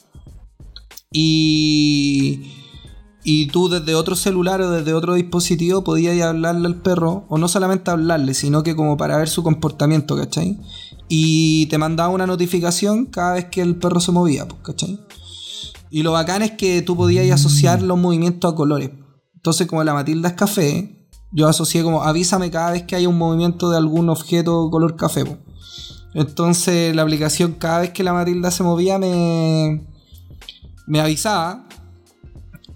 y, 1.11 2.51
y 3.23 3.47
tú 3.47 3.69
desde 3.69 3.95
otro 3.95 4.15
celular 4.15 4.61
o 4.61 4.71
desde 4.71 4.93
otro 4.93 5.13
dispositivo 5.13 5.83
podías 5.83 6.19
hablarle 6.21 6.67
al 6.67 6.81
perro, 6.81 7.25
o 7.29 7.37
no 7.37 7.47
solamente 7.47 7.91
hablarle, 7.91 8.33
sino 8.33 8.63
que 8.63 8.75
como 8.75 8.97
para 8.97 9.17
ver 9.17 9.29
su 9.29 9.43
comportamiento, 9.43 10.15
¿cachai? 10.15 10.59
Y 11.07 11.67
te 11.67 11.77
mandaba 11.77 12.09
una 12.09 12.27
notificación 12.27 13.05
cada 13.05 13.33
vez 13.33 13.45
que 13.45 13.61
el 13.61 13.75
perro 13.75 13.99
se 13.99 14.11
movía, 14.11 14.47
pues, 14.47 14.61
¿cachai? 14.63 14.99
Y 15.89 16.03
lo 16.03 16.11
bacán 16.11 16.41
es 16.41 16.51
que 16.51 16.81
tú 16.81 16.95
podías 16.95 17.29
asociar 17.31 17.81
los 17.81 17.97
movimientos 17.97 18.51
a 18.51 18.55
colores. 18.55 18.91
Entonces, 19.35 19.67
como 19.67 19.83
la 19.83 19.93
Matilda 19.93 20.29
es 20.29 20.35
café, 20.35 21.07
yo 21.31 21.47
asocié 21.47 21.83
como 21.83 22.03
avísame 22.03 22.51
cada 22.51 22.71
vez 22.71 22.83
que 22.83 22.95
haya 22.95 23.07
un 23.07 23.17
movimiento 23.17 23.69
de 23.69 23.77
algún 23.77 24.09
objeto 24.09 24.69
color 24.69 24.95
café. 24.95 25.25
po. 25.25 25.37
Entonces, 26.15 26.95
la 26.95 27.01
aplicación, 27.01 27.51
cada 27.51 27.81
vez 27.81 27.89
que 27.89 28.01
la 28.01 28.13
Matilda 28.13 28.49
se 28.49 28.63
movía, 28.63 28.97
me, 28.97 29.85
me 30.87 31.01
avisaba. 31.01 31.67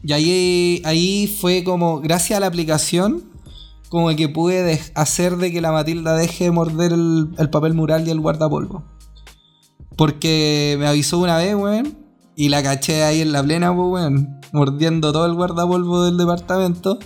Y 0.04 0.12
ahí, 0.12 0.82
ahí 0.84 1.38
fue 1.40 1.64
como, 1.64 2.02
gracias 2.02 2.36
a 2.36 2.42
la 2.42 2.48
aplicación, 2.48 3.24
como 3.88 4.14
que 4.14 4.28
pude 4.28 4.82
hacer 4.94 5.38
de 5.38 5.54
que 5.54 5.62
la 5.62 5.72
Matilda 5.72 6.16
deje 6.16 6.46
de 6.46 6.52
morder 6.52 6.92
el, 6.92 7.30
el 7.38 7.50
papel 7.50 7.74
mural 7.76 8.06
y 8.06 8.12
el 8.12 8.20
guardapolvo. 8.20 8.84
Porque 9.96 10.76
me 10.78 10.88
avisó 10.88 11.18
una 11.20 11.38
vez, 11.38 11.56
weón, 11.56 11.98
y 12.36 12.50
la 12.50 12.62
caché 12.62 13.04
ahí 13.04 13.22
en 13.22 13.32
la 13.32 13.42
plena, 13.42 13.74
pues, 13.74 13.88
weón, 13.88 14.42
mordiendo 14.52 15.14
todo 15.14 15.26
el 15.26 15.34
guardapolvo 15.34 16.04
del 16.04 16.18
departamento. 16.18 17.00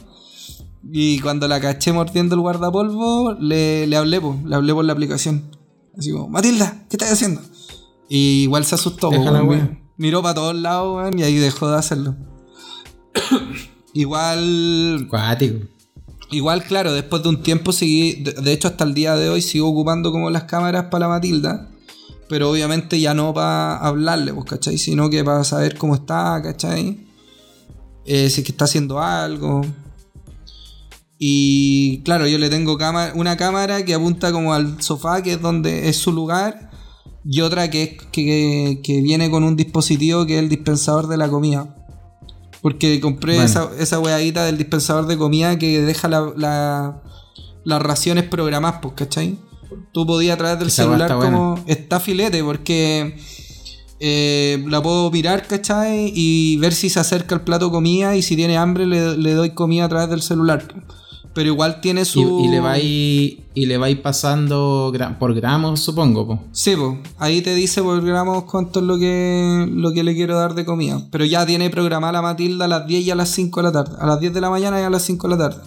Y 0.91 1.19
cuando 1.19 1.47
la 1.47 1.61
caché 1.61 1.93
mordiendo 1.93 2.33
el 2.33 2.41
guardapolvo, 2.41 3.33
le, 3.33 3.85
le 3.85 3.97
hablé, 3.97 4.19
pues, 4.19 4.43
le 4.43 4.55
hablé 4.55 4.73
por 4.73 4.83
la 4.83 4.93
aplicación. 4.93 5.62
Así 5.97 6.12
como, 6.12 6.27
Matilda, 6.29 6.86
¿qué 6.89 6.95
estás 6.95 7.12
haciendo? 7.12 7.41
Y 8.10 8.43
igual 8.43 8.65
se 8.65 8.75
asustó, 8.75 9.10
Déjala, 9.10 9.43
weón. 9.43 9.79
Miró 9.97 10.21
para 10.21 10.36
todos 10.36 10.56
lados, 10.56 10.97
weón, 10.97 11.19
y 11.19 11.23
ahí 11.23 11.36
dejó 11.36 11.69
de 11.69 11.77
hacerlo. 11.77 12.15
igual 13.93 15.08
Cuático. 15.10 15.67
Igual, 16.32 16.63
claro, 16.63 16.93
después 16.93 17.21
de 17.21 17.29
un 17.29 17.43
tiempo 17.43 17.71
seguí, 17.71 18.23
de, 18.23 18.34
de 18.34 18.53
hecho 18.53 18.67
hasta 18.67 18.84
el 18.84 18.93
día 18.95 19.15
de 19.15 19.29
hoy 19.29 19.41
sigo 19.41 19.69
ocupando 19.69 20.12
como 20.12 20.32
las 20.32 20.45
cámaras 20.45 20.86
para 20.86 21.06
la 21.06 21.10
Matilda, 21.10 21.69
pero 22.27 22.49
obviamente 22.49 22.99
ya 22.99 23.13
no 23.13 23.34
para 23.34 23.77
hablarle, 23.77 24.34
pues, 24.34 24.45
¿cachai? 24.45 24.79
Sino 24.79 25.10
que 25.10 25.23
para 25.23 25.43
saber 25.43 25.77
cómo 25.77 25.93
está, 25.93 26.41
¿cachai? 26.41 27.06
Eh, 28.06 28.29
si 28.29 28.41
es 28.41 28.45
que 28.45 28.51
está 28.51 28.65
haciendo 28.65 28.99
algo. 28.99 29.62
Y 31.25 31.99
claro, 32.03 32.27
yo 32.27 32.38
le 32.38 32.49
tengo 32.49 32.77
una 33.15 33.38
cámara 33.38 33.86
que 33.86 33.93
apunta 33.93 34.33
como 34.33 34.53
al 34.53 34.81
sofá, 34.81 35.23
que 35.23 35.31
es 35.33 35.41
donde 35.41 35.88
es 35.88 35.95
su 35.95 36.12
lugar, 36.12 36.69
y 37.23 37.39
otra 37.39 37.69
que, 37.69 37.95
que, 38.12 38.81
que 38.83 38.99
viene 39.01 39.31
con 39.31 39.45
un 39.45 39.55
dispositivo 39.55 40.25
que 40.25 40.33
es 40.36 40.39
el 40.43 40.49
dispensador 40.49 41.07
de 41.07 41.15
la 41.15 41.29
comida. 41.29 41.73
Porque 42.62 42.99
compré 42.99 43.36
Bueno. 43.36 43.45
esa, 43.49 43.69
esa 43.79 43.99
weadita 44.01 44.43
del 44.43 44.57
dispensador 44.57 45.05
de 45.07 45.17
comida 45.17 45.57
que 45.57 45.81
deja 45.81 46.09
la- 46.09 46.33
la- 46.36 47.01
las 47.63 47.81
raciones 47.81 48.25
programadas, 48.25 48.79
pues, 48.81 48.93
¿cachai? 48.95 49.38
Tú 49.93 50.05
podías 50.05 50.33
a 50.36 50.38
través 50.38 50.59
del 50.59 50.67
Esa 50.67 50.83
celular 50.83 51.17
como... 51.17 51.63
Está 51.67 52.01
filete 52.01 52.43
porque 52.43 53.15
eh, 54.01 54.62
la 54.67 54.83
puedo 54.83 55.09
mirar, 55.09 55.47
¿cachai? 55.47 56.12
Y 56.13 56.57
ver 56.57 56.73
si 56.73 56.89
se 56.89 56.99
acerca 56.99 57.33
el 57.36 57.41
plato 57.41 57.71
comida 57.71 58.17
y 58.17 58.21
si 58.21 58.36
tiene 58.36 58.57
hambre 58.57 58.86
le, 58.86 59.17
le 59.17 59.33
doy 59.36 59.51
comida 59.51 59.86
a 59.86 59.89
través 59.89 60.09
del 60.09 60.21
celular. 60.21 60.67
Pero 61.35 61.49
igual 61.49 61.81
tiene 61.81 62.05
su... 62.05 62.19
Y, 62.41 62.45
y 62.45 62.47
le 62.49 62.59
vais 62.59 62.83
y 63.55 63.65
le 63.65 63.77
vais 63.77 63.97
pasando 63.99 64.91
gra- 64.93 65.17
por 65.17 65.33
gramos, 65.33 65.79
supongo, 65.79 66.27
po. 66.27 66.39
Sí, 66.51 66.75
pues, 66.75 66.97
ahí 67.17 67.41
te 67.41 67.55
dice 67.55 67.81
por 67.81 68.03
gramos 68.05 68.43
cuánto 68.43 68.79
es 68.81 68.85
lo 68.85 68.99
que, 68.99 69.67
lo 69.71 69.91
que 69.93 70.03
le 70.03 70.13
quiero 70.13 70.35
dar 70.37 70.53
de 70.53 70.63
comida. 70.63 71.01
Pero 71.11 71.25
ya 71.25 71.43
tiene 71.45 71.69
programada 71.71 72.13
la 72.13 72.21
Matilda 72.21 72.65
a 72.65 72.67
las 72.67 72.85
10 72.85 73.05
y 73.05 73.11
a 73.11 73.15
las 73.15 73.29
5 73.29 73.59
de 73.61 73.63
la 73.63 73.71
tarde. 73.71 73.95
A 73.99 74.05
las 74.05 74.19
10 74.19 74.33
de 74.33 74.41
la 74.41 74.49
mañana 74.51 74.79
y 74.79 74.83
a 74.83 74.89
las 74.91 75.01
5 75.03 75.27
de 75.27 75.35
la 75.35 75.49
tarde. 75.49 75.63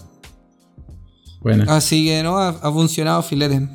Bueno. 1.40 1.64
Así 1.68 2.04
que 2.06 2.22
no, 2.22 2.38
ha, 2.38 2.48
ha 2.48 2.72
funcionado 2.72 3.22
filete. 3.22 3.68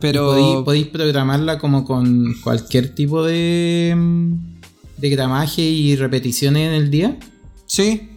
Pero... 0.00 0.64
Podéis, 0.64 0.86
programarla 0.88 1.58
como 1.58 1.84
con 1.84 2.34
cualquier 2.42 2.94
tipo 2.94 3.24
de, 3.24 3.96
de 4.98 5.10
gramaje 5.10 5.62
y 5.62 5.94
repeticiones 5.96 6.68
en 6.68 6.74
el 6.74 6.90
día. 6.90 7.18
Sí, 7.66 8.10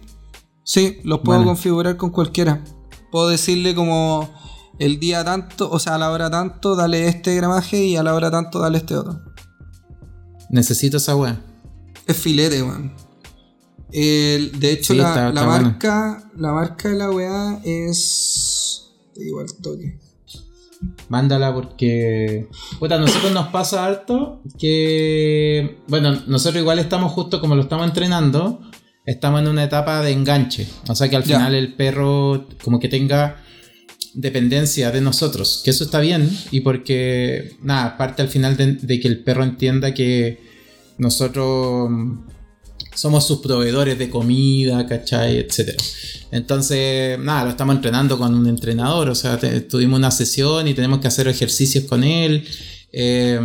sí, 0.64 0.98
los 1.04 1.20
puedo 1.20 1.38
Bueno. 1.38 1.50
configurar 1.52 1.96
con 1.96 2.10
cualquiera. 2.10 2.62
Puedo 3.10 3.28
decirle 3.28 3.74
como 3.74 4.30
el 4.78 4.98
día 5.00 5.24
tanto, 5.24 5.70
o 5.70 5.78
sea, 5.78 5.94
a 5.94 5.98
la 5.98 6.10
hora 6.10 6.30
tanto, 6.30 6.76
dale 6.76 7.08
este 7.08 7.34
gramaje 7.34 7.84
y 7.84 7.96
a 7.96 8.02
la 8.02 8.14
hora 8.14 8.30
tanto, 8.30 8.58
dale 8.58 8.78
este 8.78 8.96
otro. 8.96 9.20
Necesito 10.50 10.98
esa 10.98 11.16
weá. 11.16 11.40
Es 12.06 12.16
filete, 12.16 12.62
weón. 12.62 12.92
De 13.90 14.70
hecho, 14.72 14.92
Sí, 14.92 14.98
la, 14.98 15.08
está- 15.08 15.22
la 15.22 15.28
está 15.28 15.46
bueno. 15.46 15.62
marca, 15.70 16.30
la 16.36 16.52
marca 16.52 16.88
de 16.88 16.96
la 16.96 17.10
weá 17.10 17.60
es. 17.64 18.90
Te 19.14 19.22
digo 19.22 19.40
al 19.40 19.46
toque. 19.62 19.98
Mándala 21.08 21.54
porque. 21.54 22.48
Puta, 22.78 22.98
nosotros 22.98 23.32
nos 23.32 23.48
pasa 23.48 23.84
harto 23.86 24.42
que. 24.58 25.78
Bueno, 25.88 26.12
nosotros 26.26 26.60
igual 26.60 26.78
estamos 26.78 27.12
justo 27.12 27.40
como 27.40 27.54
lo 27.56 27.62
estamos 27.62 27.86
entrenando. 27.86 28.60
Estamos 29.06 29.40
en 29.40 29.48
una 29.48 29.64
etapa 29.64 30.02
de 30.02 30.10
enganche. 30.10 30.66
O 30.88 30.94
sea 30.94 31.08
que 31.08 31.16
al 31.16 31.22
final 31.38 31.54
el 31.54 31.74
perro 31.74 32.48
como 32.62 32.78
que 32.80 32.88
tenga 32.88 33.42
dependencia 34.14 34.90
de 34.90 35.00
nosotros. 35.00 35.62
Que 35.64 35.70
eso 35.70 35.84
está 35.84 36.00
bien. 36.00 36.28
Y 36.50 36.60
porque. 36.60 37.56
Nada, 37.62 37.96
parte 37.96 38.22
al 38.22 38.28
final 38.28 38.56
de, 38.56 38.72
de 38.74 39.00
que 39.00 39.08
el 39.08 39.22
perro 39.22 39.44
entienda 39.44 39.94
que 39.94 40.40
nosotros 40.98 41.88
mm, 41.90 42.26
somos 42.94 43.26
sus 43.26 43.38
proveedores 43.40 43.98
de 43.98 44.10
comida, 44.10 44.86
¿cachai? 44.86 45.36
Etcétera. 45.38 45.76
Entonces, 46.32 47.18
nada, 47.18 47.44
lo 47.44 47.50
estamos 47.50 47.76
entrenando 47.76 48.18
con 48.18 48.34
un 48.34 48.46
entrenador, 48.48 49.08
o 49.10 49.14
sea, 49.14 49.38
te- 49.38 49.60
tuvimos 49.60 49.98
una 49.98 50.10
sesión 50.10 50.66
y 50.66 50.74
tenemos 50.74 50.98
que 51.00 51.06
hacer 51.08 51.28
ejercicios 51.28 51.84
con 51.84 52.02
él. 52.02 52.44
eh, 52.92 53.38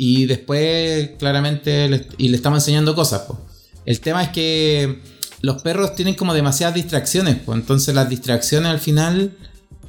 y 0.00 0.26
después, 0.26 1.10
claramente, 1.18 1.88
le, 1.88 2.06
y 2.18 2.28
le 2.28 2.36
estamos 2.36 2.58
enseñando 2.60 2.94
cosas. 2.94 3.22
po. 3.22 3.47
El 3.88 4.00
tema 4.00 4.22
es 4.22 4.28
que 4.28 4.98
los 5.40 5.62
perros 5.62 5.94
tienen 5.94 6.14
como 6.14 6.34
demasiadas 6.34 6.74
distracciones, 6.74 7.38
pues 7.42 7.58
entonces 7.58 7.94
las 7.94 8.08
distracciones 8.10 8.70
al 8.70 8.80
final... 8.80 9.32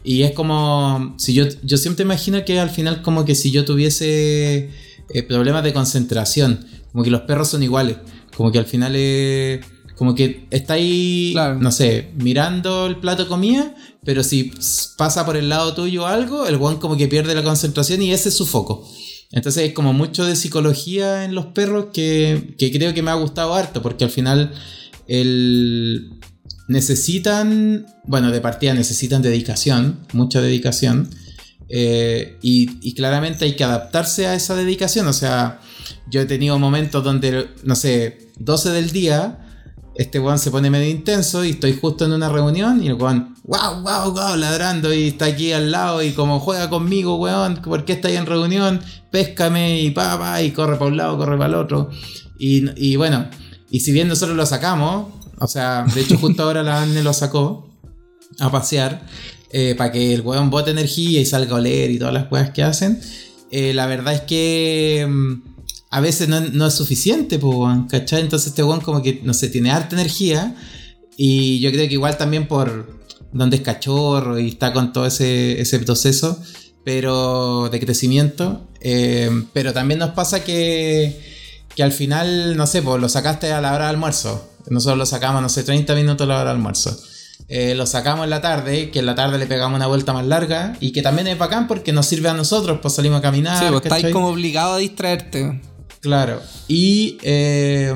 Y 0.01 0.23
es 0.23 0.31
como, 0.31 1.15
si 1.17 1.33
yo, 1.33 1.43
yo 1.61 1.77
siempre 1.77 2.03
imagino 2.03 2.45
que 2.45 2.57
al 2.57 2.69
final 2.69 3.01
como 3.01 3.25
que 3.25 3.35
si 3.35 3.51
yo 3.51 3.65
tuviese 3.65 4.69
eh, 5.09 5.23
problemas 5.27 5.61
de 5.65 5.73
concentración, 5.73 6.65
como 6.93 7.03
que 7.03 7.11
los 7.11 7.21
perros 7.23 7.49
son 7.49 7.61
iguales, 7.61 7.97
como 8.35 8.49
que 8.53 8.59
al 8.59 8.65
final 8.65 8.95
es, 8.95 9.59
como 9.97 10.15
que 10.15 10.47
está 10.51 10.75
ahí, 10.75 11.31
Claro. 11.33 11.59
no 11.59 11.73
sé, 11.73 12.11
mirando 12.15 12.85
el 12.85 12.95
plato 12.95 13.23
de 13.23 13.29
comida, 13.29 13.75
pero 14.05 14.23
si 14.23 14.53
pasa 14.97 15.25
por 15.25 15.35
el 15.35 15.49
lado 15.49 15.73
tuyo 15.73 16.07
algo, 16.07 16.47
el 16.47 16.57
guan 16.57 16.77
como 16.77 16.95
que 16.95 17.09
pierde 17.09 17.35
la 17.35 17.43
concentración 17.43 18.01
y 18.01 18.13
ese 18.13 18.29
es 18.29 18.37
su 18.37 18.45
foco. 18.45 18.87
Entonces 19.31 19.67
es 19.67 19.73
como 19.73 19.93
mucho 19.93 20.25
de 20.25 20.35
psicología 20.35 21.23
en 21.23 21.35
los 21.35 21.47
perros 21.47 21.87
que, 21.93 22.55
creo 22.57 22.93
que 22.93 23.03
me 23.03 23.11
ha 23.11 23.15
gustado 23.15 23.53
harto, 23.53 23.81
porque 23.81 24.03
al 24.03 24.09
final 24.09 24.53
el, 25.07 26.09
necesitan, 26.67 27.85
bueno, 28.05 28.31
de 28.31 28.41
partida 28.41 28.73
necesitan 28.73 29.21
dedicación, 29.21 29.99
mucha 30.13 30.41
dedicación. 30.41 31.09
eh, 31.69 32.37
y, 32.41 32.79
y 32.81 32.95
claramente 32.95 33.45
hay 33.45 33.55
que 33.55 33.63
adaptarse 33.63 34.25
a 34.25 34.33
esa 34.33 34.55
dedicación. 34.55 35.07
O 35.07 35.13
sea, 35.13 35.59
yo 36.09 36.21
he 36.21 36.25
tenido 36.25 36.57
momentos 36.57 37.03
donde, 37.03 37.49
no 37.63 37.75
sé, 37.75 38.29
12 38.39 38.71
del 38.71 38.91
día, 38.91 39.48
este 39.99 40.17
weón 40.17 40.39
se 40.39 40.49
pone 40.49 40.69
medio 40.69 40.89
intenso 40.89 41.43
y 41.43 41.49
estoy 41.49 41.77
justo 41.77 42.05
en 42.05 42.13
una 42.13 42.29
reunión 42.29 42.81
y 42.81 42.87
el 42.87 42.93
weón, 42.93 43.35
wow, 43.43 43.81
wow, 43.81 44.13
wow, 44.13 44.37
ladrando 44.37 44.93
y 44.93 45.09
está 45.09 45.25
aquí 45.25 45.51
al 45.51 45.71
lado 45.71 46.01
y 46.01 46.11
como 46.11 46.39
juega 46.39 46.69
conmigo, 46.69 47.17
weón, 47.17 47.57
¿por 47.57 47.83
qué 47.83 47.91
está 47.93 48.07
ahí 48.07 48.15
en 48.15 48.25
reunión? 48.25 48.79
Péscame 49.11 49.81
y 49.81 49.91
pa, 49.91 50.17
pa, 50.17 50.41
y 50.41 50.51
corre 50.51 50.77
para 50.77 50.89
un 50.89 50.95
lado, 50.95 51.17
corre 51.17 51.37
para 51.37 51.49
el 51.49 51.55
otro. 51.55 51.89
Y, 52.37 52.95
bueno, 52.95 53.27
y 53.69 53.81
si 53.81 53.91
bien 53.91 54.07
nosotros 54.07 54.37
lo 54.37 54.45
sacamos, 54.45 55.07
o 55.37 55.47
sea, 55.47 55.83
de 55.93 55.99
hecho 55.99 56.17
justo 56.17 56.43
ahora 56.43 56.63
la 56.63 56.81
Anne 56.81 57.03
lo 57.03 57.11
sacó 57.11 57.67
a 58.39 58.49
pasear 58.49 59.05
para 59.77 59.91
que 59.91 60.13
el 60.13 60.21
weón 60.21 60.49
bote 60.49 60.71
energía 60.71 61.19
y 61.19 61.25
salga 61.25 61.55
a 61.55 61.59
oler 61.59 61.91
y 61.91 61.99
todas 61.99 62.13
las 62.13 62.31
weas 62.31 62.51
que 62.51 62.63
hacen, 62.63 63.01
eh, 63.51 63.73
la 63.73 63.85
verdad 63.85 64.13
es 64.13 64.21
que 64.21 65.05
mm, 65.09 65.48
a 65.89 66.01
veces 66.01 66.27
no, 66.27 66.39
no 66.39 66.67
es 66.67 66.73
suficiente, 66.73 67.39
pues, 67.39 67.55
weón, 67.55 67.87
¿cachai? 67.87 68.21
Entonces 68.21 68.49
este 68.49 68.63
weón 68.63 68.81
como 68.81 69.01
que, 69.01 69.21
no 69.23 69.33
sé, 69.33 69.49
tiene 69.49 69.71
harta 69.71 69.95
energía 69.95 70.55
y 71.17 71.59
yo 71.59 71.71
creo 71.71 71.87
que 71.87 71.93
igual 71.93 72.17
también 72.17 72.47
por 72.47 72.99
donde 73.31 73.57
es 73.57 73.63
cachorro 73.63 74.39
y 74.39 74.49
está 74.49 74.73
con 74.73 74.93
todo 74.93 75.05
ese, 75.05 75.59
ese 75.61 75.79
proceso 75.79 76.39
pero 76.83 77.69
de 77.69 77.79
crecimiento, 77.79 78.67
eh, 78.81 79.29
pero 79.53 79.73
también 79.73 79.99
nos 79.99 80.11
pasa 80.11 80.43
que, 80.43 81.21
que 81.75 81.83
al 81.83 81.91
final, 81.91 82.57
no 82.57 82.65
sé, 82.65 82.81
pues 82.81 82.99
lo 82.99 83.09
sacaste 83.09 83.51
a 83.51 83.61
la 83.61 83.73
hora 83.73 83.85
de 83.85 83.91
almuerzo, 83.91 84.49
nosotros 84.69 84.97
lo 84.97 85.05
sacamos, 85.05 85.41
no 85.41 85.49
sé, 85.49 85.63
30 85.63 85.93
minutos 85.93 86.25
a 86.25 86.27
la 86.27 86.35
hora 86.35 86.45
de 86.45 86.51
almuerzo. 86.51 86.97
Eh, 87.47 87.73
lo 87.75 87.85
sacamos 87.85 88.23
en 88.25 88.29
la 88.29 88.41
tarde, 88.41 88.91
que 88.91 88.99
en 88.99 89.05
la 89.05 89.15
tarde 89.15 89.37
le 89.37 89.47
pegamos 89.47 89.75
una 89.75 89.87
vuelta 89.87 90.13
más 90.13 90.25
larga 90.25 90.77
y 90.79 90.91
que 90.91 91.01
también 91.01 91.27
es 91.27 91.37
bacán 91.37 91.67
porque 91.67 91.91
nos 91.91 92.05
sirve 92.05 92.29
a 92.29 92.33
nosotros, 92.33 92.79
pues 92.81 92.93
salimos 92.93 93.19
a 93.19 93.21
caminar. 93.21 93.59
sí, 93.59 93.65
pues 93.69 93.83
estáis 93.83 94.13
como 94.13 94.29
obligado 94.29 94.73
a 94.73 94.77
distraerte. 94.77 95.61
Claro. 96.01 96.41
Y, 96.67 97.17
eh, 97.23 97.93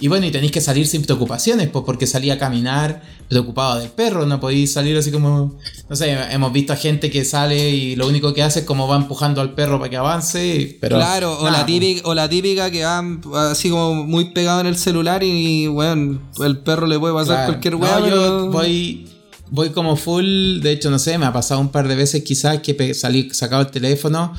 y 0.00 0.08
bueno, 0.08 0.26
y 0.26 0.30
tenéis 0.30 0.52
que 0.52 0.60
salir 0.60 0.86
sin 0.86 1.02
preocupaciones, 1.02 1.68
pues 1.68 1.84
porque 1.86 2.06
salí 2.06 2.30
a 2.30 2.38
caminar 2.38 3.02
preocupado 3.28 3.78
del 3.78 3.88
perro, 3.90 4.26
no 4.26 4.38
podéis 4.40 4.72
salir 4.72 4.96
así 4.96 5.10
como... 5.10 5.56
No 5.88 5.96
sé, 5.96 6.12
hemos 6.30 6.52
visto 6.52 6.72
a 6.74 6.76
gente 6.76 7.10
que 7.10 7.24
sale 7.24 7.70
y 7.70 7.96
lo 7.96 8.06
único 8.06 8.34
que 8.34 8.42
hace 8.42 8.60
es 8.60 8.64
como 8.66 8.86
va 8.86 8.96
empujando 8.96 9.40
al 9.40 9.54
perro 9.54 9.78
para 9.78 9.90
que 9.90 9.96
avance, 9.96 10.76
pero... 10.80 10.96
claro, 10.96 11.38
o 11.40 11.48
la, 11.50 11.64
típica, 11.64 12.06
o 12.08 12.14
la 12.14 12.28
típica 12.28 12.70
que 12.70 12.84
va 12.84 13.50
así 13.50 13.70
como 13.70 13.94
muy 13.94 14.26
pegado 14.32 14.60
en 14.60 14.66
el 14.66 14.76
celular 14.76 15.22
y, 15.22 15.66
bueno, 15.68 16.20
el 16.44 16.58
perro 16.58 16.86
le 16.86 16.98
puede 16.98 17.14
pasar 17.14 17.36
Claro. 17.36 17.52
cualquier 17.52 17.74
No, 17.74 17.80
weá, 17.80 18.08
yo 18.08 18.50
voy, 18.50 19.08
voy 19.50 19.70
como 19.70 19.96
full. 19.96 20.60
De 20.60 20.72
hecho, 20.72 20.90
no 20.90 20.98
sé, 20.98 21.16
me 21.16 21.26
ha 21.26 21.32
pasado 21.32 21.60
un 21.60 21.70
par 21.70 21.88
de 21.88 21.96
veces 21.96 22.22
quizás 22.24 22.60
que 22.60 22.92
salí 22.94 23.30
sacado 23.30 23.62
el 23.62 23.70
teléfono, 23.70 24.34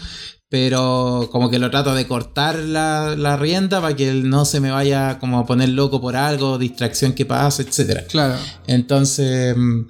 pero 0.50 1.30
como 1.32 1.50
que 1.52 1.60
lo 1.60 1.70
trato 1.70 1.94
de 1.94 2.08
cortar 2.08 2.56
la, 2.58 3.16
la 3.16 3.38
rienda 3.38 3.80
para 3.82 3.96
que 3.96 4.10
él 4.10 4.30
no 4.30 4.46
se 4.46 4.60
me 4.60 4.72
vaya 4.72 5.20
como 5.20 5.38
a 5.40 5.46
poner 5.46 5.70
loco 5.70 6.02
por 6.02 6.16
algo, 6.16 6.58
distracción 6.58 7.14
que 7.14 7.26
pasa, 7.26 7.62
etcétera. 7.62 8.04
Claro. 8.10 8.36
Entonces, 8.66 9.56
mm, 9.56 9.82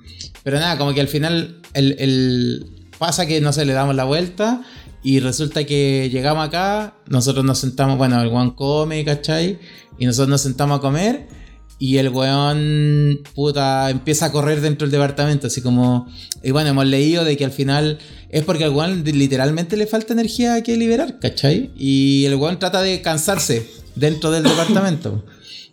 pero 0.43 0.59
nada, 0.59 0.77
como 0.77 0.93
que 0.93 1.01
al 1.01 1.07
final 1.07 1.61
el, 1.73 1.95
el- 1.99 2.65
pasa 2.97 3.25
que 3.25 3.39
no 3.39 3.53
sé, 3.53 3.63
le 3.63 3.71
damos 3.71 3.95
la 3.95 4.03
vuelta 4.03 4.61
y 5.01 5.21
resulta 5.21 5.63
que 5.63 6.09
llegamos 6.11 6.45
acá, 6.45 6.95
nosotros 7.07 7.45
nos 7.45 7.57
sentamos, 7.59 7.97
bueno, 7.97 8.21
el 8.21 8.27
weón 8.27 8.51
come, 8.51 9.05
¿cachai? 9.05 9.57
Y 9.97 10.05
nosotros 10.05 10.27
nos 10.27 10.41
sentamos 10.41 10.79
a 10.79 10.81
comer 10.81 11.27
y 11.79 11.95
el 11.97 12.09
weón, 12.09 13.21
puta, 13.33 13.89
empieza 13.89 14.25
a 14.25 14.31
correr 14.33 14.59
dentro 14.59 14.85
del 14.85 14.91
departamento, 14.91 15.47
así 15.47 15.61
como... 15.61 16.07
Y 16.43 16.51
bueno, 16.51 16.71
hemos 16.71 16.85
leído 16.85 17.23
de 17.23 17.37
que 17.37 17.45
al 17.45 17.51
final 17.51 17.99
es 18.29 18.43
porque 18.43 18.65
al 18.65 18.71
weón 18.71 19.05
literalmente 19.05 19.77
le 19.77 19.87
falta 19.87 20.11
energía 20.11 20.61
que 20.61 20.75
liberar, 20.75 21.19
¿cachai? 21.19 21.71
Y 21.77 22.25
el 22.25 22.35
weón 22.35 22.59
trata 22.59 22.81
de 22.81 23.01
cansarse 23.01 23.65
dentro 23.95 24.29
del 24.29 24.43
departamento. 24.43 25.25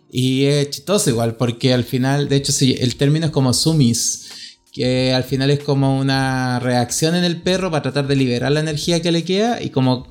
Y 0.09 0.45
es 0.45 0.69
chistoso 0.69 1.09
igual, 1.09 1.35
porque 1.35 1.73
al 1.73 1.83
final, 1.83 2.29
de 2.29 2.37
hecho, 2.37 2.53
sí, 2.53 2.77
el 2.79 2.95
término 2.95 3.25
es 3.25 3.31
como 3.33 3.53
sumis, 3.53 4.29
que 4.71 5.13
al 5.13 5.25
final 5.25 5.51
es 5.51 5.59
como 5.59 5.99
una 5.99 6.59
reacción 6.59 7.15
en 7.15 7.25
el 7.25 7.41
perro 7.41 7.69
para 7.69 7.81
tratar 7.81 8.07
de 8.07 8.15
liberar 8.15 8.53
la 8.53 8.61
energía 8.61 9.01
que 9.01 9.11
le 9.11 9.25
queda 9.25 9.61
y 9.61 9.71
como 9.71 10.07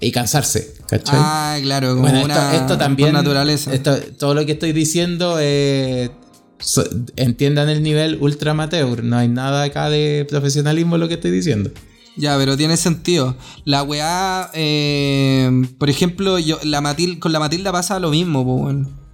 y 0.00 0.12
cansarse, 0.12 0.74
¿cachai? 0.88 1.18
Ah, 1.18 1.58
claro, 1.62 1.90
como 1.90 2.02
bueno, 2.02 2.24
una 2.24 2.34
esto, 2.52 2.56
esto 2.62 2.78
también, 2.78 3.12
naturaleza. 3.12 3.72
esto- 3.72 3.96
todo 4.18 4.34
lo 4.34 4.44
que 4.44 4.52
estoy 4.52 4.72
diciendo, 4.72 5.36
eh, 5.40 6.10
so- 6.58 6.84
entiendan 7.16 7.68
el 7.68 7.82
nivel 7.82 8.18
ultra 8.20 8.50
amateur, 8.52 9.02
no 9.02 9.16
hay 9.16 9.28
nada 9.28 9.62
acá 9.64 9.88
de 9.88 10.26
profesionalismo 10.28 10.96
en 10.96 11.00
lo 11.00 11.08
que 11.08 11.14
estoy 11.14 11.30
diciendo. 11.30 11.70
Ya, 12.18 12.36
pero 12.38 12.56
tiene 12.56 12.76
sentido. 12.78 13.36
La 13.64 13.82
weá, 13.82 14.50
eh, 14.54 15.50
por 15.78 15.90
ejemplo, 15.90 16.38
yo, 16.38 16.58
la 16.62 16.80
Matil, 16.80 17.18
con 17.18 17.32
la 17.32 17.38
Matilda 17.38 17.72
pasa 17.72 17.98
lo 17.98 18.10
mismo. 18.10 18.44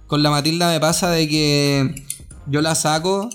Con 0.07 0.23
la 0.23 0.29
Matilda 0.29 0.69
me 0.71 0.79
pasa 0.79 1.09
de 1.11 1.27
que 1.27 1.95
yo 2.47 2.61
la 2.61 2.75
saco 2.75 3.29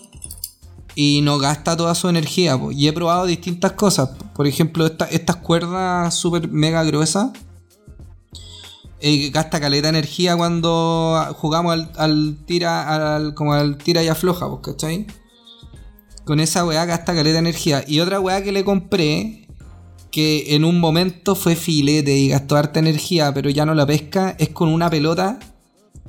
y 1.01 1.21
no 1.21 1.39
gasta 1.39 1.77
toda 1.77 1.95
su 1.95 2.09
energía. 2.09 2.59
Y 2.73 2.89
he 2.89 2.93
probado 2.93 3.25
distintas 3.25 3.71
cosas. 3.73 4.11
Por 4.35 4.49
ejemplo, 4.49 4.85
esta- 4.85 5.05
estas 5.05 5.37
cuerdas 5.37 6.13
súper 6.15 6.49
mega 6.49 6.83
gruesas. 6.83 7.31
eh, 9.01 9.31
gasta 9.31 9.61
caleta 9.61 9.89
energía 9.89 10.37
cuando 10.37 11.25
jugamos 11.37 11.87
al, 11.97 12.37
tira 12.47 13.15
al, 13.15 13.33
como 13.35 13.53
al 13.53 13.79
tira 13.79 14.03
y 14.03 14.09
afloja, 14.09 14.49
¿cachai? 14.61 15.07
Con 16.25 16.41
esa 16.41 16.65
weá 16.67 16.85
gasta 16.85 17.15
caleta 17.15 17.39
energía. 17.39 17.85
Y 17.87 18.01
otra 18.01 18.19
weá 18.19 18.43
que 18.43 18.51
le 18.51 18.65
compré, 18.65 19.47
que 20.11 20.57
en 20.57 20.65
un 20.65 20.81
momento 20.81 21.37
fue 21.37 21.55
filete 21.55 22.17
y 22.17 22.29
gastó 22.31 22.57
harta 22.57 22.81
energía, 22.81 23.33
pero 23.33 23.51
ya 23.51 23.65
no 23.65 23.73
la 23.75 23.87
pesca, 23.87 24.35
es 24.37 24.49
con 24.49 24.69
una 24.69 24.91
pelota 24.91 25.39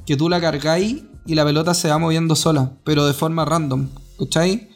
que 0.07 0.17
tú 0.17 0.27
la 0.27 0.41
cargáis 0.41 1.03
y 1.27 1.35
la 1.35 1.45
pelota 1.45 1.75
se 1.75 1.89
va 1.89 1.99
moviendo 1.99 2.35
sola, 2.35 2.71
pero 2.83 3.05
de 3.05 3.13
forma 3.13 3.45
random, 3.45 3.87
¿cachai? 4.17 4.67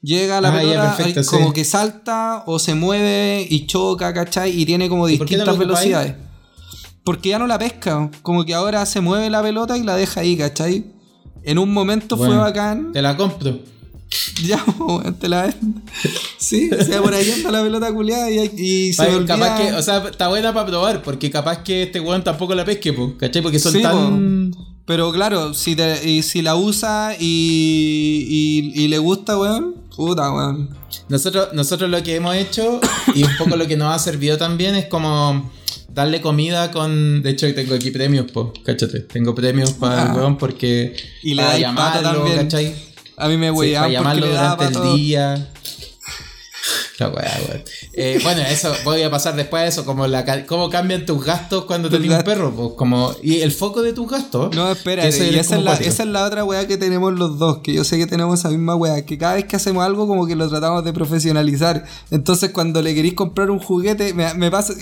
Llega 0.00 0.40
la 0.40 0.50
Ah, 0.50 0.58
pelota 0.60 0.96
perfecto, 0.96 1.22
sí. 1.24 1.28
como 1.30 1.52
que 1.52 1.64
salta 1.64 2.44
o 2.46 2.58
se 2.58 2.74
mueve 2.74 3.46
y 3.50 3.66
choca, 3.66 4.14
¿cachai? 4.14 4.58
Y 4.60 4.64
tiene 4.64 4.88
como 4.88 5.08
¿Y 5.08 5.18
por 5.18 5.26
qué 5.26 5.36
no 5.36 5.44
distintas 5.44 5.58
velocidades. 5.58 6.14
Porque 7.04 7.30
ya 7.30 7.38
no 7.38 7.46
la 7.46 7.58
pesca, 7.58 8.10
como 8.22 8.44
que 8.44 8.54
ahora 8.54 8.84
se 8.86 9.00
mueve 9.00 9.28
la 9.30 9.42
pelota 9.42 9.76
y 9.76 9.82
la 9.82 9.96
deja 9.96 10.20
ahí, 10.20 10.36
¿cachai? 10.36 10.84
En 11.42 11.58
un 11.58 11.72
momento 11.72 12.16
fue 12.16 12.36
bacán. 12.36 12.92
Te 12.92 13.02
la 13.02 13.16
compro. 13.16 13.58
Ya, 14.42 14.64
te 15.20 15.28
la 15.28 15.54
Sí, 16.38 16.70
o 16.72 16.82
sea, 16.82 17.02
por 17.02 17.12
ahí 17.12 17.30
anda 17.30 17.50
la 17.50 17.62
pelota 17.62 17.92
culiada 17.92 18.30
y, 18.30 18.50
y 18.56 18.92
se 18.94 19.02
olvida. 19.14 19.36
Capaz 19.36 19.60
que, 19.60 19.72
o 19.74 19.82
sea, 19.82 19.98
está 20.08 20.28
buena 20.28 20.54
para 20.54 20.64
probar, 20.66 21.02
porque 21.02 21.30
capaz 21.30 21.58
que 21.62 21.82
este 21.82 22.00
weón 22.00 22.24
tampoco 22.24 22.54
la 22.54 22.64
pesque, 22.64 22.94
po, 22.94 23.14
¿cachai? 23.18 23.42
Porque 23.42 23.58
son 23.58 23.72
Sí, 23.72 23.82
tan. 23.82 24.50
Pero 24.88 25.12
claro, 25.12 25.54
si, 25.54 25.76
te- 25.76 26.08
y 26.10 26.22
si 26.22 26.42
la 26.42 26.56
usa 26.56 27.14
y, 27.20 28.72
y, 28.74 28.82
y 28.84 28.88
le 28.88 28.98
gusta, 28.98 29.38
weón, 29.38 29.74
puta, 29.94 30.32
weón. 30.32 30.70
Nosotros, 31.08 31.50
nosotros 31.52 31.88
lo 31.90 32.02
que 32.02 32.16
hemos 32.16 32.34
hecho, 32.34 32.80
y 33.14 33.22
un 33.22 33.36
poco 33.38 33.54
lo 33.56 33.66
que 33.68 33.76
nos 33.76 33.94
ha 33.94 33.98
servido 33.98 34.36
también, 34.38 34.74
es 34.74 34.86
como 34.86 35.50
darle 35.88 36.20
comida 36.20 36.70
con. 36.70 37.22
De 37.22 37.30
hecho, 37.30 37.52
tengo 37.54 37.74
aquí 37.74 37.90
premios, 37.90 38.30
po, 38.32 38.52
cáchate. 38.64 39.00
Tengo 39.00 39.34
premios 39.34 39.72
para 39.72 40.02
el 40.04 40.08
Ah. 40.08 40.14
weón 40.16 40.38
porque. 40.38 40.96
Y 41.22 41.34
le 41.34 41.42
para 41.42 41.52
dais 41.58 41.66
pato 41.76 42.00
también. 42.02 42.36
¿cachai? 42.38 42.74
A 43.16 43.28
mí 43.28 43.36
me 43.36 43.48
Sí, 43.48 43.52
wean 43.52 43.72
para 43.74 43.82
porque 43.82 43.92
llamarlo 43.92 44.26
le 44.26 44.32
daba 44.32 44.56
durante 44.68 44.88
el 44.90 44.96
día. 44.96 45.48
Eh, 47.92 48.18
bueno, 48.24 48.42
eso, 48.42 48.72
voy 48.84 49.02
a 49.02 49.10
pasar 49.10 49.36
después 49.36 49.62
a 49.62 49.66
eso, 49.66 49.84
como 49.84 50.06
la, 50.06 50.44
cómo 50.46 50.68
cambian 50.68 51.06
tus 51.06 51.24
gastos 51.24 51.64
cuando 51.64 51.88
tenés 51.88 52.10
un 52.10 52.22
perro, 52.22 52.52
pues 52.52 52.70
como, 52.76 53.14
y 53.22 53.40
el 53.40 53.52
foco 53.52 53.82
de 53.82 53.92
tus 53.92 54.10
gastos. 54.10 54.54
No, 54.54 54.66
que 54.66 54.72
espérate, 54.72 55.08
eso 55.08 55.24
y 55.24 55.28
es 55.28 55.46
esa 55.46 55.56
es, 55.56 55.62
la, 55.62 55.70
cuático. 55.72 55.90
esa 55.90 56.02
es 56.02 56.08
la 56.08 56.24
otra 56.24 56.44
weá 56.44 56.66
que 56.66 56.76
tenemos 56.76 57.12
los 57.12 57.38
dos, 57.38 57.58
que 57.58 57.72
yo 57.72 57.84
sé 57.84 57.98
que 57.98 58.06
tenemos 58.06 58.40
esa 58.40 58.48
misma 58.48 58.74
weá, 58.74 59.04
que 59.06 59.16
cada 59.16 59.34
vez 59.34 59.44
que 59.44 59.56
hacemos 59.56 59.84
algo 59.84 60.08
como 60.08 60.26
que 60.26 60.34
lo 60.34 60.48
tratamos 60.48 60.84
de 60.84 60.92
profesionalizar. 60.92 61.84
Entonces 62.10 62.50
cuando 62.50 62.82
le 62.82 62.94
queréis 62.94 63.14
comprar 63.14 63.50
un 63.50 63.60
juguete, 63.60 64.12
me, 64.12 64.34
me 64.34 64.50
pasa, 64.50 64.74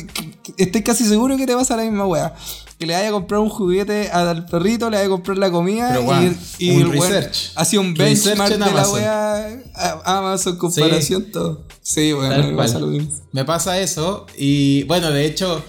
estoy 0.57 0.83
casi 0.83 1.05
seguro 1.05 1.37
que 1.37 1.47
te 1.47 1.55
pasa 1.55 1.77
la 1.77 1.83
misma 1.83 2.07
weá. 2.07 2.35
Que 2.79 2.87
le 2.87 2.93
vaya 2.95 3.09
a 3.09 3.13
comprar 3.13 3.41
un 3.41 3.49
juguete 3.49 4.11
al 4.11 4.45
perrito, 4.47 4.91
le 4.91 4.97
vaya 4.99 5.07
a 5.07 5.11
comprar 5.11 5.39
la 5.39 5.51
comida 5.51 5.89
Pero, 5.95 6.03
y, 6.59 6.71
un 6.71 6.81
el 6.83 6.87
weón 6.99 7.25
hacía 7.55 7.81
un 7.81 7.95
benchmark 7.95 8.53
en 8.53 8.61
de 8.61 8.73
la 8.73 8.89
weá 8.91 9.63
a 9.75 10.19
Amazon, 10.19 10.57
comparación, 10.59 11.31
todo. 11.33 11.65
Sí, 11.81 12.13
bueno, 12.13 12.37
me 12.51 12.55
pasa 12.57 12.79
lo 12.79 12.89
mismo. 12.89 13.11
Me 13.33 13.45
pasa 13.45 13.79
eso 13.81 14.27
y 14.37 14.83
bueno, 14.85 15.11
de 15.11 15.25
hecho, 15.25 15.63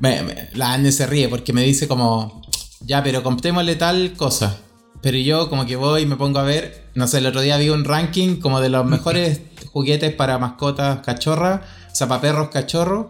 me- 0.00 0.22
me- 0.22 0.48
la 0.54 0.74
Anne 0.74 0.92
se 0.92 1.06
ríe 1.06 1.28
porque 1.28 1.52
me 1.54 1.62
dice 1.62 1.88
como, 1.88 2.42
ya, 2.80 3.02
pero 3.02 3.22
comprémosle 3.22 3.76
tal 3.76 4.12
cosa. 4.12 4.58
Pero 5.00 5.16
yo 5.18 5.48
como 5.50 5.64
que 5.66 5.76
voy 5.76 6.02
y 6.02 6.06
me 6.06 6.16
pongo 6.16 6.38
a 6.38 6.44
ver, 6.44 6.90
no 6.94 7.06
sé, 7.06 7.18
el 7.18 7.26
otro 7.26 7.40
día 7.42 7.56
vi 7.58 7.68
un 7.70 7.84
ranking 7.84 8.36
como 8.36 8.60
de 8.60 8.68
los 8.68 8.84
mejores 8.86 9.40
juguetes 9.72 10.12
para 10.14 10.38
mascotas 10.38 11.00
cachorras, 11.00 11.60
o 11.90 11.94
sea, 11.94 12.06
para 12.06 12.20
perros 12.20 12.48
cachorros. 12.50 13.06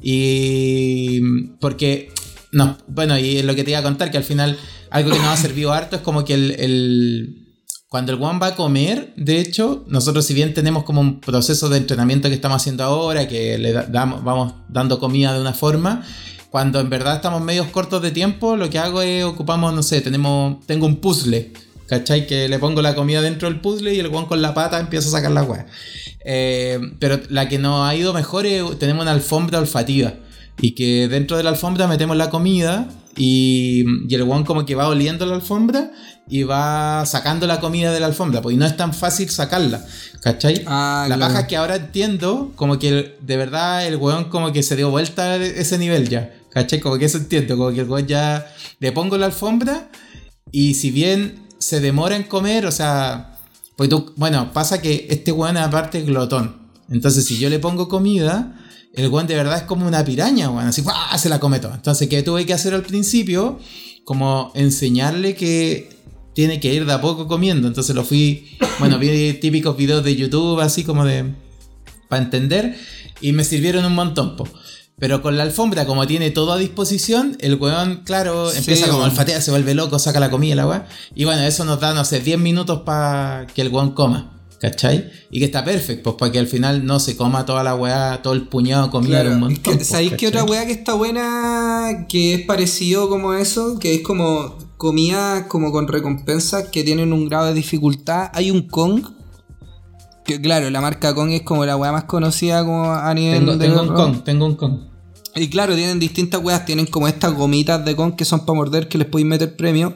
Y 0.00 1.20
porque, 1.60 2.12
no, 2.52 2.78
bueno, 2.86 3.18
y 3.18 3.42
lo 3.42 3.54
que 3.54 3.64
te 3.64 3.70
iba 3.70 3.80
a 3.80 3.82
contar, 3.82 4.10
que 4.10 4.16
al 4.18 4.24
final 4.24 4.58
algo 4.90 5.10
que 5.10 5.18
nos 5.18 5.28
ha 5.28 5.36
servido 5.36 5.72
harto 5.72 5.96
es 5.96 6.02
como 6.02 6.24
que 6.24 6.34
el, 6.34 7.46
cuando 7.88 8.12
el 8.12 8.22
one 8.22 8.38
va 8.38 8.48
a 8.48 8.54
comer, 8.56 9.12
de 9.16 9.40
hecho, 9.40 9.84
nosotros 9.88 10.24
si 10.26 10.34
bien 10.34 10.54
tenemos 10.54 10.84
como 10.84 11.00
un 11.00 11.20
proceso 11.20 11.68
de 11.68 11.78
entrenamiento 11.78 12.28
que 12.28 12.34
estamos 12.34 12.56
haciendo 12.62 12.84
ahora, 12.84 13.28
que 13.28 13.58
le 13.58 13.72
da- 13.72 13.86
damos, 13.86 14.22
vamos 14.24 14.54
dando 14.68 14.98
comida 14.98 15.32
de 15.34 15.40
una 15.40 15.52
forma, 15.54 16.04
cuando 16.50 16.80
en 16.80 16.88
verdad 16.90 17.16
estamos 17.16 17.42
medios 17.42 17.66
cortos 17.68 18.00
de 18.02 18.10
tiempo, 18.10 18.56
lo 18.56 18.70
que 18.70 18.78
hago 18.78 19.02
es 19.02 19.24
ocupamos, 19.24 19.74
no 19.74 19.82
sé, 19.82 20.00
tenemos, 20.00 20.64
tengo 20.66 20.86
un 20.86 20.96
puzzle, 20.96 21.52
¿cachai? 21.86 22.26
Que 22.26 22.48
le 22.48 22.58
pongo 22.58 22.80
la 22.82 22.94
comida 22.94 23.20
dentro 23.20 23.48
del 23.50 23.60
puzzle 23.60 23.94
y 23.94 23.98
el 23.98 24.06
one 24.06 24.26
con 24.26 24.40
la 24.40 24.54
pata 24.54 24.80
empieza 24.80 25.08
a 25.08 25.12
sacar 25.12 25.30
la 25.32 25.42
weá. 25.42 25.66
Eh, 26.24 26.78
pero 26.98 27.20
la 27.28 27.48
que 27.48 27.58
nos 27.58 27.86
ha 27.88 27.94
ido 27.94 28.12
mejor 28.14 28.46
es, 28.46 28.62
tenemos 28.78 29.02
una 29.02 29.12
alfombra 29.12 29.58
olfativa. 29.58 30.14
Y 30.60 30.72
que 30.72 31.08
dentro 31.08 31.36
de 31.36 31.42
la 31.42 31.50
alfombra 31.50 31.86
metemos 31.86 32.16
la 32.16 32.30
comida 32.30 32.88
y, 33.16 33.84
y 34.08 34.14
el 34.14 34.22
one 34.22 34.44
como 34.44 34.66
que 34.66 34.74
va 34.74 34.88
oliendo 34.88 35.24
la 35.26 35.36
alfombra 35.36 35.92
y 36.28 36.42
va 36.42 37.04
sacando 37.06 37.46
la 37.46 37.60
comida 37.60 37.92
de 37.92 38.00
la 38.00 38.06
alfombra. 38.06 38.42
Pues 38.42 38.54
y 38.54 38.58
no 38.58 38.66
es 38.66 38.76
tan 38.76 38.92
fácil 38.92 39.28
sacarla. 39.30 39.84
¿Cachai? 40.20 40.62
Ah, 40.66 41.06
la 41.08 41.16
claro. 41.16 41.32
paja 41.32 41.40
es 41.42 41.48
que 41.48 41.56
ahora 41.56 41.76
entiendo 41.76 42.52
como 42.56 42.78
que 42.78 43.16
de 43.20 43.36
verdad 43.36 43.86
el 43.86 43.96
weón 43.96 44.24
como 44.24 44.52
que 44.52 44.62
se 44.62 44.76
dio 44.76 44.90
vuelta 44.90 45.24
a 45.24 45.36
ese 45.36 45.78
nivel 45.78 46.08
ya. 46.08 46.34
¿Cachai? 46.50 46.80
Como 46.80 46.98
que 46.98 47.06
eso 47.06 47.18
entiendo. 47.18 47.56
Como 47.56 47.72
que 47.72 47.80
el 47.80 47.88
weón 47.88 48.06
ya 48.06 48.52
le 48.80 48.92
pongo 48.92 49.16
la 49.16 49.26
alfombra 49.26 49.88
y 50.50 50.74
si 50.74 50.90
bien 50.90 51.46
se 51.58 51.80
demora 51.80 52.16
en 52.16 52.22
comer, 52.24 52.66
o 52.66 52.72
sea, 52.72 53.36
pues 53.76 53.88
tú, 53.88 54.12
bueno, 54.16 54.52
pasa 54.52 54.80
que 54.80 55.06
este 55.10 55.32
weón 55.32 55.56
aparte 55.56 55.98
es 55.98 56.06
glotón. 56.06 56.56
Entonces, 56.90 57.26
si 57.26 57.38
yo 57.38 57.50
le 57.50 57.58
pongo 57.58 57.88
comida, 57.88 58.56
el 58.98 59.08
weón 59.08 59.28
de 59.28 59.36
verdad 59.36 59.58
es 59.58 59.62
como 59.62 59.86
una 59.86 60.04
piraña, 60.04 60.50
weón. 60.50 60.66
Así, 60.66 60.82
¡guau! 60.82 60.96
se 61.16 61.28
la 61.28 61.38
come 61.38 61.60
todo. 61.60 61.72
Entonces, 61.72 62.08
¿qué 62.08 62.22
tuve 62.24 62.44
que 62.46 62.52
hacer 62.52 62.74
al 62.74 62.82
principio? 62.82 63.60
Como 64.04 64.50
enseñarle 64.54 65.36
que 65.36 65.88
tiene 66.34 66.58
que 66.58 66.74
ir 66.74 66.84
de 66.84 66.92
a 66.92 67.00
poco 67.00 67.28
comiendo. 67.28 67.68
Entonces 67.68 67.94
lo 67.94 68.02
fui, 68.04 68.56
bueno, 68.80 68.98
vi 68.98 69.34
típicos 69.34 69.76
videos 69.76 70.02
de 70.02 70.16
YouTube, 70.16 70.60
así 70.60 70.82
como 70.82 71.04
de, 71.04 71.32
para 72.08 72.22
entender, 72.24 72.76
y 73.20 73.32
me 73.32 73.44
sirvieron 73.44 73.84
un 73.84 73.94
montón, 73.94 74.36
po. 74.36 74.48
Pero 74.98 75.22
con 75.22 75.36
la 75.36 75.44
alfombra, 75.44 75.86
como 75.86 76.04
tiene 76.08 76.32
todo 76.32 76.52
a 76.52 76.58
disposición, 76.58 77.36
el 77.40 77.54
weón, 77.54 78.02
claro, 78.04 78.50
Sí, 78.50 78.58
empieza 78.58 78.86
como 78.86 78.98
weón. 78.98 79.10
olfatea, 79.10 79.40
se 79.40 79.52
vuelve 79.52 79.74
loco, 79.74 80.00
saca 80.00 80.18
la 80.18 80.28
comida, 80.28 80.56
la 80.56 80.66
weá. 80.66 80.88
Y 81.14 81.24
bueno, 81.24 81.42
eso 81.42 81.64
nos 81.64 81.78
da, 81.78 81.94
no 81.94 82.04
sé, 82.04 82.18
10 82.18 82.38
minutos 82.40 82.80
para 82.80 83.46
que 83.54 83.62
el 83.62 83.68
weón 83.68 83.92
coma. 83.92 84.37
¿Cachai? 84.60 85.10
Y 85.30 85.38
que 85.38 85.44
está 85.44 85.64
perfecto, 85.64 86.02
pues 86.02 86.16
para 86.16 86.32
que 86.32 86.38
al 86.40 86.48
final 86.48 86.84
no 86.84 86.98
se 86.98 87.16
coma 87.16 87.46
toda 87.46 87.62
la 87.62 87.76
weá, 87.76 88.22
todo 88.22 88.32
el 88.32 88.48
puñado 88.48 88.90
comida 88.90 89.20
Claro, 89.20 89.34
un 89.34 89.40
montón. 89.40 89.56
es 89.56 89.60
que, 89.60 89.74
pues, 89.76 89.86
¿Sabéis 89.86 90.14
qué 90.14 90.26
otra 90.26 90.44
weá 90.44 90.66
que 90.66 90.72
está 90.72 90.94
buena 90.94 92.06
que 92.08 92.34
es 92.34 92.46
parecido 92.46 93.08
como 93.08 93.34
eso? 93.34 93.78
Que 93.78 93.94
es 93.94 94.02
como 94.02 94.56
comida 94.76 95.46
como 95.48 95.70
con 95.70 95.86
recompensas 95.86 96.68
que 96.68 96.82
tienen 96.82 97.12
un 97.12 97.28
grado 97.28 97.46
de 97.46 97.54
dificultad. 97.54 98.30
Hay 98.34 98.50
un 98.50 98.62
Kong. 98.62 99.06
Que 100.24 100.40
claro, 100.40 100.68
la 100.70 100.80
marca 100.80 101.14
Kong 101.14 101.30
es 101.30 101.42
como 101.42 101.64
la 101.64 101.76
weá 101.76 101.92
más 101.92 102.04
conocida 102.04 102.64
como 102.64 102.90
a 102.92 103.14
nivel 103.14 103.38
Tengo, 103.38 103.56
de 103.56 103.66
tengo 103.66 103.82
un 103.82 103.88
con, 103.88 104.24
tengo 104.24 104.46
un 104.46 104.56
con. 104.56 104.88
Y 105.36 105.48
claro, 105.48 105.76
tienen 105.76 106.00
distintas 106.00 106.42
weas, 106.42 106.66
tienen 106.66 106.86
como 106.86 107.06
estas 107.06 107.32
gomitas 107.32 107.84
de 107.84 107.94
Kong 107.94 108.16
que 108.16 108.24
son 108.24 108.40
para 108.40 108.56
morder 108.56 108.88
que 108.88 108.98
les 108.98 109.06
podéis 109.06 109.28
meter 109.28 109.56
premio. 109.56 109.94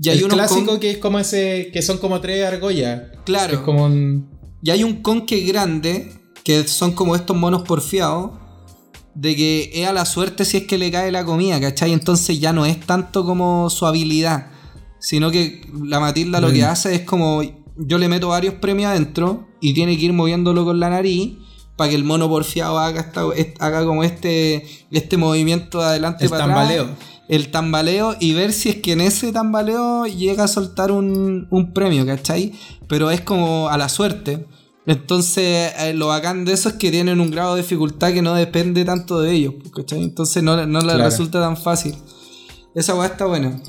Y 0.00 0.08
hay 0.10 0.18
el 0.18 0.24
unos 0.24 0.36
clásico 0.36 0.78
que 0.78 0.90
es 0.90 0.98
como 0.98 1.18
ese, 1.18 1.70
que 1.72 1.82
son 1.82 1.98
como 1.98 2.20
tres 2.20 2.46
argollas. 2.46 3.02
Claro. 3.24 3.54
Es 3.54 3.60
como 3.60 3.84
un... 3.84 4.28
Y 4.62 4.70
hay 4.70 4.84
un 4.84 5.02
con 5.02 5.26
que 5.26 5.38
es 5.40 5.48
grande, 5.48 6.12
que 6.44 6.66
son 6.66 6.92
como 6.92 7.16
estos 7.16 7.36
monos 7.36 7.62
porfiados, 7.62 8.32
de 9.14 9.34
que 9.34 9.70
es 9.74 9.86
a 9.86 9.92
la 9.92 10.04
suerte 10.04 10.44
si 10.44 10.58
es 10.58 10.64
que 10.64 10.78
le 10.78 10.90
cae 10.90 11.10
la 11.10 11.24
comida, 11.24 11.60
¿cachai? 11.60 11.92
Entonces 11.92 12.38
ya 12.38 12.52
no 12.52 12.66
es 12.66 12.78
tanto 12.80 13.24
como 13.24 13.70
su 13.70 13.86
habilidad, 13.86 14.50
sino 15.00 15.30
que 15.30 15.62
la 15.84 16.00
Matilda 16.00 16.40
lo 16.40 16.52
que 16.52 16.64
hace 16.64 16.94
es 16.94 17.00
como 17.02 17.42
yo 17.76 17.98
le 17.98 18.08
meto 18.08 18.28
varios 18.28 18.54
premios 18.54 18.90
adentro 18.90 19.48
y 19.60 19.72
tiene 19.72 19.96
que 19.96 20.06
ir 20.06 20.12
moviéndolo 20.12 20.64
con 20.64 20.80
la 20.80 20.90
nariz 20.90 21.36
para 21.78 21.88
que 21.88 21.96
el 21.96 22.04
mono 22.04 22.28
porfiado 22.28 22.78
haga, 22.78 23.00
esta- 23.00 23.24
est- 23.34 23.56
haga 23.62 23.86
como 23.86 24.04
este, 24.04 24.66
este 24.90 25.16
movimiento 25.16 25.78
de 25.80 25.86
adelante 25.86 26.24
El 26.24 26.30
para 26.30 26.44
tambaleo. 26.44 26.82
atrás. 26.82 26.98
El 27.28 27.50
tambaleo 27.50 28.16
y 28.20 28.34
ver 28.34 28.52
si 28.52 28.68
es 28.70 28.76
que 28.76 28.92
en 28.92 29.00
ese 29.00 29.32
tambaleo 29.32 30.04
llega 30.06 30.44
a 30.44 30.48
soltar 30.48 30.90
un, 30.92 31.46
un 31.50 31.72
premio, 31.72 32.04
¿cachai? 32.04 32.52
Pero 32.88 33.10
es 33.10 33.20
como 33.22 33.68
a 33.70 33.78
la 33.78 33.88
suerte. 33.88 34.46
Entonces, 34.86 35.72
eh, 35.78 35.92
lo 35.94 36.06
bacán 36.08 36.44
de 36.46 36.54
eso 36.54 36.70
es 36.70 36.74
que 36.76 36.90
tienen 36.90 37.20
un 37.20 37.30
grado 37.30 37.54
de 37.54 37.62
dificultad 37.62 38.12
que 38.12 38.22
no 38.22 38.34
depende 38.34 38.84
tanto 38.86 39.20
de 39.20 39.32
ellos, 39.32 39.54
¿cachai? 39.74 40.02
Entonces 40.02 40.42
no, 40.42 40.66
no 40.66 40.78
les 40.80 40.94
Claro. 40.94 41.04
resulta 41.04 41.40
tan 41.40 41.56
fácil. 41.58 41.94
Esa 42.74 42.94
weá 42.94 43.08
está 43.08 43.26
buena. 43.26 43.60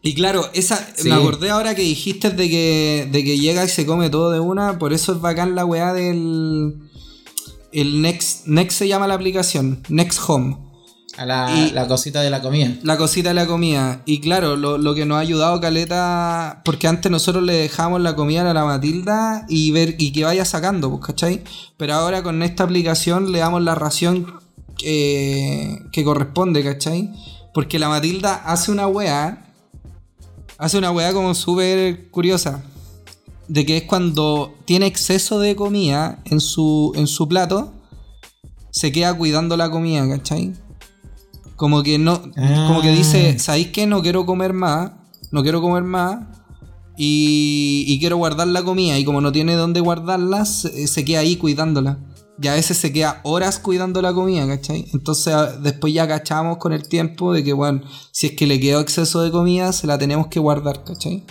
Y 0.00 0.14
claro, 0.14 0.48
esa, 0.54 0.76
Sí. 0.96 1.08
me 1.08 1.14
acordé 1.14 1.50
ahora 1.50 1.74
que 1.74 1.82
dijiste 1.82 2.30
de 2.30 2.48
que, 2.48 3.08
de 3.10 3.24
que 3.24 3.38
llega 3.38 3.64
y 3.64 3.68
se 3.68 3.84
come 3.86 4.08
todo 4.10 4.30
de 4.30 4.40
una, 4.40 4.78
por 4.78 4.92
eso 4.92 5.12
es 5.12 5.20
bacán 5.20 5.54
la 5.56 5.64
weá 5.64 5.92
del... 5.92 6.74
El 7.72 8.02
Next, 8.02 8.46
Next 8.46 8.78
se 8.78 8.88
llama 8.88 9.06
la 9.06 9.14
aplicación, 9.14 9.82
Next 9.88 10.20
Home. 10.28 10.56
A 11.18 11.26
la, 11.26 11.50
Y- 11.54 11.72
la 11.72 11.86
cosita 11.88 12.22
de 12.22 12.30
la 12.30 12.40
comida. 12.40 12.74
La 12.82 12.96
cosita 12.96 13.28
de 13.30 13.34
la 13.34 13.46
comida. 13.46 14.00
Y 14.06 14.20
claro, 14.20 14.56
lo, 14.56 14.78
lo 14.78 14.94
que 14.94 15.04
nos 15.04 15.16
ha 15.18 15.20
ayudado 15.20 15.60
Caleta, 15.60 16.62
porque 16.64 16.88
antes 16.88 17.12
nosotros 17.12 17.44
le 17.44 17.52
dejamos 17.54 18.00
la 18.00 18.16
comida 18.16 18.50
a 18.50 18.54
la 18.54 18.64
Matilda 18.64 19.44
y 19.48 19.70
ver 19.72 19.94
y 19.98 20.12
que 20.12 20.24
vaya 20.24 20.44
sacando, 20.46 20.90
pues, 20.90 21.04
¿cachai? 21.04 21.42
Pero 21.76 21.94
ahora 21.94 22.22
con 22.22 22.42
esta 22.42 22.64
aplicación 22.64 23.30
le 23.30 23.40
damos 23.40 23.62
la 23.62 23.74
ración 23.74 24.40
que, 24.78 25.82
que 25.92 26.02
corresponde, 26.02 26.64
¿cachai? 26.64 27.10
Porque 27.52 27.78
la 27.78 27.90
Matilda 27.90 28.34
hace 28.46 28.70
una 28.72 28.86
weá, 28.86 29.52
hace 30.56 30.78
una 30.78 30.90
weá 30.90 31.12
como 31.12 31.34
súper 31.34 32.08
curiosa. 32.10 32.62
De 33.48 33.66
que 33.66 33.76
es 33.78 33.82
cuando 33.84 34.54
tiene 34.64 34.86
exceso 34.86 35.38
de 35.40 35.54
comida 35.56 36.22
en 36.26 36.40
su, 36.40 36.92
en 36.94 37.06
su 37.06 37.28
plato, 37.28 37.72
se 38.70 38.92
queda 38.92 39.12
cuidando 39.16 39.56
la 39.56 39.70
comida, 39.70 40.08
¿cachai? 40.08 40.52
Como 41.56 41.82
que 41.82 41.98
no, 41.98 42.20
Ah. 42.36 42.64
como 42.68 42.80
que 42.80 42.90
dice, 42.92 43.38
¿sabéis 43.38 43.68
qué? 43.68 43.86
No 43.86 44.00
quiero 44.02 44.24
comer 44.26 44.52
más, 44.52 44.92
no 45.30 45.42
quiero 45.42 45.60
comer 45.60 45.82
más 45.82 46.24
y, 46.96 47.84
y 47.88 47.98
quiero 47.98 48.16
guardar 48.16 48.48
la 48.48 48.62
comida 48.62 48.98
y 48.98 49.04
como 49.04 49.20
no 49.20 49.32
tiene 49.32 49.54
dónde 49.54 49.80
guardarla, 49.80 50.44
se, 50.44 50.86
se 50.86 51.04
queda 51.04 51.20
ahí 51.20 51.36
cuidándola. 51.36 51.98
Y 52.40 52.48
a 52.48 52.54
veces 52.54 52.78
se 52.78 52.92
queda 52.92 53.20
horas 53.24 53.58
cuidando 53.58 54.00
la 54.02 54.12
comida, 54.14 54.46
¿cachai? 54.46 54.86
Entonces 54.94 55.32
a- 55.34 55.52
después 55.58 55.92
ya 55.92 56.08
cachamos 56.08 56.56
con 56.56 56.72
el 56.72 56.88
tiempo 56.88 57.32
de 57.32 57.44
que, 57.44 57.52
bueno, 57.52 57.82
si 58.10 58.28
es 58.28 58.32
que 58.32 58.46
le 58.46 58.58
quedó 58.58 58.80
exceso 58.80 59.20
de 59.22 59.30
comida, 59.30 59.72
se 59.72 59.86
la 59.86 59.98
tenemos 59.98 60.28
que 60.28 60.40
guardar, 60.40 60.82
¿cachai? 60.84 61.24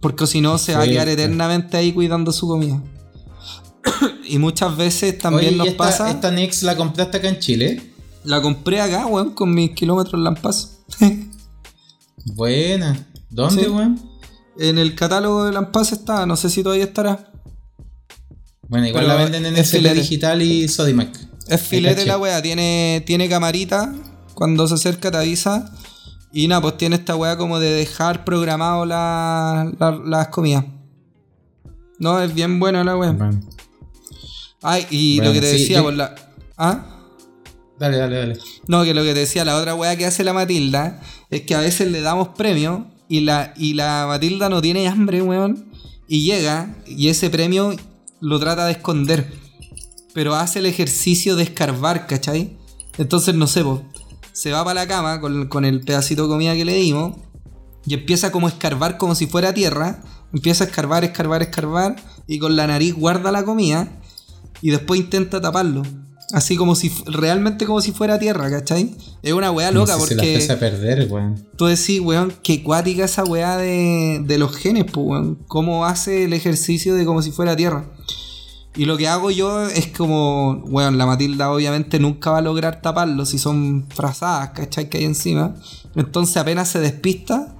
Porque 0.00 0.26
si 0.26 0.40
no, 0.40 0.58
se 0.58 0.74
va 0.74 0.82
a 0.82 0.86
quedar 0.86 1.08
eternamente 1.08 1.76
ahí 1.76 1.92
cuidando 1.92 2.32
su 2.32 2.46
comida. 2.46 2.82
y 4.24 4.38
muchas 4.38 4.76
veces 4.76 5.18
también 5.18 5.46
Oye, 5.48 5.54
¿y 5.54 5.58
nos 5.58 5.66
esta, 5.68 5.78
pasa. 5.78 6.10
¿Esta 6.10 6.30
Nex 6.30 6.62
la 6.62 6.76
compraste 6.76 7.16
acá 7.16 7.28
en 7.28 7.38
Chile? 7.38 7.92
La 8.24 8.40
compré 8.42 8.80
acá, 8.80 9.06
weón, 9.06 9.32
con 9.34 9.54
mis 9.54 9.72
kilómetros 9.72 10.20
Lampazo. 10.20 10.70
Buena. 12.24 13.06
¿Dónde, 13.30 13.64
Sí. 13.64 13.68
weón? 13.68 14.08
en 14.58 14.76
el 14.76 14.94
catálogo 14.96 15.44
de 15.44 15.52
Lampazo 15.52 15.94
está, 15.94 16.26
no 16.26 16.36
sé 16.36 16.50
si 16.50 16.62
todavía 16.62 16.84
estará. 16.84 17.30
Bueno, 18.68 18.86
igual 18.86 19.04
Pero 19.04 19.16
la 19.16 19.22
venden 19.22 19.46
en 19.46 19.64
filete. 19.64 20.00
Digital 20.00 20.42
y 20.42 20.68
Sodimac. 20.68 21.16
Es 21.46 21.62
filete 21.62 22.04
la 22.04 22.18
wea, 22.18 22.42
tiene, 22.42 23.02
tiene 23.06 23.28
camarita. 23.28 23.94
Cuando 24.34 24.66
se 24.68 24.74
acerca 24.74 25.10
te 25.10 25.16
avisa. 25.16 25.72
Y 26.32 26.46
nada, 26.48 26.60
pues 26.62 26.76
tiene 26.76 26.96
esta 26.96 27.16
wea 27.16 27.36
como 27.36 27.58
de 27.58 27.70
dejar 27.70 28.24
programado 28.24 28.84
la- 28.84 29.72
la- 29.78 30.00
las 30.04 30.28
comidas. 30.28 30.64
No, 31.98 32.20
es 32.20 32.32
bien 32.34 32.60
buena 32.60 32.84
la 32.84 32.96
wea. 32.96 33.12
Bueno. 33.12 33.40
Ay, 34.62 34.86
y 34.90 35.16
Bueno, 35.16 35.30
lo 35.30 35.34
que 35.34 35.40
te 35.40 35.52
sí, 35.52 35.58
decía, 35.60 35.76
yo- 35.78 35.84
por 35.84 35.94
la. 35.94 36.14
¿Ah? 36.56 36.84
Dale, 37.78 37.96
dale, 37.96 38.16
dale. 38.16 38.38
No, 38.66 38.84
que 38.84 38.92
lo 38.94 39.02
que 39.02 39.14
te 39.14 39.20
decía, 39.20 39.44
la 39.44 39.56
otra 39.56 39.74
weá 39.74 39.96
que 39.96 40.04
hace 40.06 40.24
la 40.24 40.32
Matilda 40.32 41.00
es 41.30 41.42
que 41.42 41.54
a 41.54 41.60
veces 41.60 41.90
le 41.90 42.00
damos 42.00 42.28
premio 42.28 42.86
y 43.08 43.20
la, 43.20 43.54
y 43.56 43.74
la 43.74 44.04
Matilda 44.08 44.48
no 44.48 44.60
tiene 44.60 44.88
hambre, 44.88 45.22
weón. 45.22 45.66
Y 46.08 46.24
llega 46.24 46.74
y 46.86 47.08
ese 47.08 47.30
premio 47.30 47.74
lo 48.20 48.38
trata 48.40 48.66
de 48.66 48.72
esconder. 48.72 49.32
Pero 50.14 50.34
hace 50.34 50.58
el 50.58 50.66
ejercicio 50.66 51.36
de 51.36 51.44
escarbar, 51.44 52.06
¿cachai? 52.08 52.56
Entonces, 52.96 53.34
no 53.36 53.46
sé, 53.46 53.62
po, 53.62 53.84
se 54.38 54.52
va 54.52 54.64
para 54.64 54.82
la 54.82 54.86
cama 54.86 55.20
con, 55.20 55.48
con 55.48 55.64
el 55.64 55.80
pedacito 55.80 56.22
de 56.22 56.28
comida 56.28 56.54
que 56.54 56.64
le 56.64 56.76
dimos 56.76 57.16
y 57.84 57.94
empieza 57.94 58.30
como 58.30 58.46
a 58.46 58.50
escarbar 58.50 58.96
como 58.96 59.16
si 59.16 59.26
fuera 59.26 59.52
tierra. 59.52 60.00
Empieza 60.32 60.62
a 60.62 60.66
escarbar, 60.68 61.02
escarbar, 61.02 61.42
escarbar 61.42 61.96
y 62.28 62.38
con 62.38 62.54
la 62.54 62.68
nariz 62.68 62.94
guarda 62.94 63.32
la 63.32 63.44
comida 63.44 64.00
y 64.62 64.70
después 64.70 65.00
intenta 65.00 65.40
taparlo. 65.40 65.82
Así 66.32 66.54
como 66.56 66.76
si 66.76 66.92
realmente 67.06 67.64
como 67.64 67.80
si 67.80 67.90
fuera 67.90 68.20
tierra, 68.20 68.48
¿cachai? 68.48 68.94
Es 69.22 69.32
una 69.32 69.50
weá 69.50 69.72
loca 69.72 69.96
no 69.96 70.00
sé 70.00 70.08
si 70.08 70.14
la 70.14 70.22
porque 70.22 70.52
a 70.52 70.58
perder, 70.60 71.08
weón. 71.10 71.48
tú 71.56 71.66
decís, 71.66 72.00
weón, 72.00 72.32
que 72.42 72.62
cuática 72.62 73.06
esa 73.06 73.24
weá 73.24 73.56
de, 73.56 74.22
de 74.24 74.38
los 74.38 74.54
genes, 74.54 74.84
pues, 74.84 75.04
weón. 75.04 75.38
Cómo 75.48 75.84
hace 75.84 76.24
el 76.24 76.32
ejercicio 76.32 76.94
de 76.94 77.04
como 77.04 77.22
si 77.22 77.32
fuera 77.32 77.56
tierra. 77.56 77.86
Y 78.76 78.84
lo 78.84 78.96
que 78.96 79.08
hago 79.08 79.30
yo 79.30 79.62
es 79.64 79.88
como, 79.88 80.62
weón, 80.66 80.98
la 80.98 81.06
Matilda 81.06 81.50
obviamente 81.50 81.98
nunca 81.98 82.30
va 82.30 82.38
a 82.38 82.42
lograr 82.42 82.80
taparlo 82.80 83.26
si 83.26 83.38
son 83.38 83.86
frazadas, 83.88 84.50
¿cachai? 84.50 84.88
Que 84.88 84.98
hay 84.98 85.04
encima. 85.04 85.56
Entonces 85.96 86.36
apenas 86.36 86.68
se 86.68 86.78
despista, 86.78 87.56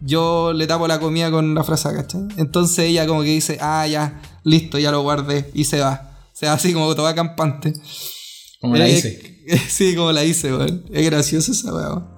yo 0.00 0.52
le 0.54 0.66
tapo 0.66 0.88
la 0.88 0.98
comida 0.98 1.30
con 1.30 1.54
la 1.54 1.62
frazada, 1.64 1.96
¿cachai? 1.96 2.22
Entonces 2.38 2.86
ella 2.86 3.06
como 3.06 3.22
que 3.22 3.28
dice, 3.28 3.58
ah, 3.60 3.86
ya, 3.86 4.22
listo, 4.44 4.78
ya 4.78 4.90
lo 4.90 5.02
guardé 5.02 5.50
y 5.52 5.64
se 5.64 5.80
va. 5.80 6.10
Se 6.32 6.46
va 6.46 6.54
así 6.54 6.72
como 6.72 6.94
toda 6.94 7.14
campante. 7.14 7.74
Como 8.60 8.76
la 8.76 8.88
Eh, 8.88 8.92
hice. 8.96 9.32
Sí, 9.68 9.94
como 9.96 10.12
la 10.12 10.24
hice, 10.24 10.54
weón. 10.54 10.84
Es 10.92 11.04
gracioso 11.04 11.52
esa 11.52 11.74
weón. 11.74 12.08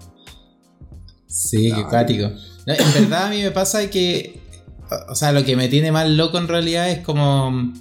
Sí, 1.26 1.72
qué 1.74 1.84
cuático. 1.84 2.28
No, 2.66 2.74
en 2.74 2.92
verdad 2.94 3.26
a 3.26 3.30
mí 3.30 3.42
me 3.42 3.50
pasa 3.50 3.88
que. 3.90 4.40
O 5.08 5.14
sea, 5.14 5.32
lo 5.32 5.44
que 5.44 5.56
me 5.56 5.68
tiene 5.68 5.90
más 5.90 6.08
loco 6.08 6.38
en 6.38 6.46
realidad 6.48 6.90
es 6.90 7.00
como. 7.00 7.72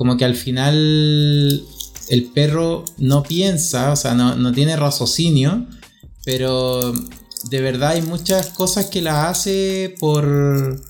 Como 0.00 0.16
que 0.16 0.24
al 0.24 0.34
final. 0.34 1.62
El 2.08 2.24
perro 2.34 2.86
no 2.96 3.22
piensa, 3.22 3.92
o 3.92 3.96
sea, 3.96 4.14
no, 4.14 4.34
no 4.34 4.50
tiene 4.52 4.74
raciocinio. 4.76 5.66
Pero 6.24 6.92
de 7.50 7.60
verdad 7.60 7.90
hay 7.90 8.02
muchas 8.02 8.48
cosas 8.48 8.86
que 8.86 9.02
las 9.02 9.26
hace 9.26 9.94
por. 10.00 10.80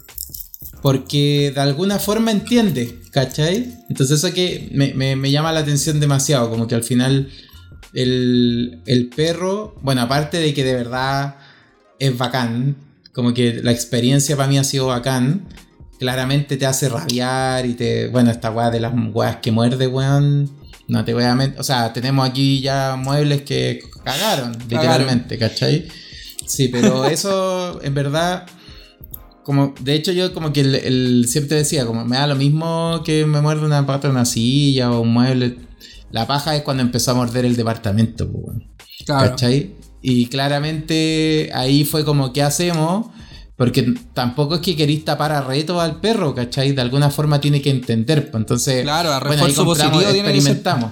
Porque 0.80 1.50
de 1.52 1.60
alguna 1.60 1.98
forma 1.98 2.30
entiende, 2.30 3.00
¿cachai? 3.10 3.74
Entonces 3.88 4.18
eso 4.22 4.32
que 4.32 4.68
me, 4.72 4.94
me- 4.94 5.16
me 5.16 5.32
llama 5.32 5.50
la 5.52 5.60
atención 5.60 5.98
demasiado, 5.98 6.48
como 6.48 6.68
que 6.68 6.76
al 6.76 6.84
final 6.84 7.28
el, 7.92 8.80
el 8.86 9.08
perro, 9.08 9.74
bueno, 9.82 10.02
aparte 10.02 10.38
de 10.38 10.54
que 10.54 10.62
de 10.64 10.74
verdad 10.74 11.34
es 11.98 12.16
bacán, 12.16 12.76
como 13.12 13.34
que 13.34 13.60
la 13.62 13.72
experiencia 13.72 14.36
para 14.36 14.48
mí 14.48 14.56
ha 14.56 14.64
sido 14.64 14.86
bacán, 14.86 15.48
claramente 16.00 16.56
te 16.56 16.66
hace 16.66 16.88
rabiar 16.88 17.64
y 17.66 17.74
te, 17.74 18.08
bueno, 18.08 18.30
esta 18.32 18.50
weá 18.50 18.70
de 18.70 18.80
las 18.80 18.92
weas 19.12 19.36
que 19.36 19.52
muerde, 19.52 19.86
weón, 19.86 20.50
no 20.88 21.04
te 21.04 21.14
voy 21.14 21.22
a 21.22 21.34
mentir, 21.36 21.60
o 21.60 21.62
sea, 21.62 21.92
tenemos 21.92 22.28
aquí 22.28 22.60
ya 22.60 22.96
muebles 22.98 23.42
que 23.42 23.80
cagaron, 24.02 24.56
literalmente, 24.68 25.38
¿cachai? 25.38 25.86
Sí, 26.46 26.66
pero 26.68 27.04
eso 27.16 27.80
en 27.84 27.94
verdad 27.94 28.46
como, 29.44 29.74
de 29.80 29.94
hecho 29.94 30.12
yo 30.12 30.32
como 30.34 30.52
que 30.52 30.60
el, 30.62 30.74
el- 30.74 31.26
siempre 31.28 31.58
decía, 31.58 31.84
como 31.86 32.04
me 32.04 32.16
da 32.16 32.26
lo 32.26 32.34
mismo 32.36 33.02
que 33.04 33.24
me 33.26 33.40
muerde 33.40 33.64
una 33.66 33.86
pata 33.86 34.08
de 34.08 34.12
una 34.12 34.24
silla 34.24 34.90
o 34.90 35.00
un 35.02 35.12
mueble. 35.12 35.56
La 36.12 36.26
paja 36.26 36.56
es 36.56 36.62
cuando 36.62 36.82
empezó 36.82 37.12
a 37.12 37.14
morder 37.14 37.44
el 37.44 37.56
departamento. 37.56 38.28
Claro. 39.06 39.30
¿cachai? 39.30 39.74
Y 40.02 40.26
claramente 40.26 41.50
ahí 41.54 41.84
fue 41.84 42.04
como, 42.04 42.32
¿qué 42.32 42.42
hacemos? 42.42 43.06
Porque 43.60 43.92
tampoco 44.14 44.54
es 44.54 44.60
que 44.62 44.74
queréis 44.74 45.04
tapar 45.04 45.32
a 45.32 45.42
reto 45.42 45.82
al 45.82 46.00
perro, 46.00 46.34
¿cachai? 46.34 46.72
De 46.72 46.80
alguna 46.80 47.10
forma 47.10 47.42
tiene 47.42 47.60
que 47.60 47.68
entender. 47.68 48.30
pues, 48.30 48.40
Entonces, 48.40 48.84
Claro, 48.84 49.10
a 49.10 49.18
ahí 49.18 49.22
refuerzo 49.22 49.66
compramos, 49.66 50.02
experimentamos. 50.02 50.90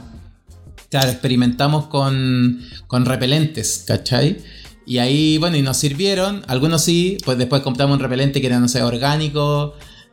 Claro, 0.91 1.09
experimentamos 1.09 1.87
con, 1.87 2.61
con 2.87 3.07
repelentes, 3.07 3.85
¿cachai? 3.87 4.37
Y 4.85 4.99
ahí, 4.99 5.39
bueno, 5.39 5.57
y 5.57 5.63
nos 5.63 5.79
sirvieron, 5.79 6.43
algunos 6.47 6.83
sí, 6.83 7.17
pues 7.25 7.39
después 7.39 7.63
compramos 7.63 7.97
un 7.97 8.03
repelente 8.03 8.43
que 8.43 8.49
era, 8.49 8.61
no 8.61 8.69
sé, 8.69 8.83
orgánico, 8.83 9.73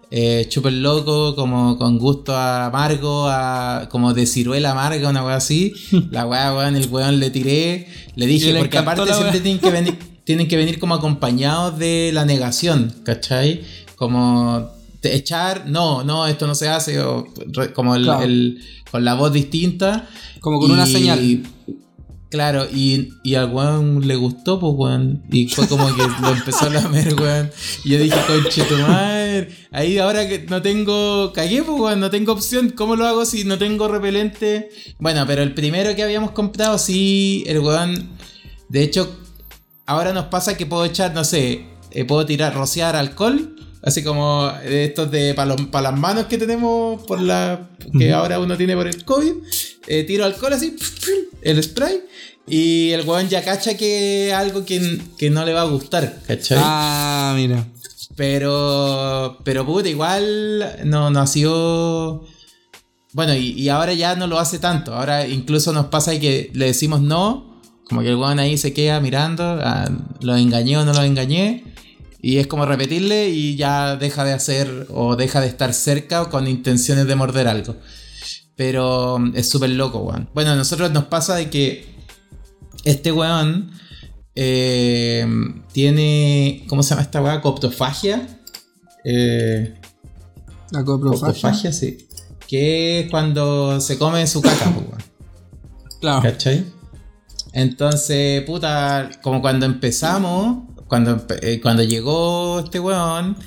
eh, 0.10 0.48
loco, 0.64 1.36
como 1.36 1.78
con 1.78 2.00
gusto 2.00 2.38
a 2.38 2.68
amargo, 2.68 3.28
a, 3.28 3.90
como 3.92 4.14
de 4.14 4.26
ciruela 4.26 4.72
amarga, 4.72 5.10
una 5.10 5.26
weá 5.26 5.36
así. 5.36 5.74
La 6.10 6.26
weá, 6.26 6.56
weón, 6.56 6.78
el 6.78 6.88
weón 6.88 7.20
le 7.20 7.32
tiré, 7.32 7.90
le 8.16 8.26
dije, 8.26 8.56
porque 8.58 8.78
aparte 8.78 9.14
siempre 9.14 9.42
tienen 9.42 9.60
que 9.60 9.72
venir, 9.72 9.98
tienen 10.26 10.48
que 10.48 10.58
venir 10.58 10.80
como 10.80 10.96
acompañados 10.96 11.78
de 11.80 12.12
la 12.14 12.26
negación, 12.26 12.94
¿cachai? 13.04 13.62
Como 13.96 14.70
te- 15.00 15.16
echar, 15.16 15.66
no, 15.68 16.04
no, 16.04 16.28
esto 16.28 16.48
no 16.48 16.56
se 16.56 16.68
hace, 16.68 17.00
o 17.00 17.26
re- 17.54 17.72
como 17.74 17.96
el, 17.96 18.04
Claro. 18.04 18.24
el- 18.24 18.60
con 18.92 19.06
la 19.06 19.14
voz 19.14 19.32
distinta. 19.34 20.08
Como 20.40 20.60
con 20.60 20.72
una 20.72 20.86
señal. 20.86 21.44
Claro, 22.30 22.66
y, 22.74 23.10
y 23.24 23.36
al 23.36 23.52
weón 23.54 24.06
le 24.08 24.16
gustó, 24.16 24.60
pues 24.60 24.74
weón. 24.76 25.24
Y 25.32 25.48
fue 25.48 25.68
como 25.68 25.88
que 25.96 26.02
lo 26.22 26.30
empezó 26.30 26.66
a 26.66 26.70
lamer, 26.70 27.14
weón. 27.20 27.52
Y 27.86 27.90
yo 27.92 28.00
dije, 28.00 28.18
conche 28.28 28.64
tu 28.64 28.76
madre. 28.78 29.50
Ahí 29.72 29.98
ahora 30.00 30.28
que 30.28 30.46
no 30.50 30.62
tengo. 30.62 31.32
Cagué, 31.34 31.64
pues 31.64 31.80
weón, 31.80 32.00
no 32.00 32.10
tengo 32.10 32.34
opción. 32.34 32.72
¿Cómo 32.72 32.96
lo 32.96 33.06
hago 33.06 33.26
si 33.26 33.44
no 33.46 33.58
tengo 33.58 33.88
repelente? 33.88 34.70
Bueno, 35.00 35.24
pero 35.28 35.44
el 35.44 35.54
primero 35.54 35.96
que 35.96 36.04
habíamos 36.04 36.32
comprado, 36.32 36.78
sí, 36.78 37.44
el 37.48 37.60
weón. 37.60 38.10
De 38.70 38.84
hecho, 38.84 39.16
ahora 39.86 40.14
nos 40.14 40.26
pasa 40.26 40.58
que 40.58 40.66
puedo 40.66 40.86
echar, 40.86 41.14
no 41.14 41.24
sé, 41.24 41.66
eh, 41.92 42.06
puedo 42.06 42.26
tirar, 42.26 42.54
rociar 42.54 42.96
alcohol. 42.96 43.56
Así 43.82 44.04
como 44.04 44.52
estos 44.64 45.12
de 45.12 45.36
para 45.36 45.92
las 45.92 46.00
manos 46.00 46.26
que 46.26 46.40
tenemos 46.40 47.04
por 47.04 47.22
la. 47.22 47.70
que 47.98 48.12
ahora 48.12 48.40
uno 48.40 48.58
tiene 48.58 48.76
por 48.76 48.88
el 48.88 49.06
COVID. 49.06 49.34
Eh, 49.86 50.04
tiro 50.06 50.26
alcohol 50.26 50.54
así, 50.54 50.76
el 51.44 51.62
spray. 51.62 52.02
Y 52.48 52.92
el 52.92 53.08
weón 53.08 53.30
ya 53.30 53.44
cacha 53.44 53.78
que 53.78 54.34
algo 54.34 54.66
que, 54.66 55.00
que 55.18 55.30
no 55.30 55.46
le 55.46 55.54
va 55.54 55.62
a 55.62 55.66
gustar, 55.66 56.20
¿cachai? 56.28 56.58
Ah, 56.60 57.34
mira. 57.36 57.68
Pero. 58.16 59.38
Pero 59.44 59.66
puta, 59.66 59.88
igual 59.88 60.80
no, 60.84 61.12
no 61.12 61.20
ha 61.20 61.28
sido. 61.28 62.26
Bueno, 63.14 63.36
y, 63.36 63.52
y 63.52 63.70
ahora 63.70 63.94
ya 63.94 64.16
no 64.16 64.26
lo 64.26 64.40
hace 64.40 64.58
tanto. 64.58 64.96
Ahora 64.96 65.28
incluso 65.28 65.74
nos 65.74 65.86
pasa 65.88 66.20
que 66.20 66.50
le 66.54 66.66
decimos 66.66 67.02
no. 67.02 67.45
Como 67.88 68.02
que 68.02 68.10
el 68.10 68.16
weón 68.16 68.40
ahí 68.40 68.58
se 68.58 68.74
queda 68.74 69.00
mirando. 69.00 69.44
ah, 69.44 69.90
¿Lo 70.22 70.36
engañé 70.36 70.78
o 70.78 70.86
no 70.86 70.94
lo 70.94 71.04
engañé? 71.04 71.64
Y 72.22 72.38
es 72.38 72.48
como 72.48 72.66
repetirle 72.66 73.30
y 73.30 73.56
ya 73.56 73.96
deja 73.98 74.24
de 74.24 74.34
hacer 74.34 74.88
o 74.90 75.16
deja 75.16 75.42
de 75.42 75.48
estar 75.48 75.74
cerca 75.74 76.24
o 76.24 76.30
con 76.30 76.48
intenciones 76.48 77.06
de 77.06 77.16
morder 77.16 77.48
algo. 77.48 77.76
Pero 78.56 79.20
mm, 79.20 79.34
es 79.36 79.48
súper 79.50 79.70
loco, 79.72 80.00
weón. 80.00 80.30
Bueno, 80.34 80.52
a 80.52 80.56
nosotros 80.56 80.92
nos 80.92 81.04
pasa 81.06 81.36
de 81.36 81.50
que 81.52 81.86
este 82.84 83.12
weón 83.12 83.72
eh, 84.34 85.28
tiene. 85.72 86.66
¿Cómo 86.68 86.82
se 86.82 86.90
llama 86.92 87.04
esta 87.04 87.22
weá? 87.22 87.42
Coptofagia. 87.42 88.28
Eh, 89.04 89.76
La 90.72 90.84
coprofagia. 90.84 91.28
coptofagia, 91.34 91.72
sí. 91.72 92.08
Que 92.48 93.02
es 93.02 93.12
cuando 93.12 93.80
se 93.80 93.98
come 94.00 94.26
su 94.26 94.42
caca, 94.42 94.70
weón. 94.70 95.04
Claro. 96.02 96.22
¿Cachai? 96.24 96.66
Entonces, 97.56 98.42
puta, 98.44 99.10
como 99.22 99.42
cuando 99.42 99.66
empezamos, 99.66 100.66
cuando, 100.88 101.26
eh, 101.42 101.62
cuando 101.62 101.84
llegó 101.84 102.60
este 102.60 102.82
weón, 102.82 103.38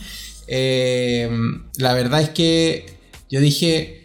eh, 0.47 1.31
la 1.77 1.93
verdad 1.93 2.23
es 2.23 2.31
que 2.31 2.87
yo 3.29 3.39
dije, 3.39 4.05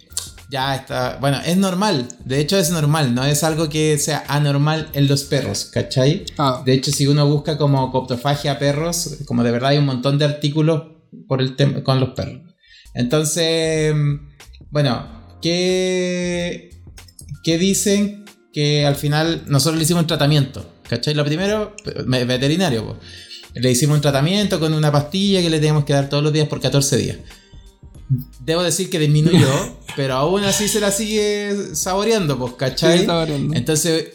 ya 0.51 0.75
está, 0.75 1.19
bueno, 1.21 1.37
es 1.45 1.55
normal, 1.55 2.09
de 2.25 2.41
hecho 2.41 2.57
es 2.57 2.69
normal, 2.69 3.15
no 3.15 3.23
es 3.23 3.45
algo 3.45 3.69
que 3.69 3.97
sea 3.97 4.25
anormal 4.27 4.89
en 4.91 5.07
los 5.07 5.23
perros, 5.23 5.69
¿cachai? 5.71 6.25
Ah. 6.37 6.61
De 6.65 6.73
hecho, 6.73 6.91
si 6.91 7.07
uno 7.07 7.25
busca 7.25 7.57
como 7.57 7.89
coptofagia 7.89 8.59
perros, 8.59 9.19
como 9.25 9.41
de 9.41 9.51
verdad 9.51 9.69
hay 9.69 9.77
un 9.77 9.85
montón 9.85 10.17
de 10.17 10.25
artículos 10.25 10.83
por 11.29 11.41
el 11.41 11.55
tema 11.55 11.81
con 11.81 12.01
los 12.01 12.09
perros. 12.09 12.41
Entonces, 12.93 13.95
bueno, 14.69 15.07
¿qué, 15.41 16.71
¿qué 17.41 17.57
dicen? 17.57 18.22
Que 18.53 18.85
al 18.85 18.95
final 18.95 19.43
nosotros 19.47 19.77
le 19.77 19.83
hicimos 19.83 20.01
un 20.01 20.07
tratamiento. 20.07 20.73
¿Cachai? 20.87 21.13
Lo 21.13 21.25
primero, 21.25 21.75
veterinario. 22.05 22.85
pues. 22.85 22.97
Le 23.55 23.71
hicimos 23.71 23.95
un 23.95 24.01
tratamiento 24.01 24.59
con 24.59 24.73
una 24.73 24.91
pastilla 24.91 25.41
que 25.41 25.49
le 25.49 25.57
teníamos 25.57 25.85
que 25.85 25.93
dar 25.93 26.09
todos 26.09 26.23
los 26.23 26.33
días 26.33 26.47
por 26.47 26.59
14 26.59 26.97
días. 26.97 27.17
Debo 28.39 28.63
decir 28.63 28.89
que 28.89 28.99
disminuyó, 28.99 29.47
pero 29.95 30.15
aún 30.15 30.43
así 30.43 30.67
se 30.67 30.79
la 30.79 30.91
sigue 30.91 31.75
saboreando, 31.75 32.37
pues, 32.37 32.53
¿cachai? 32.53 33.05
Saboreando. 33.05 33.55
Entonces, 33.55 34.07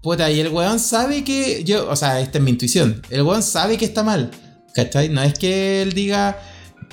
puta, 0.00 0.30
y 0.30 0.40
el 0.40 0.48
weón 0.48 0.78
sabe 0.80 1.24
que. 1.24 1.62
Yo, 1.64 1.88
o 1.88 1.96
sea, 1.96 2.20
esta 2.20 2.38
es 2.38 2.44
mi 2.44 2.50
intuición. 2.50 3.02
El 3.10 3.22
weón 3.22 3.42
sabe 3.42 3.76
que 3.76 3.84
está 3.84 4.02
mal, 4.02 4.30
¿cachai? 4.74 5.08
No 5.08 5.22
es 5.22 5.38
que 5.38 5.82
él 5.82 5.92
diga. 5.92 6.38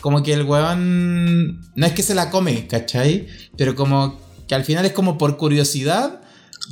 Como 0.01 0.23
que 0.23 0.33
el 0.33 0.43
weón. 0.43 1.61
No 1.75 1.85
es 1.85 1.93
que 1.93 2.03
se 2.03 2.15
la 2.15 2.29
come, 2.31 2.67
¿cachai? 2.67 3.27
Pero 3.57 3.75
como 3.75 4.19
que 4.47 4.55
al 4.55 4.65
final 4.65 4.85
es 4.85 4.93
como 4.93 5.17
por 5.17 5.37
curiosidad. 5.37 6.20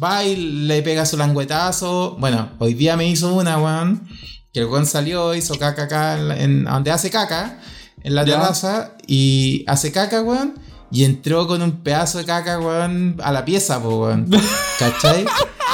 Va 0.01 0.23
y 0.23 0.35
le 0.35 0.81
pega 0.81 1.05
su 1.05 1.17
languetazo. 1.17 2.15
Bueno, 2.19 2.49
hoy 2.59 2.73
día 2.73 2.95
me 2.95 3.07
hizo 3.07 3.33
una, 3.33 3.57
weón. 3.57 4.07
Que 4.53 4.61
el 4.61 4.65
weón 4.67 4.85
salió, 4.85 5.35
hizo 5.35 5.55
caca 5.59 5.83
acá 5.83 6.17
en, 6.37 6.63
donde 6.65 6.91
hace 6.91 7.09
caca, 7.09 7.59
en 8.03 8.15
la 8.15 8.23
terraza, 8.25 8.93
y 9.07 9.63
hace 9.67 9.91
caca, 9.91 10.21
weón. 10.21 10.55
Y 10.91 11.03
entró 11.03 11.47
con 11.47 11.61
un 11.61 11.83
pedazo 11.83 12.17
de 12.17 12.25
caca, 12.25 12.59
weón, 12.59 13.17
a 13.23 13.31
la 13.31 13.45
pieza, 13.45 13.81
po, 13.81 14.05
weón. 14.05 14.29
¿Cachai? 14.79 15.25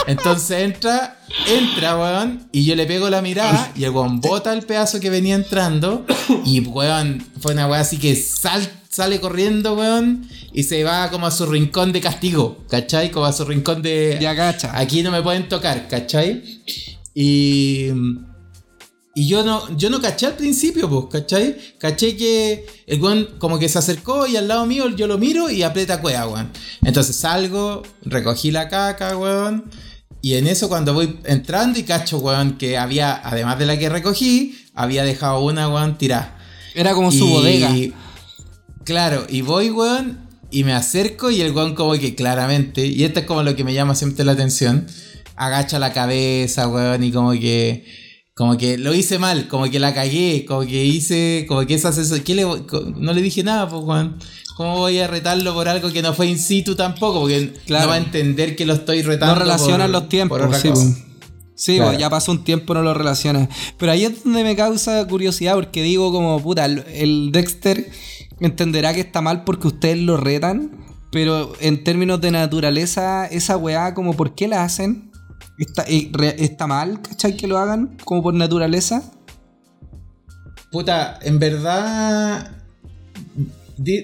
Entonces 0.08 0.62
entra, 0.64 1.18
entra, 1.48 1.98
weón, 1.98 2.50
y 2.52 2.66
yo 2.66 2.76
le 2.76 2.86
pego 2.86 3.10
la 3.10 3.22
mirada, 3.22 3.72
y 3.76 3.86
el 3.86 3.92
weón 3.92 4.20
bota 4.22 4.54
el 4.54 4.64
pedazo 4.64 5.00
que 5.00 5.10
venía 5.10 5.36
entrando, 5.36 6.06
y 6.44 6.60
weón, 6.62 7.26
fue 7.40 7.54
una 7.54 7.68
weá 7.68 7.80
así 7.82 7.98
que 7.98 8.16
sal- 8.16 8.70
sale 8.96 9.20
corriendo, 9.20 9.76
weón, 9.76 10.26
y 10.54 10.64
se 10.64 10.86
va 10.86 11.12
como 11.12 11.28
a 11.28 11.32
su 11.32 11.46
rincón 11.46 11.92
de 11.92 12.00
castigo, 12.00 12.64
¿cachai? 12.70 13.12
Como 13.12 13.26
a 13.26 13.34
su 13.34 13.44
rincón 13.44 13.82
de. 13.82 14.18
Ya 14.22 14.34
gacha. 14.34 14.72
Aquí 14.78 15.04
no 15.04 15.12
me 15.12 15.22
pueden 15.22 15.50
tocar, 15.50 15.90
¿cachai? 15.90 16.62
Y. 17.14 17.88
Y 19.18 19.30
yo 19.30 19.46
no, 19.46 19.78
yo 19.78 19.90
no 19.90 20.02
caché 20.02 20.26
al 20.26 20.36
principio, 20.36 20.90
pues, 20.90 21.06
¿cachai? 21.12 21.58
Caché 21.78 22.18
que 22.18 22.66
el 22.86 23.02
weón 23.02 23.30
como 23.38 23.60
que 23.60 23.70
se 23.70 23.80
acercó 23.80 24.28
y 24.28 24.36
al 24.36 24.48
lado 24.48 24.66
mío 24.66 24.90
yo 24.90 25.08
lo 25.08 25.18
miro 25.18 25.50
y 25.50 25.64
aprieta 25.64 26.02
cueva, 26.02 26.28
weón. 26.28 26.52
Entonces 26.84 27.16
salgo, 27.18 27.84
recogí 28.04 28.52
la 28.52 28.68
caca, 28.70 29.18
weón. 29.18 29.72
Y 30.22 30.36
en 30.36 30.48
eso 30.48 30.68
cuando 30.70 30.94
voy 30.94 31.20
entrando 31.26 31.80
y 31.80 31.84
cacho, 31.84 32.18
weón, 32.20 32.58
que 32.58 32.78
había, 32.78 33.22
además 33.24 33.60
de 33.60 33.66
la 33.66 33.78
que 33.78 33.90
recogí, 33.90 34.58
había 34.74 35.04
dejado 35.04 35.42
una, 35.42 35.70
weón, 35.70 35.98
tirada. 35.98 36.38
Era 36.74 36.94
como 36.94 37.12
su 37.12 37.28
bodega. 37.28 37.74
Claro, 38.86 39.26
y 39.30 39.42
voy, 39.42 39.70
weón, 39.72 40.20
y 40.52 40.64
me 40.64 40.74
acerco 40.74 41.32
y 41.32 41.42
el 41.42 41.52
weón 41.52 41.76
como 41.76 41.94
que 41.94 42.16
claramente, 42.16 42.86
y 42.86 43.04
esto 43.04 43.20
es 43.22 43.26
como 43.26 43.44
lo 43.44 43.56
que 43.56 43.64
me 43.64 43.74
llama 43.74 43.96
siempre 43.96 44.24
la 44.24 44.34
atención, 44.34 44.88
agacha 45.36 45.80
la 45.80 45.92
cabeza, 45.92 46.68
weón, 46.68 47.04
y 47.04 47.12
como 47.12 47.32
que, 47.34 47.86
como 48.36 48.58
que 48.58 48.78
lo 48.78 48.94
hice 48.94 49.18
mal, 49.20 49.48
como 49.48 49.70
que 49.70 49.80
la 49.80 49.94
cagué, 49.94 50.46
como 50.48 50.62
que 50.62 50.86
hice, 50.86 51.46
como 51.48 51.66
que 51.66 51.74
esas, 51.74 51.98
eso, 51.98 52.16
¿qué 52.24 52.36
le, 52.36 52.44
no 52.44 53.14
le 53.14 53.22
dije 53.22 53.44
nada, 53.44 53.68
pues, 53.68 53.84
weón. 53.84 54.18
¿Cómo 54.58 54.78
voy 54.78 55.00
a 55.00 55.08
retarlo 55.08 55.54
por 55.54 55.68
algo 55.68 55.92
que 55.92 56.02
no 56.02 56.14
fue 56.14 56.28
in 56.28 56.40
situ 56.40 56.76
tampoco? 56.76 57.20
Porque 57.20 57.52
Claro. 57.66 57.84
no 57.86 57.90
va 57.90 57.96
a 57.96 57.98
entender 57.98 58.56
que 58.56 58.66
lo 58.66 58.74
estoy 58.74 59.02
retando. 59.02 59.36
No 59.36 59.42
relacionan 59.42 59.92
los 59.92 60.08
tiempos, 60.08 60.38
por 60.40 60.48
otra 60.48 60.60
sí, 60.62 60.70
cosa. 60.70 60.86
po. 60.86 61.30
Sí, 61.56 61.76
Claro. 61.76 61.92
po, 61.92 61.98
ya 62.00 62.10
pasó 62.10 62.32
un 62.32 62.46
tiempo, 62.46 62.74
no 62.74 62.82
lo 62.82 62.94
relacionas. 62.94 63.50
Pero 63.78 63.92
ahí 63.92 64.06
es 64.06 64.24
donde 64.24 64.46
me 64.46 64.56
causa 64.56 65.06
curiosidad, 65.08 65.56
porque 65.56 65.82
digo 65.84 66.10
como, 66.14 66.42
puta, 66.42 66.64
el, 66.64 66.86
el 66.94 67.32
Dexter 67.34 67.86
entenderá 68.40 68.94
que 68.94 69.02
está 69.02 69.22
mal 69.22 69.44
porque 69.44 69.68
ustedes 69.68 69.98
lo 70.00 70.18
retan, 70.18 70.72
pero 71.12 71.54
en 71.60 71.84
términos 71.84 72.20
de 72.22 72.32
naturaleza, 72.32 73.26
esa 73.28 73.58
weá, 73.58 73.94
como, 73.94 74.16
¿por 74.16 74.36
qué 74.36 74.48
la 74.48 74.64
hacen? 74.64 75.12
¿Está, 75.58 75.84
eh, 75.88 76.12
¿Está 76.40 76.68
mal, 76.68 77.02
cachai, 77.02 77.38
que 77.38 77.48
lo 77.48 77.58
hagan 77.58 77.98
como 78.04 78.22
por 78.22 78.34
naturaleza? 78.34 79.04
Puta, 80.72 81.20
en 81.22 81.40
verdad. 81.40 82.52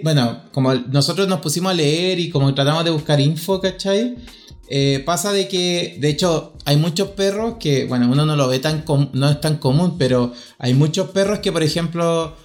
bueno, 0.04 0.44
como 0.54 0.74
nosotros 0.74 1.28
nos 1.28 1.42
pusimos 1.42 1.72
a 1.72 1.76
leer 1.76 2.20
y 2.20 2.30
como 2.30 2.54
tratamos 2.54 2.86
de 2.86 2.92
buscar 2.92 3.20
info, 3.20 3.60
¿cachai? 3.60 4.16
Eh, 4.70 5.04
pasa 5.06 5.34
de 5.34 5.50
que, 5.50 5.98
de 6.00 6.08
hecho, 6.08 6.54
hay 6.64 6.78
muchos 6.78 7.10
perros 7.10 7.56
que, 7.60 7.84
bueno, 7.84 8.10
uno 8.10 8.26
no 8.26 8.38
lo 8.38 8.48
ve 8.48 8.60
tan, 8.60 8.86
no 9.12 9.30
es 9.30 9.42
tan 9.42 9.58
común, 9.58 9.98
pero 9.98 10.32
hay 10.60 10.74
muchos 10.74 11.10
perros 11.10 11.40
que, 11.40 11.52
por 11.52 11.62
ejemplo, 11.62 12.38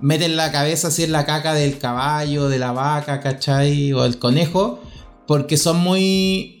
meten 0.00 0.36
la 0.36 0.50
cabeza 0.52 0.88
así 0.88 1.02
en 1.04 1.12
la 1.12 1.24
caca 1.26 1.54
del 1.54 1.78
caballo, 1.78 2.48
de 2.48 2.58
la 2.58 2.72
vaca, 2.72 3.20
¿cachai? 3.20 3.92
O 3.92 4.02
del 4.02 4.18
conejo, 4.18 4.82
porque 5.26 5.56
son 5.56 5.78
muy... 5.78 6.60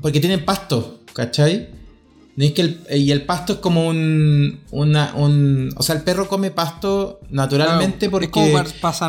porque 0.00 0.20
tienen 0.20 0.44
pasto, 0.44 1.00
¿cachai? 1.12 1.70
No 2.36 2.44
es 2.44 2.52
que 2.52 2.62
el- 2.62 2.86
y 2.90 3.10
el 3.12 3.24
pasto 3.26 3.54
es 3.54 3.58
como 3.60 3.86
un, 3.86 4.60
una, 4.72 5.14
un... 5.14 5.70
O 5.76 5.82
sea, 5.82 5.94
el 5.94 6.02
perro 6.02 6.28
come 6.28 6.50
pasto 6.50 7.20
naturalmente 7.30 7.98
Claro, 8.08 8.10
porque 8.10 8.26
es 8.26 8.32
como 8.32 8.46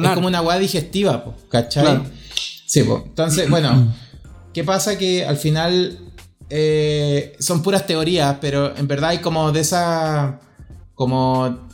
es 0.09 0.15
como 0.15 0.27
una 0.27 0.41
hueá 0.41 0.59
digestiva, 0.59 1.25
¿cachai? 1.49 1.83
Claro. 1.83 2.05
Sí, 2.67 2.83
po. 2.83 3.03
Entonces, 3.05 3.49
bueno, 3.49 3.93
¿qué 4.53 4.63
pasa? 4.63 4.97
Que 4.97 5.25
al 5.25 5.37
final 5.37 5.97
eh, 6.49 7.35
son 7.39 7.61
puras 7.63 7.85
teorías, 7.87 8.37
pero 8.41 8.75
en 8.77 8.87
verdad 8.87 9.11
hay 9.11 9.19
como 9.19 9.51
de 9.51 9.59
esa... 9.61 10.39
Como... 10.93 11.64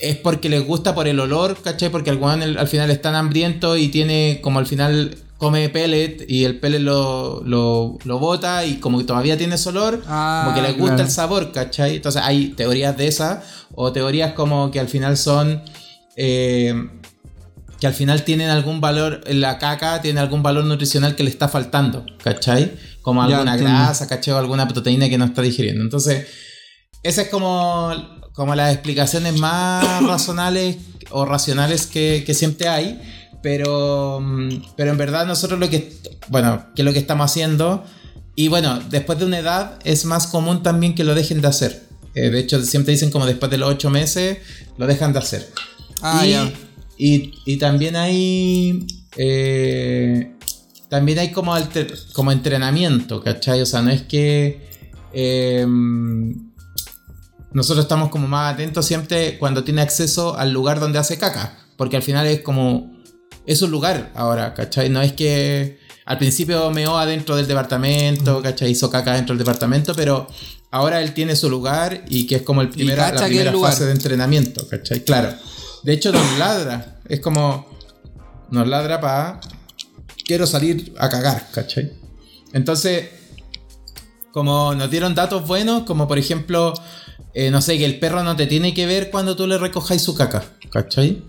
Es 0.00 0.16
porque 0.16 0.48
les 0.48 0.64
gusta 0.64 0.94
por 0.94 1.08
el 1.08 1.18
olor, 1.20 1.56
¿cachai? 1.62 1.88
Porque 1.90 2.10
el 2.10 2.16
weón 2.18 2.42
al 2.42 2.68
final 2.68 2.90
es 2.90 3.02
tan 3.02 3.14
hambriento 3.14 3.76
y 3.76 3.88
tiene 3.88 4.40
como 4.42 4.58
al 4.60 4.66
final 4.66 5.16
come 5.38 5.68
pellet 5.68 6.24
y 6.28 6.44
el 6.44 6.58
pellet 6.58 6.80
lo, 6.80 7.42
lo, 7.44 7.96
lo 8.04 8.18
bota 8.18 8.64
y 8.64 8.78
como 8.78 8.98
que 8.98 9.04
todavía 9.04 9.36
tiene 9.36 9.54
ese 9.54 9.68
olor, 9.68 10.02
Ah, 10.08 10.42
como 10.44 10.54
que 10.56 10.62
les 10.62 10.72
gusta 10.76 10.94
claro. 10.96 11.08
el 11.08 11.10
sabor, 11.10 11.52
¿cachai? 11.52 11.96
Entonces 11.96 12.22
hay 12.24 12.48
teorías 12.48 12.96
de 12.96 13.06
esas 13.06 13.44
o 13.74 13.92
teorías 13.92 14.32
como 14.32 14.70
que 14.70 14.80
al 14.80 14.88
final 14.88 15.16
son... 15.16 15.62
eh, 16.16 16.74
que 17.80 17.86
al 17.86 17.94
final 17.94 18.24
tienen 18.24 18.50
algún 18.50 18.80
valor, 18.80 19.20
la 19.28 19.58
caca 19.58 20.00
tiene 20.02 20.18
algún 20.18 20.42
valor 20.42 20.64
nutricional 20.64 21.14
que 21.14 21.22
le 21.22 21.30
está 21.30 21.46
faltando, 21.48 22.04
¿cachai? 22.24 22.72
Como 23.02 23.22
alguna 23.22 23.56
grasa, 23.56 24.08
¿cachai? 24.08 24.34
O 24.34 24.38
alguna 24.38 24.66
proteína 24.66 25.08
que 25.08 25.16
no 25.16 25.24
está 25.26 25.42
digiriendo. 25.42 25.82
Entonces, 25.84 26.26
esas 27.02 27.26
es 27.26 27.30
como, 27.30 27.92
como 28.32 28.54
las 28.54 28.72
explicaciones 28.72 29.38
más 29.38 30.02
racionales 30.06 30.76
o 31.10 31.24
racionales 31.24 31.86
que, 31.86 32.22
que 32.26 32.34
siempre 32.34 32.68
hay. 32.68 33.00
Pero, 33.42 34.20
pero 34.76 34.90
en 34.90 34.98
verdad 34.98 35.24
nosotros 35.26 35.60
lo 35.60 35.70
que, 35.70 35.96
bueno, 36.28 36.66
que 36.74 36.82
lo 36.82 36.92
que 36.92 36.98
estamos 36.98 37.30
haciendo. 37.30 37.84
Y 38.34 38.48
bueno, 38.48 38.80
después 38.90 39.18
de 39.18 39.24
una 39.26 39.38
edad 39.38 39.78
es 39.84 40.04
más 40.04 40.26
común 40.26 40.62
también 40.62 40.94
que 40.94 41.04
lo 41.04 41.14
dejen 41.14 41.40
de 41.40 41.48
hacer. 41.48 41.84
Eh, 42.14 42.30
de 42.30 42.40
hecho, 42.40 42.60
siempre 42.64 42.92
dicen 42.94 43.10
como 43.10 43.26
después 43.26 43.50
de 43.50 43.58
los 43.58 43.68
8 43.70 43.90
meses 43.90 44.38
lo 44.76 44.86
dejan 44.86 45.12
de 45.12 45.18
hacer. 45.20 45.48
Ah, 46.02 46.26
y, 46.26 46.30
ya. 46.30 46.52
y, 46.98 47.32
y 47.46 47.56
también 47.58 47.94
hay. 47.96 48.86
eh, 49.16 50.32
también 50.88 51.18
hay 51.18 51.30
como, 51.32 51.54
alter- 51.54 51.94
como 52.12 52.32
entrenamiento, 52.32 53.22
¿cachai? 53.22 53.60
O 53.60 53.66
sea, 53.66 53.82
no 53.82 53.90
es 53.90 54.02
que. 54.02 54.68
eh, 55.12 55.64
nosotros 57.52 57.84
estamos 57.84 58.10
como 58.10 58.28
más 58.28 58.54
atentos 58.54 58.84
siempre 58.84 59.38
cuando 59.38 59.64
tiene 59.64 59.80
acceso 59.80 60.36
al 60.36 60.52
lugar 60.52 60.80
donde 60.80 60.98
hace 60.98 61.18
caca. 61.18 61.56
Porque 61.76 61.96
al 61.96 62.02
final 62.02 62.26
es 62.26 62.40
como. 62.40 62.98
Es 63.46 63.62
un 63.62 63.70
lugar 63.70 64.12
ahora, 64.14 64.52
¿cachai? 64.54 64.90
No 64.90 65.00
es 65.00 65.12
que. 65.12 65.78
Al 66.04 66.18
principio 66.18 66.70
meó 66.70 66.96
adentro 66.96 67.36
del 67.36 67.46
departamento, 67.46 68.42
¿cachai? 68.42 68.70
Hizo 68.70 68.90
caca 68.90 69.14
dentro 69.14 69.34
del 69.34 69.44
departamento, 69.44 69.94
pero 69.94 70.26
ahora 70.70 71.02
él 71.02 71.12
tiene 71.12 71.36
su 71.36 71.50
lugar 71.50 72.04
y 72.08 72.26
que 72.26 72.36
es 72.36 72.42
como 72.42 72.62
el 72.62 72.70
primera, 72.70 73.12
la 73.12 73.26
el 73.26 73.26
primera 73.26 73.58
fase 73.58 73.84
de 73.84 73.92
entrenamiento, 73.92 74.66
¿cachai? 74.68 75.04
Claro. 75.04 75.34
De 75.82 75.92
hecho, 75.92 76.12
nos 76.12 76.38
ladra. 76.38 77.00
Es 77.08 77.20
como. 77.20 77.66
Nos 78.50 78.66
ladra 78.66 79.00
para. 79.00 79.40
Quiero 80.24 80.46
salir 80.46 80.94
a 80.98 81.08
cagar, 81.08 81.48
¿cachai? 81.52 81.92
Entonces, 82.52 83.08
como 84.32 84.74
nos 84.74 84.90
dieron 84.90 85.14
datos 85.14 85.46
buenos, 85.46 85.84
como 85.84 86.08
por 86.08 86.18
ejemplo, 86.18 86.74
eh, 87.34 87.50
no 87.50 87.60
sé, 87.60 87.78
que 87.78 87.84
el 87.84 87.98
perro 87.98 88.22
no 88.22 88.36
te 88.36 88.46
tiene 88.46 88.74
que 88.74 88.86
ver 88.86 89.10
cuando 89.10 89.36
tú 89.36 89.46
le 89.46 89.58
recojáis 89.58 90.02
su 90.02 90.14
caca, 90.14 90.44
¿cachai? 90.70 91.22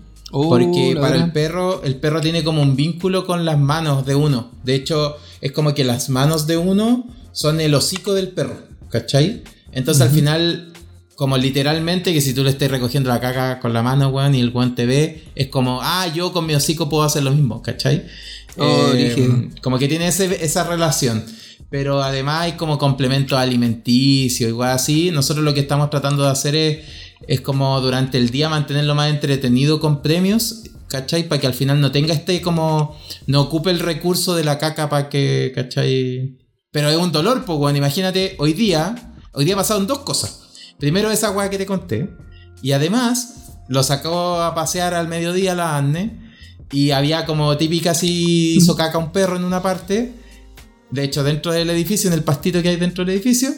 Porque 0.48 0.94
la 0.94 1.00
para 1.00 1.16
el 1.16 1.32
perro, 1.32 1.82
el 1.82 1.96
perro 1.96 2.20
tiene 2.20 2.44
como 2.44 2.62
un 2.62 2.76
vínculo 2.76 3.26
con 3.26 3.44
las 3.44 3.58
manos 3.58 4.06
de 4.06 4.14
uno. 4.14 4.52
De 4.62 4.74
hecho, 4.76 5.16
es 5.40 5.50
como 5.52 5.74
que 5.74 5.82
las 5.84 6.08
manos 6.08 6.46
de 6.46 6.56
uno 6.56 7.06
son 7.32 7.60
el 7.60 7.74
hocico 7.74 8.14
del 8.14 8.28
perro, 8.28 8.56
¿cachai? 8.90 9.42
Entonces 9.72 10.02
al 10.02 10.10
final, 10.10 10.72
como 11.16 11.36
literalmente, 11.36 12.12
que 12.12 12.20
si 12.20 12.32
tú 12.32 12.44
le 12.44 12.50
estás 12.50 12.70
recogiendo 12.70 13.08
la 13.10 13.20
caca 13.20 13.58
con 13.60 13.72
la 13.72 13.82
mano, 13.82 14.08
weón, 14.08 14.34
y 14.34 14.40
el 14.40 14.50
weón 14.50 14.74
te 14.76 14.86
ve, 14.86 15.24
es 15.34 15.48
como, 15.48 15.80
ah, 15.82 16.06
yo 16.14 16.32
con 16.32 16.46
mi 16.46 16.54
hocico 16.54 16.88
puedo 16.88 17.02
hacer 17.02 17.22
lo 17.24 17.32
mismo, 17.32 17.60
¿cachai? 17.62 18.06
Oh, 18.56 18.92
Eh, 18.94 19.14
como 19.62 19.78
que 19.78 19.86
tiene 19.88 20.08
ese- 20.08 20.44
esa 20.44 20.64
relación. 20.64 21.24
Pero 21.68 22.02
además 22.02 22.42
hay 22.42 22.52
como 22.52 22.78
complementos 22.78 23.38
alimenticios, 23.38 24.48
igual 24.48 24.70
así. 24.70 25.10
Nosotros 25.10 25.44
lo 25.44 25.54
que 25.54 25.60
estamos 25.60 25.90
tratando 25.90 26.24
de 26.24 26.30
hacer 26.30 26.54
es, 26.54 26.86
es 27.26 27.40
como 27.40 27.80
durante 27.80 28.18
el 28.18 28.30
día 28.30 28.48
mantenerlo 28.48 28.94
más 28.94 29.10
entretenido 29.10 29.80
con 29.80 30.02
premios, 30.02 30.62
¿cachai? 30.88 31.28
Para 31.28 31.40
que 31.40 31.46
al 31.46 31.54
final 31.54 31.80
no 31.80 31.92
tenga 31.92 32.14
este 32.14 32.40
como, 32.40 32.96
no 33.26 33.42
ocupe 33.42 33.70
el 33.70 33.80
recurso 33.80 34.34
de 34.34 34.44
la 34.44 34.58
caca 34.58 34.88
para 34.88 35.08
que, 35.08 35.52
¿cachai? 35.54 36.38
Pero 36.70 36.88
es 36.88 36.96
un 36.96 37.12
dolor, 37.12 37.44
pues, 37.44 37.58
bueno, 37.58 37.78
imagínate, 37.78 38.36
hoy 38.38 38.52
día, 38.52 39.14
hoy 39.32 39.44
día 39.44 39.56
pasaron 39.56 39.86
dos 39.86 40.00
cosas. 40.00 40.74
Primero 40.78 41.10
esa 41.10 41.30
weá 41.30 41.50
que 41.50 41.58
te 41.58 41.66
conté, 41.66 42.10
y 42.62 42.72
además 42.72 43.40
lo 43.68 43.84
sacó 43.84 44.42
a 44.42 44.54
pasear 44.54 44.94
al 44.94 45.08
mediodía 45.08 45.54
la 45.54 45.76
Anne. 45.76 46.28
Y 46.72 46.90
había 46.90 47.24
como 47.24 47.56
típica 47.56 47.92
así 47.92 48.56
hizo 48.56 48.76
caca 48.76 48.98
un 48.98 49.12
perro 49.12 49.36
en 49.36 49.44
una 49.44 49.62
parte. 49.62 50.12
De 50.90 51.04
hecho, 51.04 51.22
dentro 51.22 51.52
del 51.52 51.70
edificio, 51.70 52.08
en 52.08 52.14
el 52.14 52.24
pastito 52.24 52.62
que 52.62 52.68
hay 52.70 52.76
dentro 52.76 53.04
del 53.04 53.14
edificio. 53.14 53.50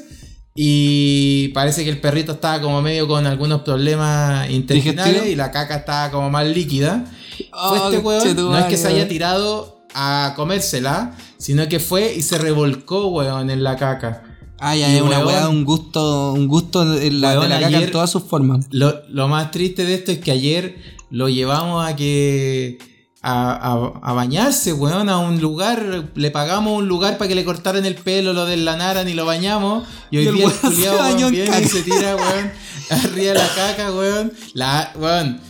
Y 0.55 1.49
parece 1.49 1.83
que 1.85 1.91
el 1.91 2.01
perrito 2.01 2.33
estaba 2.33 2.61
como 2.61 2.83
medio 2.83 3.09
con 3.09 3.26
algunos 3.26 3.62
problemas 3.62 4.51
intestinales 4.51 5.05
¿Digestivo? 5.14 5.33
y 5.33 5.37
la 5.37 5.51
caca 5.51 5.76
estaba 5.76 6.11
como 6.11 6.28
más 6.30 6.47
líquida. 6.47 7.07
Oh, 7.53 7.68
fue 7.70 7.78
este 7.87 7.99
weón, 7.99 8.37
no 8.37 8.59
es 8.59 8.66
que 8.66 8.76
se 8.76 8.89
haya 8.89 9.09
tirado 9.09 9.87
a 9.95 10.35
comérsela, 10.37 11.16
sino 11.39 11.66
que 11.68 11.80
fue 11.80 12.14
y 12.14 12.22
se 12.22 12.37
revolcó, 12.37 13.07
weón, 13.09 13.49
en 13.51 13.62
la 13.62 13.76
caca. 13.76 14.24
Ah, 14.59 14.76
ya, 14.76 14.95
es 14.95 15.01
una 15.03 15.24
weá, 15.26 15.49
un 15.49 15.64
gusto, 15.64 16.35
un 16.35 16.47
gusto 16.47 16.85
de 16.85 17.11
la, 17.11 17.30
de 17.41 17.49
la 17.49 17.57
caca 17.57 17.66
ayer- 17.68 17.83
en 17.85 17.91
todas 17.91 18.11
sus 18.11 18.22
formas. 18.24 18.66
Lo, 18.70 19.03
lo 19.09 19.28
más 19.28 19.51
triste 19.51 19.85
de 19.87 19.95
esto 19.95 20.12
es 20.12 20.18
que 20.18 20.30
ayer 20.33 20.76
lo 21.11 21.28
llevamos 21.30 21.85
a 21.85 21.97
que. 21.97 22.78
A, 23.25 23.53
a- 23.53 24.11
a 24.11 24.12
bañarse, 24.14 24.73
weón, 24.73 25.09
a 25.09 25.18
un 25.18 25.41
lugar. 25.41 26.09
Le 26.16 26.31
pagamos 26.33 26.77
un 26.79 26.89
lugar 26.89 27.18
para 27.18 27.29
que 27.29 27.35
le 27.37 27.45
cortaran 27.45 27.87
el 27.87 27.95
pelo, 27.95 28.33
lo 28.33 28.47
deslanaran 28.47 29.09
y 29.09 29.14
lo 29.14 29.25
bañamos. 29.25 29.87
Y 30.11 30.18
hoy 30.18 30.29
Y 30.29 30.33
día 30.33 30.47
el 30.93 30.97
weón, 30.99 31.20
en 31.23 31.31
viene 31.31 31.61
y 31.62 31.68
se 31.68 31.83
tira, 31.83 32.16
weón, 32.16 32.51
arriba 32.91 33.33
de 33.33 33.39
la 33.39 33.49
caca, 33.55 33.93
weón. 33.93 34.33
La, 34.55 34.93
weón. 34.97 35.41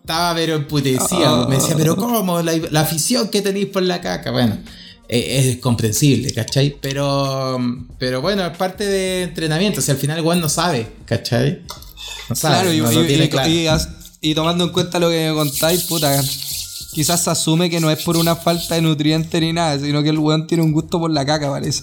Estaba 0.00 0.34
pero 0.34 0.54
emputecida, 0.56 1.42
Oh. 1.42 1.48
Me 1.48 1.56
decía, 1.56 1.74
pero 1.76 1.96
¿cómo? 1.96 2.40
La, 2.42 2.52
la 2.70 2.80
afición 2.82 3.28
que 3.28 3.40
tenéis 3.42 3.66
por 3.66 3.82
la 3.82 4.00
caca. 4.00 4.30
Bueno, 4.30 4.58
eh, 5.08 5.48
es 5.50 5.56
comprensible, 5.58 6.32
¿cachai? 6.32 6.76
Pero, 6.80 7.58
pero 7.98 8.20
bueno, 8.20 8.46
es 8.46 8.56
parte 8.56 8.84
de 8.86 9.24
entrenamiento. 9.24 9.80
O 9.80 9.82
sea, 9.82 9.94
al 9.94 10.00
final 10.00 10.18
el 10.18 10.24
weón 10.24 10.40
no 10.40 10.48
sabe, 10.48 10.86
¿cachai? 11.04 11.62
No 12.28 12.36
sabe, 12.36 12.54
Claro, 12.54 12.68
no 12.68 13.02
y- 13.02 13.12
y- 13.24 13.28
claro. 13.28 13.84
y 14.20 14.34
tomando 14.34 14.64
en 14.64 14.70
cuenta 14.70 14.98
lo 15.00 15.08
que 15.10 15.28
me 15.30 15.34
contáis, 15.34 15.82
puta, 15.84 16.20
quizás 16.92 17.24
se 17.24 17.30
asume 17.30 17.70
que 17.70 17.80
no 17.80 17.90
es 17.90 18.02
por 18.02 18.16
una 18.16 18.36
falta 18.36 18.74
de 18.74 18.82
nutrientes 18.82 19.40
ni 19.40 19.52
nada, 19.52 19.78
sino 19.78 20.02
que 20.02 20.10
el 20.10 20.18
weón 20.18 20.46
tiene 20.46 20.62
un 20.62 20.72
gusto 20.72 21.00
por 21.00 21.10
la 21.10 21.24
caca, 21.24 21.50
parece. 21.50 21.82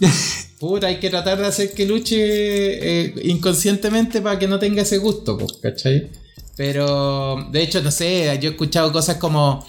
Puta, 0.58 0.88
hay 0.88 1.00
que 1.00 1.10
tratar 1.10 1.38
de 1.38 1.46
hacer 1.46 1.72
que 1.72 1.86
luche 1.86 2.16
eh, 2.18 3.14
inconscientemente 3.24 4.20
para 4.20 4.38
que 4.38 4.46
no 4.46 4.58
tenga 4.58 4.82
ese 4.82 4.98
gusto, 4.98 5.36
pues, 5.36 5.54
¿cachai? 5.60 6.10
Pero, 6.56 7.48
de 7.50 7.62
hecho, 7.62 7.82
no 7.82 7.90
sé, 7.90 8.38
yo 8.40 8.50
he 8.50 8.52
escuchado 8.52 8.92
cosas 8.92 9.16
como, 9.16 9.66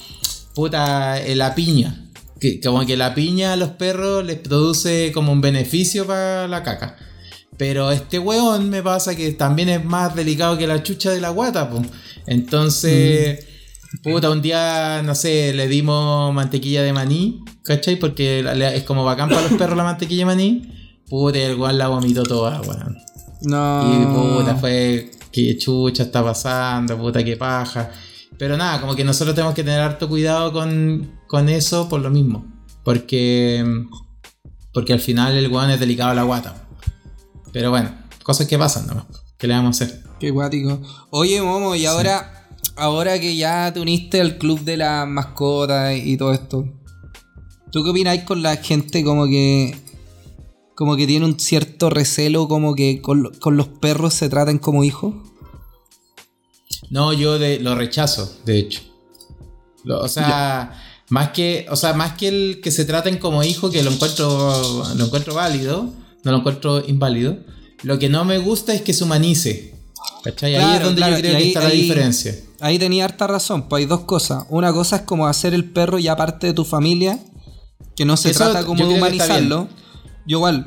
puta, 0.54 1.20
eh, 1.20 1.36
la 1.36 1.56
piña. 1.56 2.12
Que, 2.40 2.60
como 2.60 2.86
que 2.86 2.98
la 2.98 3.16
piña 3.16 3.54
a 3.54 3.56
los 3.56 3.70
perros 3.70 4.26
les 4.26 4.38
produce 4.38 5.12
como 5.14 5.32
un 5.32 5.42
beneficio 5.42 6.06
para 6.06 6.48
la 6.48 6.62
caca. 6.62 6.98
Pero 7.58 7.92
este 7.92 8.20
weón 8.20 8.70
me 8.70 8.84
pasa 8.84 9.16
que 9.16 9.32
también 9.32 9.70
es 9.70 9.84
más 9.84 10.16
delicado 10.16 10.58
que 10.58 10.68
la 10.68 10.84
chucha 10.84 11.12
de 11.12 11.22
la 11.22 11.30
guata, 11.30 11.70
pues. 11.70 11.88
Entonces, 12.28 13.46
puta, 14.02 14.30
un 14.30 14.42
día, 14.42 15.02
no 15.04 15.16
sé, 15.16 15.54
le 15.54 15.68
dimos 15.68 16.34
mantequilla 16.34 16.82
de 16.82 16.94
maní, 16.94 17.44
¿cachai? 17.64 17.98
Porque 17.98 18.40
es 18.76 18.84
como 18.84 19.04
bacán 19.04 19.30
para 19.30 19.42
los 19.42 19.54
perros 19.54 19.78
la 19.78 19.84
mantequilla 19.84 20.22
de 20.22 20.26
maní. 20.26 20.94
Puta, 21.08 21.38
el 21.38 21.60
weón 21.60 21.78
la 21.78 21.90
vomitó 21.90 22.24
toda, 22.24 22.62
weón. 22.62 22.98
No. 23.42 24.02
Y 24.02 24.06
puta, 24.06 24.56
fue 24.56 25.12
que 25.32 25.58
chucha 25.58 26.04
está 26.04 26.24
pasando, 26.24 26.98
puta, 26.98 27.24
qué 27.24 27.38
paja. 27.38 27.92
Pero 28.38 28.58
nada, 28.58 28.82
como 28.82 28.96
que 28.96 29.04
nosotros 29.04 29.36
tenemos 29.36 29.54
que 29.54 29.64
tener 29.64 29.80
harto 29.80 30.10
cuidado 30.10 30.52
con, 30.52 31.20
con 31.28 31.50
eso 31.50 31.88
por 31.90 32.02
lo 32.02 32.10
mismo. 32.10 32.46
Porque, 32.84 33.64
porque 34.74 34.94
al 34.94 35.00
final 35.00 35.36
el 35.36 35.52
weón 35.52 35.70
es 35.70 35.80
delicado 35.80 36.12
a 36.12 36.16
la 36.16 36.24
guata. 36.24 36.68
Pero 37.52 37.70
bueno, 37.70 37.92
cosas 38.24 38.48
que 38.48 38.58
pasan 38.58 38.88
nomás. 38.88 39.06
¿Qué 39.38 39.48
le 39.48 39.54
vamos 39.54 39.80
a 39.80 39.86
hacer? 39.86 40.04
Qué 40.20 40.32
guático. 40.32 40.82
Oye, 41.10 41.42
Momo, 41.42 41.76
y 41.76 41.86
ahora, 41.86 42.43
ahora 42.76 43.20
que 43.20 43.36
ya 43.36 43.72
te 43.74 43.80
uniste 43.80 44.22
al 44.22 44.38
club 44.38 44.62
de 44.62 44.78
las 44.78 45.08
mascotas 45.08 45.96
y 45.98 46.18
todo 46.18 46.34
esto, 46.34 46.66
¿tú 47.72 47.84
qué 47.84 47.90
opináis 47.90 48.24
con 48.24 48.42
la 48.42 48.56
gente 48.58 49.04
como 49.04 49.26
que 49.26 49.76
como 50.76 50.96
que 50.96 51.06
tiene 51.06 51.26
un 51.26 51.40
cierto 51.40 51.90
recelo 51.92 52.48
como 52.48 52.74
que 52.74 53.00
con, 53.02 53.32
con 53.40 53.58
los 53.58 53.68
perros 53.68 54.16
se 54.16 54.28
tratan 54.30 54.58
como 54.58 54.84
hijos? 54.84 55.14
No, 56.90 57.14
yo 57.14 57.40
de, 57.40 57.60
lo 57.60 57.76
rechazo, 57.76 58.32
de 58.46 58.60
hecho. 58.60 58.82
Lo- 59.84 60.02
o 60.02 60.08
sea, 60.08 60.74
más 61.10 61.30
que, 61.30 61.66
o 61.70 61.76
sea, 61.76 61.94
más 61.94 62.14
que 62.14 62.28
el 62.28 62.60
que 62.62 62.72
se 62.72 62.86
traten 62.86 63.18
como 63.18 63.44
hijo, 63.44 63.70
que 63.70 63.84
lo 63.84 63.92
encuentro, 63.92 64.84
lo 64.96 65.06
encuentro 65.06 65.34
válido, 65.36 65.94
no 66.24 66.32
lo 66.32 66.38
encuentro 66.40 66.84
inválido. 66.88 67.38
Lo 67.84 68.00
que 68.00 68.10
no 68.10 68.26
me 68.26 68.38
gusta 68.40 68.74
es 68.74 68.82
que 68.82 68.94
se 68.94 69.04
humanice. 69.04 69.76
¿Cachai? 70.24 70.56
ahí 70.56 70.62
es 70.62 70.68
Claro, 70.70 70.86
donde 70.86 71.00
claro, 71.00 71.16
yo 71.16 71.22
creo 71.22 71.32
que 71.32 71.38
ahí- 71.38 71.48
está 71.50 71.60
la 71.62 71.70
diferencia. 71.70 72.36
Ahí 72.64 72.80
tenía 72.80 73.04
harta 73.04 73.28
razón, 73.28 73.68
pues 73.68 73.82
hay 73.82 73.86
dos 73.88 74.06
cosas. 74.06 74.46
Una 74.48 74.72
cosa 74.72 74.96
es 74.96 75.02
como 75.02 75.28
hacer 75.28 75.54
el 75.54 75.66
perro 75.66 76.00
ya 76.00 76.16
parte 76.16 76.48
de 76.48 76.54
tu 76.54 76.64
familia, 76.64 77.20
que 77.94 78.06
no 78.06 78.16
se 78.16 78.32
Eso 78.32 78.46
trata 78.46 78.66
como 78.66 78.88
de 78.88 78.94
humanizarlo. 78.96 79.68
Yo 80.26 80.38
igual. 80.38 80.66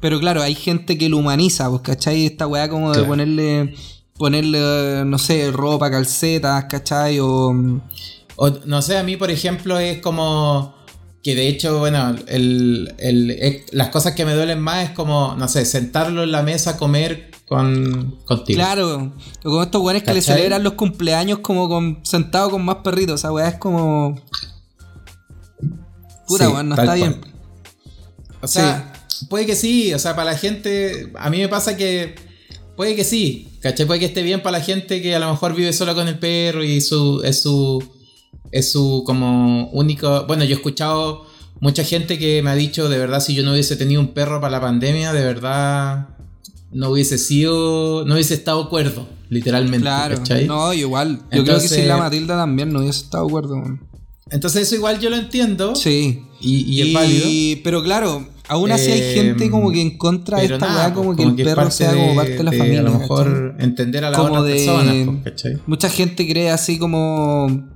Pero 0.00 0.18
claro, 0.18 0.40
hay 0.40 0.54
gente 0.54 0.96
que 0.96 1.10
lo 1.10 1.18
humaniza, 1.18 1.68
pues, 1.68 1.82
¿cachai? 1.82 2.24
Esta 2.24 2.46
weá 2.46 2.70
como 2.70 2.90
de 2.94 3.04
ponerle, 3.04 3.74
ponerle, 4.16 5.04
no 5.04 5.18
sé, 5.18 5.50
ropa, 5.50 5.90
calcetas, 5.90 6.64
¿cachai? 6.64 7.20
O... 7.20 7.52
O, 8.36 8.50
no 8.64 8.80
sé, 8.80 8.96
a 8.96 9.02
mí, 9.02 9.18
por 9.18 9.30
ejemplo, 9.30 9.78
es 9.78 10.00
como 10.00 10.74
que 11.22 11.34
de 11.34 11.48
hecho, 11.48 11.78
bueno, 11.78 12.16
el, 12.28 12.94
el- 12.98 13.62
las 13.72 13.88
cosas 13.88 14.14
que 14.14 14.24
me 14.24 14.32
duelen 14.34 14.60
más 14.60 14.84
es 14.88 14.90
como, 14.94 15.34
no 15.36 15.48
sé, 15.48 15.64
sentarlo 15.66 16.22
en 16.22 16.32
la 16.32 16.42
mesa 16.42 16.70
a 16.70 16.76
comer 16.76 17.30
con, 17.46 18.18
contigo. 18.24 18.56
Claro, 18.58 19.12
con 19.42 19.62
estos 19.62 19.82
weones 19.82 20.02
que 20.02 20.14
le 20.14 20.22
celebran 20.22 20.62
los 20.62 20.74
cumpleaños 20.74 21.40
como 21.40 21.68
con 21.68 22.00
sentado 22.04 22.50
con 22.50 22.64
más 22.64 22.76
perritos. 22.76 23.20
Esa 23.20 23.32
weá 23.32 23.48
es 23.48 23.56
como. 23.56 24.14
Puta, 26.26 26.46
Sí, 26.46 26.52
weón, 26.52 26.68
no 26.68 26.74
está 26.74 26.84
cual. 26.86 26.98
bien. 26.98 27.20
O 28.40 28.46
sea, 28.46 28.92
puede 29.28 29.46
que 29.46 29.56
sí, 29.56 29.92
o 29.92 29.98
sea, 29.98 30.16
para 30.16 30.30
la 30.32 30.38
gente, 30.38 31.12
a 31.18 31.28
mí 31.28 31.38
me 31.38 31.48
pasa 31.48 31.76
que 31.76 32.14
puede 32.76 32.94
que 32.96 33.04
sí, 33.04 33.48
¿cachai? 33.60 33.84
Puede 33.86 34.00
que 34.00 34.06
esté 34.06 34.22
bien 34.22 34.42
para 34.42 34.58
la 34.58 34.64
gente 34.64 35.02
que 35.02 35.14
a 35.14 35.18
lo 35.18 35.28
mejor 35.30 35.54
vive 35.54 35.72
sola 35.72 35.94
con 35.94 36.08
el 36.08 36.18
perro 36.18 36.64
y 36.64 36.80
su, 36.80 37.20
es 37.24 37.42
su, 37.42 37.82
es 38.52 38.72
su 38.72 39.02
como 39.06 39.68
único, 39.70 40.24
bueno, 40.26 40.44
yo 40.44 40.50
he 40.50 40.56
escuchado 40.58 41.26
mucha 41.60 41.84
gente 41.84 42.18
que 42.18 42.42
me 42.42 42.50
ha 42.50 42.54
dicho, 42.54 42.88
de 42.88 42.98
verdad, 42.98 43.20
si 43.20 43.34
yo 43.34 43.42
no 43.42 43.52
hubiese 43.52 43.76
tenido 43.76 44.00
un 44.00 44.08
perro 44.08 44.40
para 44.40 44.52
la 44.52 44.60
pandemia, 44.60 45.12
de 45.12 45.22
verdad, 45.24 46.08
no 46.72 46.90
hubiese 46.90 47.18
sido, 47.18 48.04
no 48.06 48.14
hubiese 48.14 48.34
estado 48.34 48.68
cuerdo, 48.70 49.08
literalmente, 49.28 49.80
Claro, 49.82 50.16
¿cachai? 50.18 50.46
no, 50.46 50.72
igual. 50.72 51.18
Yo 51.18 51.28
creo 51.28 51.44
que 51.44 51.50
Entonces- 51.50 51.70
si 51.72 51.82
la 51.82 51.96
Matilda 51.96 52.36
también 52.36 52.72
no 52.72 52.80
hubiese 52.80 53.02
estado 53.04 53.26
weón. 53.26 53.88
Entonces 54.32 54.62
eso 54.62 54.76
igual 54.76 55.00
yo 55.00 55.10
lo 55.10 55.16
entiendo 55.16 55.74
Sí. 55.74 56.22
y, 56.40 56.60
y 56.62 56.82
es 56.82 56.92
válido. 56.94 57.60
Pero 57.64 57.82
claro, 57.82 58.28
aún 58.46 58.70
así 58.70 58.88
hay 58.92 59.12
gente 59.14 59.50
como 59.50 59.72
que 59.72 59.80
en 59.82 59.98
contra 59.98 60.38
de 60.38 60.44
Pero 60.44 60.54
esta 60.54 60.68
nada, 60.68 60.84
weá, 60.86 60.94
como 60.94 61.16
pues, 61.16 61.34
que 61.34 61.42
el 61.42 61.48
perro 61.48 61.68
sea 61.72 61.92
como 61.92 62.14
parte 62.14 62.36
de 62.36 62.44
la 62.44 62.52
familia. 62.52 62.78
A 62.80 62.82
lo 62.84 62.92
¿cachai? 62.92 63.00
mejor 63.08 63.56
entender 63.58 64.04
a 64.04 64.10
la 64.10 64.16
Como 64.16 64.28
otra 64.34 64.42
de- 64.44 64.52
persona, 64.54 64.92
pues, 65.04 65.18
¿cachai? 65.24 65.58
Mucha 65.66 65.88
gente 65.90 66.28
cree 66.28 66.50
así 66.50 66.78
como. 66.78 67.68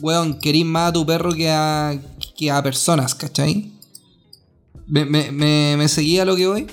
Weón, 0.00 0.38
querís 0.38 0.64
más 0.66 0.90
a 0.90 0.92
tu 0.92 1.06
perro 1.06 1.32
que 1.32 1.50
a, 1.50 1.98
que 2.36 2.50
a 2.50 2.62
personas, 2.62 3.14
¿cachai? 3.14 3.72
¿Me, 4.86 5.04
me, 5.04 5.32
me, 5.32 5.74
me 5.76 5.88
seguía 5.88 6.24
lo 6.24 6.36
que 6.36 6.46
voy? 6.46 6.66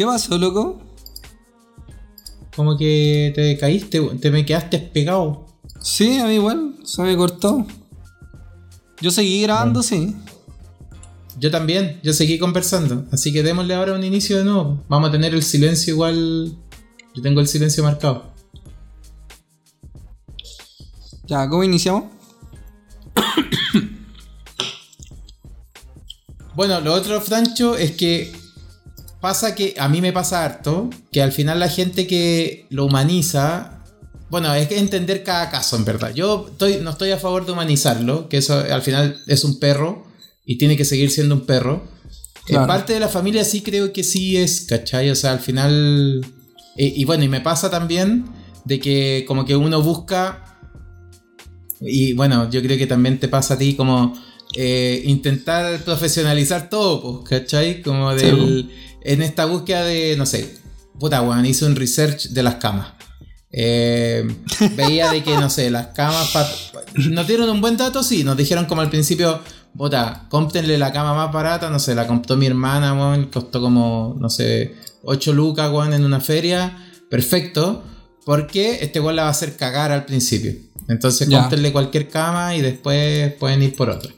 ¿Qué 0.00 0.06
pasó, 0.06 0.38
loco? 0.38 0.80
Como 2.56 2.78
que 2.78 3.32
te 3.34 3.58
caíste, 3.58 4.00
te 4.00 4.30
me 4.30 4.46
quedaste 4.46 4.78
pegado. 4.78 5.44
Sí, 5.78 6.16
a 6.16 6.24
mí 6.24 6.36
igual, 6.36 6.76
se 6.84 7.02
me 7.02 7.14
cortó. 7.18 7.66
Yo 9.02 9.10
seguí 9.10 9.42
grabando, 9.42 9.82
sí. 9.82 10.16
Yo 11.38 11.50
también, 11.50 12.00
yo 12.02 12.14
seguí 12.14 12.38
conversando. 12.38 13.04
Así 13.12 13.30
que 13.30 13.42
démosle 13.42 13.74
ahora 13.74 13.92
un 13.92 14.02
inicio 14.02 14.38
de 14.38 14.44
nuevo. 14.44 14.82
Vamos 14.88 15.10
a 15.10 15.12
tener 15.12 15.34
el 15.34 15.42
silencio 15.42 15.92
igual. 15.92 16.56
Yo 17.14 17.20
tengo 17.20 17.42
el 17.42 17.46
silencio 17.46 17.84
marcado. 17.84 18.32
Ya, 21.26 21.46
¿cómo 21.46 21.62
iniciamos? 21.62 22.04
Bueno, 26.54 26.80
lo 26.80 26.94
otro, 26.94 27.20
Francho, 27.20 27.76
es 27.76 27.92
que 27.92 28.39
pasa 29.20 29.54
que 29.54 29.74
a 29.78 29.88
mí 29.88 30.00
me 30.00 30.12
pasa 30.12 30.44
harto, 30.44 30.90
que 31.12 31.22
al 31.22 31.32
final 31.32 31.60
la 31.60 31.68
gente 31.68 32.06
que 32.06 32.66
lo 32.70 32.86
humaniza, 32.86 33.82
bueno, 34.30 34.52
es 34.54 34.68
que 34.68 34.78
entender 34.78 35.22
cada 35.24 35.50
caso, 35.50 35.76
en 35.76 35.84
verdad. 35.84 36.12
Yo 36.14 36.48
estoy, 36.50 36.78
no 36.82 36.90
estoy 36.90 37.10
a 37.10 37.18
favor 37.18 37.44
de 37.46 37.52
humanizarlo, 37.52 38.28
que 38.28 38.38
eso 38.38 38.58
al 38.58 38.82
final 38.82 39.20
es 39.26 39.44
un 39.44 39.58
perro 39.58 40.06
y 40.46 40.56
tiene 40.56 40.76
que 40.76 40.84
seguir 40.84 41.10
siendo 41.10 41.34
un 41.34 41.46
perro. 41.46 41.84
Claro. 42.46 42.62
En 42.62 42.68
parte 42.68 42.92
de 42.94 43.00
la 43.00 43.08
familia 43.08 43.44
sí 43.44 43.60
creo 43.60 43.92
que 43.92 44.02
sí 44.02 44.36
es, 44.36 44.62
¿cachai? 44.62 45.10
O 45.10 45.14
sea, 45.14 45.32
al 45.32 45.40
final... 45.40 46.24
Y, 46.76 47.02
y 47.02 47.04
bueno, 47.04 47.24
y 47.24 47.28
me 47.28 47.40
pasa 47.40 47.70
también 47.70 48.24
de 48.64 48.80
que 48.80 49.24
como 49.28 49.44
que 49.44 49.56
uno 49.56 49.82
busca... 49.82 50.46
Y 51.80 52.12
bueno, 52.14 52.50
yo 52.50 52.62
creo 52.62 52.76
que 52.76 52.86
también 52.86 53.18
te 53.18 53.28
pasa 53.28 53.54
a 53.54 53.58
ti 53.58 53.74
como 53.74 54.14
eh, 54.54 55.02
intentar 55.04 55.80
profesionalizar 55.80 56.68
todo, 56.68 57.22
¿cachai? 57.24 57.82
Como 57.82 58.16
Sí, 58.18 58.24
del... 58.24 58.70
en 59.02 59.22
esta 59.22 59.44
búsqueda 59.46 59.84
de, 59.84 60.16
no 60.16 60.26
sé, 60.26 60.56
puta, 60.98 61.22
weón, 61.22 61.46
hice 61.46 61.64
un 61.64 61.76
research 61.76 62.28
de 62.28 62.42
las 62.42 62.56
camas. 62.56 62.88
Eh, 63.52 64.26
veía 64.76 65.10
de 65.10 65.22
que, 65.22 65.34
no 65.36 65.50
sé, 65.50 65.70
las 65.70 65.88
camas... 65.88 66.72
nos 66.94 67.26
dieron 67.26 67.48
un 67.50 67.60
buen 67.60 67.76
dato, 67.76 68.02
sí, 68.02 68.22
nos 68.24 68.36
dijeron 68.36 68.66
como 68.66 68.80
al 68.80 68.90
principio, 68.90 69.40
puta, 69.76 70.26
cómptenle 70.28 70.78
la 70.78 70.92
cama 70.92 71.14
más 71.14 71.32
barata, 71.32 71.70
no 71.70 71.78
sé, 71.78 71.94
la 71.94 72.06
compró 72.06 72.36
mi 72.36 72.46
hermana, 72.46 72.94
weón, 72.94 73.26
costó 73.26 73.60
como, 73.60 74.16
no 74.18 74.28
sé, 74.30 74.74
8 75.04 75.32
lucas, 75.32 75.70
weón, 75.72 75.92
en 75.94 76.04
una 76.04 76.20
feria, 76.20 76.76
perfecto, 77.10 77.82
porque 78.24 78.78
este 78.82 79.00
weón 79.00 79.16
la 79.16 79.22
va 79.22 79.28
a 79.28 79.32
hacer 79.32 79.56
cagar 79.56 79.90
al 79.92 80.04
principio. 80.04 80.52
Entonces 80.88 81.28
Ya. 81.28 81.38
cómptenle 81.40 81.72
cualquier 81.72 82.08
cama 82.08 82.54
y 82.56 82.60
después 82.60 83.32
pueden 83.34 83.62
ir 83.62 83.74
por 83.76 83.90
otra. 83.90 84.10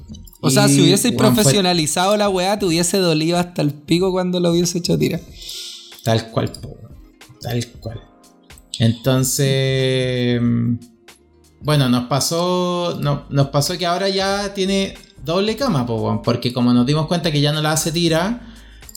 O 0.44 0.50
sea, 0.50 0.66
si 0.68 0.80
fue 1.10 1.18
profesionalizado 1.34 2.16
la 2.16 2.28
weá, 2.28 2.58
te 2.58 2.66
hubiese 2.66 2.98
dolido 2.98 3.38
hasta 3.38 3.62
el 3.62 3.72
pico 3.72 4.10
cuando 4.12 4.40
lo 4.40 4.50
hubiese 4.50 4.78
hecho 4.78 4.98
tira. 4.98 5.20
Tal 6.04 6.30
cual, 6.30 6.50
tal 7.40 7.66
cual. 7.80 8.00
Entonces, 8.78 10.40
mm, 10.42 10.74
bueno, 11.60 11.88
nos 11.88 12.04
pasó, 12.08 12.98
no- 13.00 13.24
nos 13.30 13.48
pasó 13.48 13.76
que 13.78 13.86
ahora 13.86 14.08
ya 14.08 14.52
tiene 14.54 14.94
doble 15.24 15.56
cama, 15.56 15.86
porque 16.24 16.52
como 16.52 16.72
nos 16.72 16.86
dimos 16.86 17.06
cuenta 17.06 17.30
que 17.30 17.40
ya 17.40 17.52
no 17.52 17.62
la 17.62 17.72
hace 17.72 17.92
tira, 17.92 18.52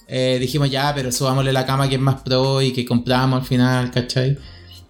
eh, 0.07 0.37
dijimos 0.39 0.71
ya, 0.71 0.93
pero 0.95 1.11
subámosle 1.11 1.53
la 1.53 1.65
cama 1.65 1.87
que 1.87 1.95
es 1.95 2.01
más 2.01 2.21
pro 2.21 2.61
y 2.61 2.71
que 2.73 2.85
compramos 2.85 3.41
al 3.41 3.45
final, 3.47 3.91
¿cachai? 3.91 4.37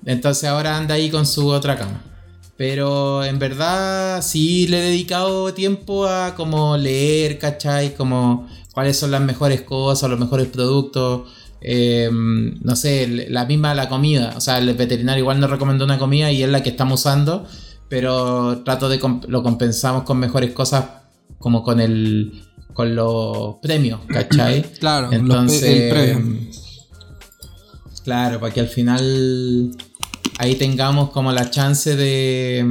Entonces 0.05 0.45
ahora 0.45 0.77
anda 0.77 0.95
ahí 0.95 1.09
con 1.09 1.25
su 1.25 1.47
otra 1.47 1.75
cama. 1.77 2.01
Pero 2.57 3.23
en 3.25 3.37
verdad 3.37 4.21
sí 4.21 4.67
le 4.67 4.79
he 4.79 4.81
dedicado 4.91 5.53
tiempo 5.53 6.05
a 6.07 6.35
como 6.35 6.77
leer, 6.77 7.37
¿cachai? 7.37 7.93
Como 7.95 8.47
cuáles 8.73 8.97
son 8.97 9.11
las 9.11 9.21
mejores 9.21 9.61
cosas, 9.61 10.09
los 10.09 10.19
mejores 10.19 10.47
productos. 10.47 11.29
eh, 11.67 12.09
no 12.11 12.75
sé, 12.75 13.27
la 13.29 13.45
misma 13.45 13.73
la 13.73 13.89
comida. 13.89 14.33
O 14.37 14.41
sea, 14.41 14.59
el 14.59 14.73
veterinario 14.75 15.21
igual 15.23 15.39
nos 15.39 15.49
recomendó 15.49 15.83
una 15.83 15.97
comida 15.97 16.31
y 16.31 16.43
es 16.43 16.49
la 16.49 16.61
que 16.63 16.69
estamos 16.69 17.01
usando. 17.01 17.45
Pero 17.89 18.61
trato 18.63 18.87
de 18.89 18.99
comp- 19.01 19.27
lo 19.27 19.43
compensamos 19.43 20.03
con 20.03 20.17
mejores 20.19 20.51
cosas 20.51 20.85
como 21.39 21.61
con 21.63 21.79
el 21.79 22.41
con 22.73 22.95
los 22.95 23.55
premios, 23.61 23.99
¿cachai? 24.09 24.63
Claro, 24.79 25.07
los 25.07 25.13
Entonces, 25.15 25.63
el 25.63 25.89
premio. 25.89 26.37
claro, 28.03 28.39
para 28.39 28.53
que 28.53 28.59
al 28.59 28.67
final 28.67 29.71
ahí 30.37 30.55
tengamos 30.55 31.09
como 31.11 31.31
la 31.31 31.49
chance 31.49 31.95
de 31.95 32.65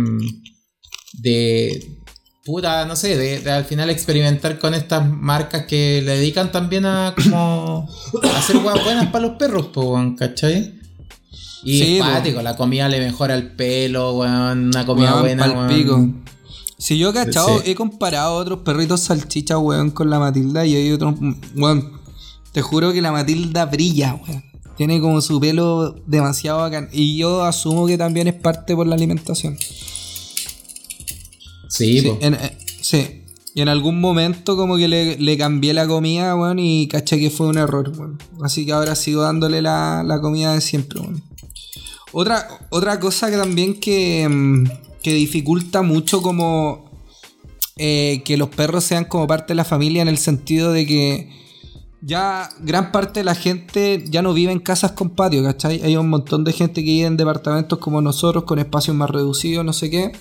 de 1.15 1.97
puta, 2.45 2.85
no 2.85 2.95
sé, 2.97 3.17
de, 3.17 3.41
de 3.41 3.51
al 3.51 3.65
final 3.65 3.89
experimentar 3.91 4.59
con 4.59 4.75
estas 4.75 5.09
marcas 5.09 5.65
que 5.67 6.03
le 6.05 6.19
dedican 6.19 6.53
también 6.53 6.85
a 6.85 7.15
como 7.15 7.89
a 8.23 8.39
hacer 8.39 8.57
huevas 8.59 8.85
buenas 8.85 9.07
para 9.07 9.27
los 9.27 9.37
perros, 9.37 9.69
po, 9.69 9.93
weón, 9.95 10.17
¿cachai? 10.17 10.75
Y 11.63 11.79
Sí, 11.79 11.99
es 11.99 12.35
la 12.43 12.57
comida 12.57 12.89
le 12.91 13.01
mejora 13.01 13.35
el 13.35 13.53
pelo, 13.53 14.13
weón, 14.19 14.67
una 14.67 14.85
comida 14.85 15.13
Weón, 15.15 15.23
buena, 15.23 15.51
weón. 15.51 16.25
Si 16.77 16.99
yo, 16.99 17.15
cachado, 17.15 17.61
Sí. 17.61 17.71
he 17.71 17.75
comparado 17.75 18.35
otros 18.35 18.59
perritos 18.59 19.01
salchicha, 19.01 19.57
weón, 19.57 19.91
con 19.91 20.11
la 20.11 20.19
Matilda 20.19 20.67
y 20.67 20.75
hay 20.75 20.93
otros. 20.93 21.15
Weón, 21.57 21.93
te 22.53 22.61
juro 22.61 22.93
que 22.93 23.01
la 23.01 23.13
Matilda 23.13 23.65
brilla, 23.65 24.21
weón. 24.27 24.45
Tiene 24.77 25.01
como 25.01 25.21
su 25.21 25.41
pelo 25.41 25.95
demasiado 26.07 26.59
bacán. 26.59 26.89
Y 26.93 27.17
yo 27.17 27.45
asumo 27.45 27.87
que 27.87 27.97
también 27.97 28.29
es 28.29 28.35
parte 28.35 28.75
por 28.75 28.87
la 28.87 28.95
alimentación. 28.95 29.57
Sí, 31.69 32.01
Sí, 32.01 32.13
en, 32.21 32.35
eh, 32.35 32.59
sí. 32.81 33.23
Y 33.55 33.63
en 33.63 33.69
algún 33.69 34.01
momento 34.01 34.57
como 34.57 34.77
que 34.77 34.89
le, 34.89 35.17
le 35.17 35.39
cambié 35.39 35.75
la 35.75 35.87
comida, 35.87 36.35
weón, 36.35 36.59
y 36.59 36.89
caché 36.89 37.19
que 37.19 37.31
fue 37.31 37.47
un 37.47 37.59
error, 37.59 37.93
weón. 37.97 38.19
Así 38.43 38.67
que 38.67 38.73
ahora 38.73 38.95
sigo 38.97 39.23
dándole 39.23 39.63
la, 39.63 40.03
la 40.05 40.21
comida 40.21 40.55
de 40.55 40.61
siempre, 40.61 41.01
weón. 41.01 41.23
Otra, 42.13 42.47
otra 42.71 43.01
cosa 43.01 43.31
que 43.31 43.37
también 43.37 43.75
que, 43.81 44.29
mm, 44.29 44.65
que 45.03 45.15
dificulta 45.15 45.83
mucho 45.83 46.23
como 46.23 46.85
eh, 47.77 48.23
que 48.25 48.37
los 48.37 48.51
perros 48.51 48.85
sean 48.85 49.05
como 49.05 49.27
parte 49.27 49.49
de 49.49 49.57
la 49.57 49.65
familia 49.65 50.01
en 50.03 50.09
el 50.09 50.19
sentido 50.19 50.73
de 50.73 50.87
que 50.87 51.44
ya 52.07 52.51
gran 52.61 52.93
parte 52.93 53.21
de 53.21 53.25
la 53.25 53.35
gente 53.35 54.05
ya 54.09 54.21
no 54.21 54.35
vive 54.35 54.53
en 54.53 54.61
casas 54.61 54.93
con 54.93 55.11
patio, 55.11 55.43
¿cachai? 55.43 55.83
Hay 55.83 55.97
un 55.97 56.11
montón 56.11 56.45
de 56.45 56.53
gente 56.53 56.85
que 56.85 56.91
vive 56.91 57.07
en 57.07 57.17
departamentos 57.17 57.79
como 57.79 58.03
nosotros, 58.03 58.45
con 58.45 58.59
espacios 58.59 58.95
más 58.95 59.09
reducidos, 59.09 59.65
no 59.65 59.73
sé 59.73 59.91
qué. 59.91 60.13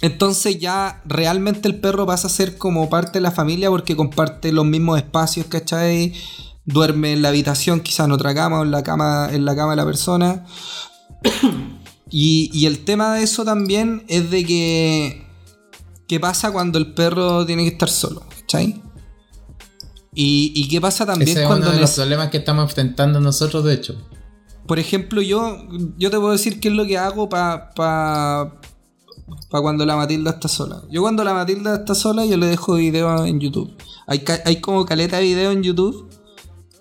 Entonces 0.00 0.60
ya 0.60 1.02
realmente 1.04 1.66
el 1.66 1.80
perro 1.80 2.06
pasa 2.06 2.28
a 2.28 2.30
ser 2.30 2.56
como 2.56 2.88
parte 2.88 3.14
de 3.14 3.22
la 3.22 3.32
familia 3.32 3.68
porque 3.68 3.96
comparte 3.96 4.52
los 4.52 4.64
mismos 4.64 4.98
espacios, 4.98 5.46
¿cachai? 5.46 6.12
Duerme 6.64 7.12
en 7.12 7.22
la 7.22 7.30
habitación, 7.30 7.80
quizá 7.80 8.04
en 8.04 8.12
otra 8.12 8.32
cama 8.32 8.60
o 8.60 8.62
en 8.62 8.70
la 8.70 8.84
cama, 8.84 9.28
en 9.32 9.44
la 9.44 9.56
cama 9.56 9.72
de 9.72 9.76
la 9.76 9.84
persona. 9.84 10.46
y, 12.10 12.50
y 12.52 12.66
el 12.66 12.84
tema 12.84 13.14
de 13.14 13.24
eso 13.24 13.44
también 13.44 14.04
es 14.08 14.30
de 14.30 14.44
que... 14.44 15.26
¿Qué 16.06 16.20
pasa 16.20 16.52
cuando 16.52 16.78
el 16.78 16.94
perro 16.94 17.44
tiene 17.44 17.64
que 17.64 17.70
estar 17.70 17.88
solo? 17.88 18.22
¿Cachai? 18.28 18.85
Y, 20.18 20.50
y 20.56 20.66
qué 20.68 20.80
pasa 20.80 21.04
también 21.04 21.28
Ese 21.28 21.42
es 21.42 21.46
cuando... 21.46 21.66
uno 21.66 21.74
de 21.74 21.80
los 21.82 21.90
problemas 21.92 22.30
que 22.30 22.38
estamos 22.38 22.64
enfrentando 22.64 23.20
nosotros, 23.20 23.62
de 23.64 23.74
hecho. 23.74 23.94
por 24.66 24.78
ejemplo, 24.78 25.20
yo, 25.20 25.58
yo 25.98 26.10
te 26.10 26.16
puedo 26.16 26.32
decir 26.32 26.58
qué 26.58 26.68
es 26.68 26.74
lo 26.74 26.86
que 26.86 26.96
hago 26.96 27.28
para 27.28 27.70
pa, 27.74 28.58
pa 29.50 29.60
cuando 29.60 29.84
la 29.84 29.94
Matilda 29.94 30.30
está 30.30 30.48
sola. 30.48 30.82
Yo 30.90 31.02
cuando 31.02 31.22
la 31.22 31.34
Matilda 31.34 31.74
está 31.76 31.94
sola, 31.94 32.24
yo 32.24 32.36
le 32.38 32.46
dejo 32.46 32.74
videos 32.76 33.26
en 33.28 33.40
YouTube. 33.40 33.76
Hay, 34.06 34.24
hay 34.46 34.60
como 34.62 34.86
caleta 34.86 35.18
de 35.18 35.24
videos 35.24 35.54
en 35.54 35.62
YouTube 35.62 36.08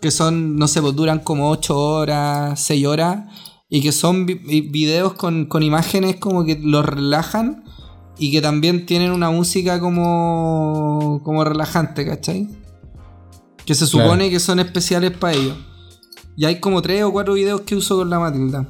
que 0.01 0.11
son, 0.11 0.55
no 0.55 0.67
sé, 0.67 0.81
pues 0.81 0.95
duran 0.95 1.19
como 1.19 1.49
8 1.49 1.77
horas, 1.77 2.59
6 2.61 2.85
horas, 2.85 3.25
y 3.69 3.81
que 3.81 3.91
son 3.91 4.25
vi- 4.27 4.35
vi- 4.35 4.61
videos 4.69 5.13
con, 5.13 5.47
con 5.47 5.61
imágenes 5.63 6.17
como 6.17 6.45
que 6.45 6.59
los 6.63 6.85
relajan 6.85 7.63
y 8.17 8.31
que 8.31 8.39
también 8.41 8.85
tienen 8.85 9.11
una 9.11 9.29
música 9.31 9.79
como, 9.79 11.21
como 11.23 11.43
relajante, 11.43 12.05
¿cachai? 12.05 12.47
Que 13.65 13.73
se 13.75 13.85
Claro. 13.87 14.05
supone 14.09 14.29
que 14.29 14.39
son 14.39 14.59
especiales 14.59 15.11
para 15.17 15.33
ellos. 15.33 15.57
Y 16.37 16.45
hay 16.45 16.59
como 16.59 16.81
tres 16.81 17.03
o 17.03 17.11
cuatro 17.11 17.33
videos 17.33 17.61
que 17.61 17.75
uso 17.75 17.95
con 17.97 18.09
la 18.09 18.19
Matilda. 18.19 18.67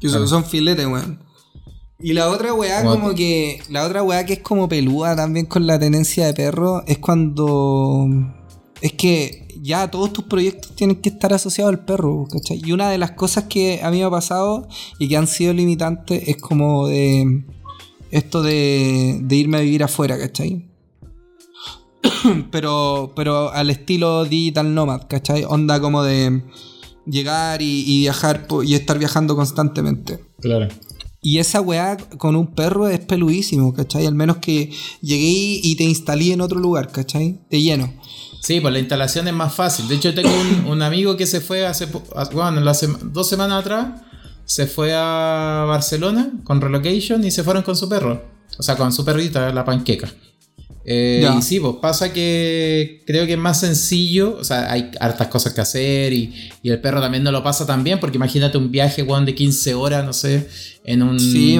Que 0.00 0.08
son, 0.08 0.18
Claro. 0.18 0.26
son 0.28 0.44
filetes, 0.44 0.86
weón. 0.86 1.18
Y 2.00 2.12
la 2.12 2.28
otra 2.28 2.52
weá 2.52 2.84
como 2.84 3.14
que... 3.14 3.60
La 3.70 3.84
otra 3.84 4.02
weá 4.02 4.26
que 4.26 4.34
es 4.34 4.40
como 4.40 4.68
pelúa 4.68 5.16
también 5.16 5.46
con 5.46 5.66
la 5.66 5.78
tenencia 5.78 6.26
de 6.26 6.34
perro 6.34 6.84
es 6.86 6.98
cuando... 6.98 8.06
Es 8.82 8.92
que 8.92 9.48
ya 9.62 9.90
todos 9.90 10.12
tus 10.12 10.24
proyectos 10.24 10.74
tienen 10.76 11.00
que 11.00 11.08
estar 11.08 11.32
asociados 11.32 11.72
al 11.72 11.84
perro, 11.86 12.26
¿cachai? 12.30 12.60
Y 12.62 12.72
una 12.72 12.90
de 12.90 12.98
las 12.98 13.12
cosas 13.12 13.44
que 13.44 13.80
a 13.82 13.90
mí 13.90 13.98
me 13.98 14.04
ha 14.04 14.10
pasado 14.10 14.68
y 14.98 15.08
que 15.08 15.16
han 15.16 15.26
sido 15.26 15.54
limitantes 15.54 16.28
es 16.28 16.36
como 16.36 16.86
de... 16.88 17.44
Esto 18.10 18.42
de, 18.42 19.18
de 19.22 19.36
irme 19.36 19.56
a 19.56 19.60
vivir 19.60 19.82
afuera, 19.82 20.18
¿cachai? 20.18 20.68
pero, 22.50 23.12
pero 23.16 23.50
al 23.52 23.70
estilo 23.70 24.24
digital 24.24 24.74
nomad, 24.74 25.02
¿cachai? 25.08 25.44
Onda 25.44 25.80
como 25.80 26.02
de 26.02 26.42
llegar 27.06 27.62
y, 27.62 27.84
y 27.86 28.00
viajar 28.00 28.46
y 28.64 28.74
estar 28.74 28.98
viajando 28.98 29.36
constantemente. 29.36 30.24
Claro. 30.40 30.68
Y 31.20 31.38
esa 31.38 31.60
weá 31.62 31.96
con 32.18 32.36
un 32.36 32.54
perro 32.54 32.88
es 32.88 33.00
peludísimo, 33.00 33.72
¿cachai? 33.72 34.06
Al 34.06 34.14
menos 34.14 34.38
que 34.38 34.70
llegué 35.00 35.60
y 35.62 35.74
te 35.76 35.84
instalé 35.84 36.32
en 36.32 36.42
otro 36.42 36.60
lugar, 36.60 36.92
¿cachai? 36.92 37.40
Te 37.48 37.62
lleno. 37.62 37.92
Sí, 38.42 38.60
pues 38.60 38.74
la 38.74 38.78
instalación 38.78 39.26
es 39.28 39.32
más 39.34 39.54
fácil. 39.54 39.88
De 39.88 39.94
hecho, 39.94 40.12
tengo 40.14 40.28
un, 40.28 40.66
un 40.70 40.82
amigo 40.82 41.16
que 41.16 41.26
se 41.26 41.40
fue 41.40 41.64
hace, 41.66 41.86
po- 41.86 42.04
a- 42.14 42.24
bueno, 42.28 42.60
la 42.60 42.74
sema- 42.74 42.98
dos 43.02 43.26
semanas 43.28 43.60
atrás, 43.60 44.02
se 44.44 44.66
fue 44.66 44.92
a 44.94 45.64
Barcelona 45.66 46.30
con 46.44 46.60
relocation 46.60 47.24
y 47.24 47.30
se 47.30 47.42
fueron 47.42 47.62
con 47.62 47.74
su 47.74 47.88
perro. 47.88 48.22
O 48.58 48.62
sea, 48.62 48.76
con 48.76 48.92
su 48.92 49.02
perrita, 49.04 49.50
la 49.54 49.64
panqueca. 49.64 50.12
Eh, 50.86 51.26
y 51.38 51.42
sí, 51.42 51.60
pues 51.60 51.76
pasa 51.80 52.12
que 52.12 53.02
creo 53.06 53.24
que 53.26 53.32
es 53.32 53.38
más 53.38 53.60
sencillo, 53.60 54.36
o 54.38 54.44
sea, 54.44 54.70
hay 54.70 54.90
hartas 55.00 55.28
cosas 55.28 55.54
que 55.54 55.60
hacer 55.62 56.12
y, 56.12 56.50
y 56.62 56.68
el 56.70 56.80
perro 56.80 57.00
también 57.00 57.22
no 57.24 57.32
lo 57.32 57.42
pasa 57.42 57.64
tan 57.66 57.82
bien, 57.84 57.98
porque 58.00 58.16
imagínate 58.18 58.58
un 58.58 58.70
viaje, 58.70 59.02
weón, 59.02 59.24
de 59.24 59.34
15 59.34 59.74
horas, 59.74 60.04
no 60.04 60.12
sé, 60.12 60.48
en 60.84 61.02
un... 61.02 61.18
Sí. 61.18 61.58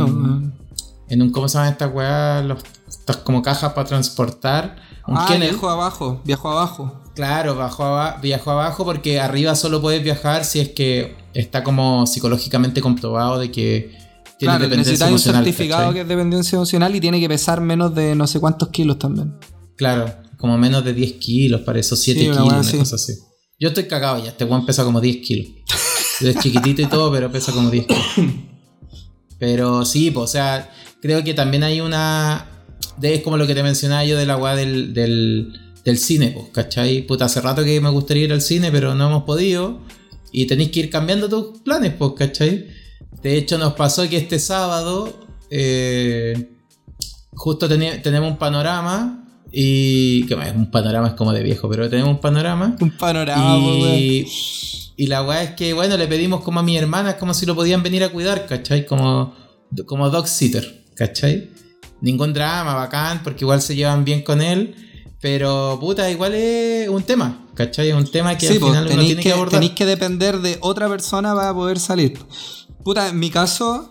En 1.08 1.20
un, 1.22 1.30
¿cómo 1.30 1.48
se 1.48 1.58
llaman 1.58 1.72
estas 1.72 1.94
weas? 1.94 2.44
Los- 2.44 2.62
Estas 2.88 3.18
como 3.18 3.42
cajas 3.42 3.72
para 3.74 3.86
transportar. 3.86 4.76
Un 5.06 5.16
Ah, 5.18 5.26
kennel. 5.28 5.50
viajó 5.50 5.68
abajo, 5.68 6.22
viajó 6.24 6.50
abajo. 6.50 7.02
Claro, 7.14 7.54
bajó 7.56 7.84
aba- 7.84 8.18
viajó 8.22 8.50
abajo 8.52 8.84
porque 8.86 9.20
arriba 9.20 9.54
solo 9.54 9.80
puedes 9.82 10.02
viajar 10.02 10.44
si 10.46 10.60
es 10.60 10.70
que 10.70 11.14
está 11.34 11.62
como 11.62 12.06
psicológicamente 12.06 12.80
comprobado 12.80 13.38
de 13.38 13.50
que 13.50 13.94
tiene 14.38 14.56
Claro, 14.58 14.76
necesitáis 14.76 15.12
un 15.12 15.18
certificado 15.18 15.82
¿cachai? 15.82 15.94
que 15.94 16.00
es 16.00 16.08
dependencia 16.08 16.56
emocional 16.56 16.94
y 16.94 17.00
tiene 17.00 17.20
que 17.20 17.28
pesar 17.28 17.60
menos 17.60 17.94
de 17.94 18.14
no 18.14 18.26
sé 18.26 18.40
cuántos 18.40 18.68
kilos 18.70 18.98
también. 18.98 19.34
Claro, 19.76 20.12
como 20.36 20.58
menos 20.58 20.84
de 20.84 20.92
10 20.94 21.12
kilos, 21.14 21.60
para 21.62 21.80
eso 21.80 21.96
7 21.96 22.20
Sí, 22.20 22.28
una 22.28 22.42
kilos, 22.42 22.68
una 22.68 22.78
cosa 22.78 22.96
así. 22.96 23.14
Yo 23.58 23.68
estoy 23.68 23.84
cagado 23.84 24.22
ya, 24.22 24.30
este 24.30 24.44
weón 24.44 24.66
pesa 24.66 24.84
como 24.84 25.00
10 25.00 25.16
kilos. 25.26 25.46
Es 26.20 26.38
chiquitito 26.38 26.82
y 26.82 26.86
todo, 26.86 27.10
pero 27.10 27.30
pesa 27.30 27.52
como 27.52 27.70
10 27.70 27.86
kilos. 27.86 28.04
Pero 29.38 29.84
sí, 29.84 30.10
pues, 30.10 30.24
o 30.24 30.32
sea, 30.32 30.70
creo 31.02 31.24
que 31.24 31.34
también 31.34 31.64
hay 31.64 31.80
una. 31.80 32.46
es 33.02 33.22
como 33.22 33.36
lo 33.36 33.46
que 33.46 33.54
te 33.54 33.62
mencionaba 33.62 34.04
yo 34.04 34.16
de 34.16 34.26
la 34.26 34.36
weá 34.36 34.54
del, 34.54 34.94
del, 34.94 35.52
del 35.84 35.98
cine, 35.98 36.30
pues, 36.30 36.46
¿cachai? 36.52 37.02
Puta, 37.02 37.26
hace 37.26 37.40
rato 37.40 37.64
que 37.64 37.80
me 37.80 37.90
gustaría 37.90 38.24
ir 38.24 38.32
al 38.32 38.40
cine, 38.40 38.70
pero 38.70 38.94
no 38.94 39.08
hemos 39.08 39.24
podido. 39.24 39.80
Y 40.32 40.46
tenéis 40.46 40.70
que 40.70 40.80
ir 40.80 40.90
cambiando 40.90 41.28
tus 41.28 41.60
planes, 41.60 41.92
pues, 41.98 42.12
¿cachai? 42.16 42.66
De 43.22 43.36
hecho, 43.36 43.58
nos 43.58 43.72
pasó 43.74 44.08
que 44.08 44.16
este 44.16 44.38
sábado. 44.38 45.12
eh, 45.50 46.50
justo 47.34 47.68
tenemos 47.68 48.30
un 48.30 48.36
panorama. 48.38 49.20
Y. 49.52 50.26
que 50.26 50.34
bueno, 50.34 50.52
un 50.58 50.70
panorama 50.70 51.08
es 51.08 51.14
como 51.14 51.32
de 51.32 51.42
viejo, 51.42 51.68
pero 51.68 51.88
tenemos 51.88 52.10
un 52.12 52.20
panorama. 52.20 52.76
Un 52.80 52.90
panorama. 52.96 53.56
Y, 53.58 54.26
y 54.96 55.06
la 55.06 55.22
weá 55.22 55.42
es 55.44 55.50
que, 55.52 55.72
bueno, 55.74 55.96
le 55.96 56.06
pedimos 56.08 56.42
como 56.42 56.60
a 56.60 56.62
mi 56.62 56.76
hermana, 56.76 57.16
como 57.16 57.34
si 57.34 57.46
lo 57.46 57.54
podían 57.54 57.82
venir 57.82 58.02
a 58.04 58.08
cuidar, 58.10 58.46
¿cachai? 58.46 58.84
Como, 58.86 59.34
como 59.86 60.10
dog 60.10 60.26
sitter, 60.26 60.84
¿cachai? 60.96 61.50
Ningún 62.00 62.32
drama, 62.32 62.74
bacán, 62.74 63.22
porque 63.22 63.44
igual 63.44 63.62
se 63.62 63.74
llevan 63.76 64.04
bien 64.04 64.22
con 64.22 64.40
él. 64.42 64.74
Pero, 65.20 65.78
puta, 65.80 66.10
igual 66.10 66.34
es 66.34 66.88
un 66.88 67.02
tema, 67.04 67.46
¿cachai? 67.54 67.88
Es 67.90 67.94
un 67.94 68.10
tema 68.10 68.36
que 68.36 68.46
Sí, 68.48 68.54
al 68.54 68.58
pues, 68.58 68.72
final 68.72 68.86
uno 68.92 69.02
tiene 69.04 69.16
que, 69.16 69.22
que 69.22 69.32
abordar. 69.32 69.52
tenéis 69.52 69.72
que 69.72 69.86
depender 69.86 70.38
de 70.40 70.58
otra 70.60 70.88
persona 70.88 71.34
para 71.34 71.54
poder 71.54 71.78
salir. 71.78 72.18
Puta, 72.84 73.08
en 73.08 73.18
mi 73.18 73.30
caso, 73.30 73.90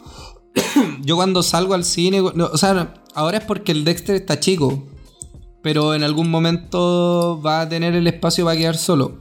yo 1.02 1.16
cuando 1.16 1.42
salgo 1.44 1.74
al 1.74 1.84
cine, 1.84 2.22
no, 2.36 2.46
o 2.46 2.58
sea, 2.58 2.94
ahora 3.16 3.40
es 3.40 3.44
porque 3.44 3.72
el 3.72 3.84
Dexter 3.84 4.16
está 4.16 4.40
chico, 4.40 4.84
pero 5.62 5.94
en 5.96 6.04
algún 6.04 6.30
momento 6.30 7.42
va 7.44 7.62
a 7.62 7.70
tener 7.70 7.96
el 7.96 8.06
espacio 8.08 8.46
para 8.46 8.58
quedar 8.58 8.78
solo. 8.78 9.18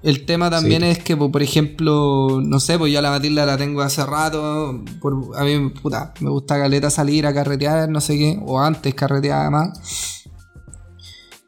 El 0.00 0.24
tema 0.26 0.48
también 0.48 0.82
Sí. 0.82 0.88
es 0.90 0.98
que, 1.02 1.16
pues, 1.16 1.30
por 1.32 1.42
ejemplo, 1.42 2.40
no 2.40 2.60
sé, 2.60 2.78
pues 2.78 2.92
yo 2.92 3.00
a 3.00 3.02
la 3.02 3.10
Matilda 3.10 3.44
la 3.44 3.56
tengo 3.56 3.80
hace 3.82 4.06
rato. 4.06 4.80
por- 5.00 5.36
a 5.36 5.42
mí, 5.42 5.70
puta, 5.70 6.14
me 6.20 6.30
gusta 6.30 6.56
caleta 6.56 6.88
salir 6.88 7.26
a 7.26 7.34
carretear, 7.34 7.88
no 7.88 8.00
sé 8.00 8.16
qué, 8.16 8.38
o 8.46 8.60
antes 8.60 8.94
carreteaba 8.94 9.50
más. 9.50 10.24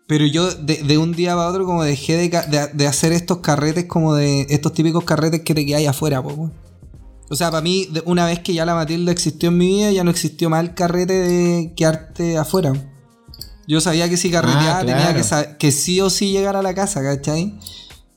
Pero 0.09 0.27
yo 0.27 0.51
de, 0.53 0.83
de 0.83 0.99
un 0.99 1.13
día 1.13 1.37
para 1.37 1.47
otro 1.49 1.65
como 1.65 1.85
dejé 1.85 2.17
de, 2.17 2.29
ca- 2.29 2.47
de- 2.47 2.67
de 2.75 2.87
hacer 2.89 3.13
estos 3.13 3.39
carretes 3.39 3.85
como 3.85 4.15
de 4.17 4.47
estos 4.51 4.73
típicos 4.73 5.05
carretes 5.05 5.43
que 5.43 5.55
te 5.55 5.65
quedáis 5.65 5.87
afuera, 5.87 6.21
po, 6.21 6.31
weón. 6.31 6.53
O 7.31 7.37
sea, 7.37 7.51
para 7.51 7.63
mí, 7.63 7.89
una 8.07 8.27
vez 8.27 8.41
que 8.41 8.53
ya 8.53 8.65
la 8.67 8.75
Matilda 8.75 9.13
existió 9.13 9.51
en 9.51 9.59
mi 9.59 9.69
vida, 9.69 9.93
ya 9.93 10.03
no 10.05 10.11
existió 10.11 10.51
más 10.51 10.65
el 10.65 10.75
carrete 10.75 11.13
de 11.13 11.75
quedarte 11.77 12.37
afuera. 12.37 12.73
Yo 13.69 13.81
sabía 13.81 14.09
que 14.09 14.17
si 14.17 14.31
carreteaba 14.31 14.79
Ah, 14.79 14.81
tenía 14.81 15.15
claro. 15.15 15.49
que, 15.53 15.57
que 15.59 15.71
sí 15.73 16.01
o 16.01 16.11
sí 16.11 16.33
llegar 16.33 16.57
a 16.57 16.63
la 16.63 16.75
casa, 16.75 17.03
¿cachai? 17.03 17.57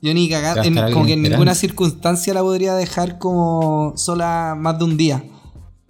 Yo 0.02 0.12
ni 0.12 0.28
cagar, 0.28 0.58
en- 0.66 0.74
como 0.74 1.06
que 1.06 1.12
en 1.12 1.20
esperando. 1.20 1.28
ninguna 1.30 1.54
circunstancia 1.54 2.34
la 2.34 2.40
podría 2.42 2.74
dejar 2.74 3.18
como 3.18 3.94
sola 3.96 4.56
más 4.58 4.78
de 4.78 4.84
un 4.84 4.96
día. 4.96 5.24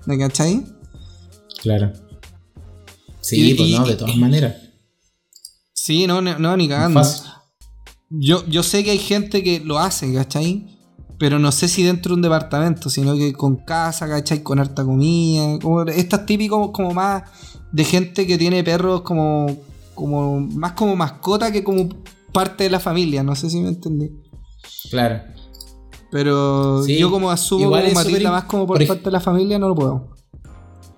¿Me 0.06 0.18
cachai? 0.18 0.66
Claro. 1.62 1.92
Sí, 3.22 3.52
Y- 3.52 3.54
pues 3.54 3.68
y- 3.70 3.78
no, 3.78 3.86
de 3.86 3.94
todas 3.96 4.16
maneras. 4.16 4.54
Sí, 5.72 6.06
no, 6.06 6.20
no, 6.20 6.38
no, 6.38 6.56
ni 6.58 6.68
cagando. 6.68 7.02
Yo, 8.10 8.46
yo 8.46 8.62
sé 8.62 8.84
que 8.84 8.90
hay 8.90 8.98
gente 8.98 9.42
que 9.42 9.60
lo 9.60 9.78
hace, 9.78 10.12
¿cachai? 10.12 10.73
Pero 11.18 11.38
no 11.38 11.52
sé 11.52 11.68
si 11.68 11.82
dentro 11.84 12.10
de 12.10 12.14
un 12.16 12.22
departamento, 12.22 12.90
sino 12.90 13.14
que 13.14 13.32
con 13.32 13.56
casa, 13.56 14.08
¿cachai? 14.08 14.42
Con 14.42 14.58
harta 14.58 14.84
comida. 14.84 15.58
Como, 15.60 15.82
estas 15.82 16.26
típicos 16.26 16.70
como 16.72 16.92
más 16.92 17.22
de 17.72 17.84
gente 17.84 18.26
que 18.26 18.36
tiene 18.36 18.64
perros 18.64 19.02
como, 19.02 19.46
como 19.94 20.40
más 20.40 20.72
como 20.72 20.96
mascota 20.96 21.52
que 21.52 21.62
como 21.62 21.88
parte 22.32 22.64
de 22.64 22.70
la 22.70 22.80
familia. 22.80 23.22
No 23.22 23.34
sé 23.36 23.48
si 23.48 23.60
me 23.60 23.68
entendí. 23.68 24.10
Claro. 24.90 25.22
Pero 26.10 26.82
Sí, 26.84 26.98
yo 26.98 27.10
como 27.10 27.30
asumo 27.30 27.64
igual 27.64 27.86
como 27.88 28.00
es 28.00 28.06
súper 28.06 28.22
más 28.24 28.44
como 28.44 28.66
por 28.66 28.86
parte 28.86 29.04
de 29.04 29.10
la 29.10 29.20
familia, 29.20 29.58
no 29.58 29.68
lo 29.68 29.74
puedo. 29.74 30.14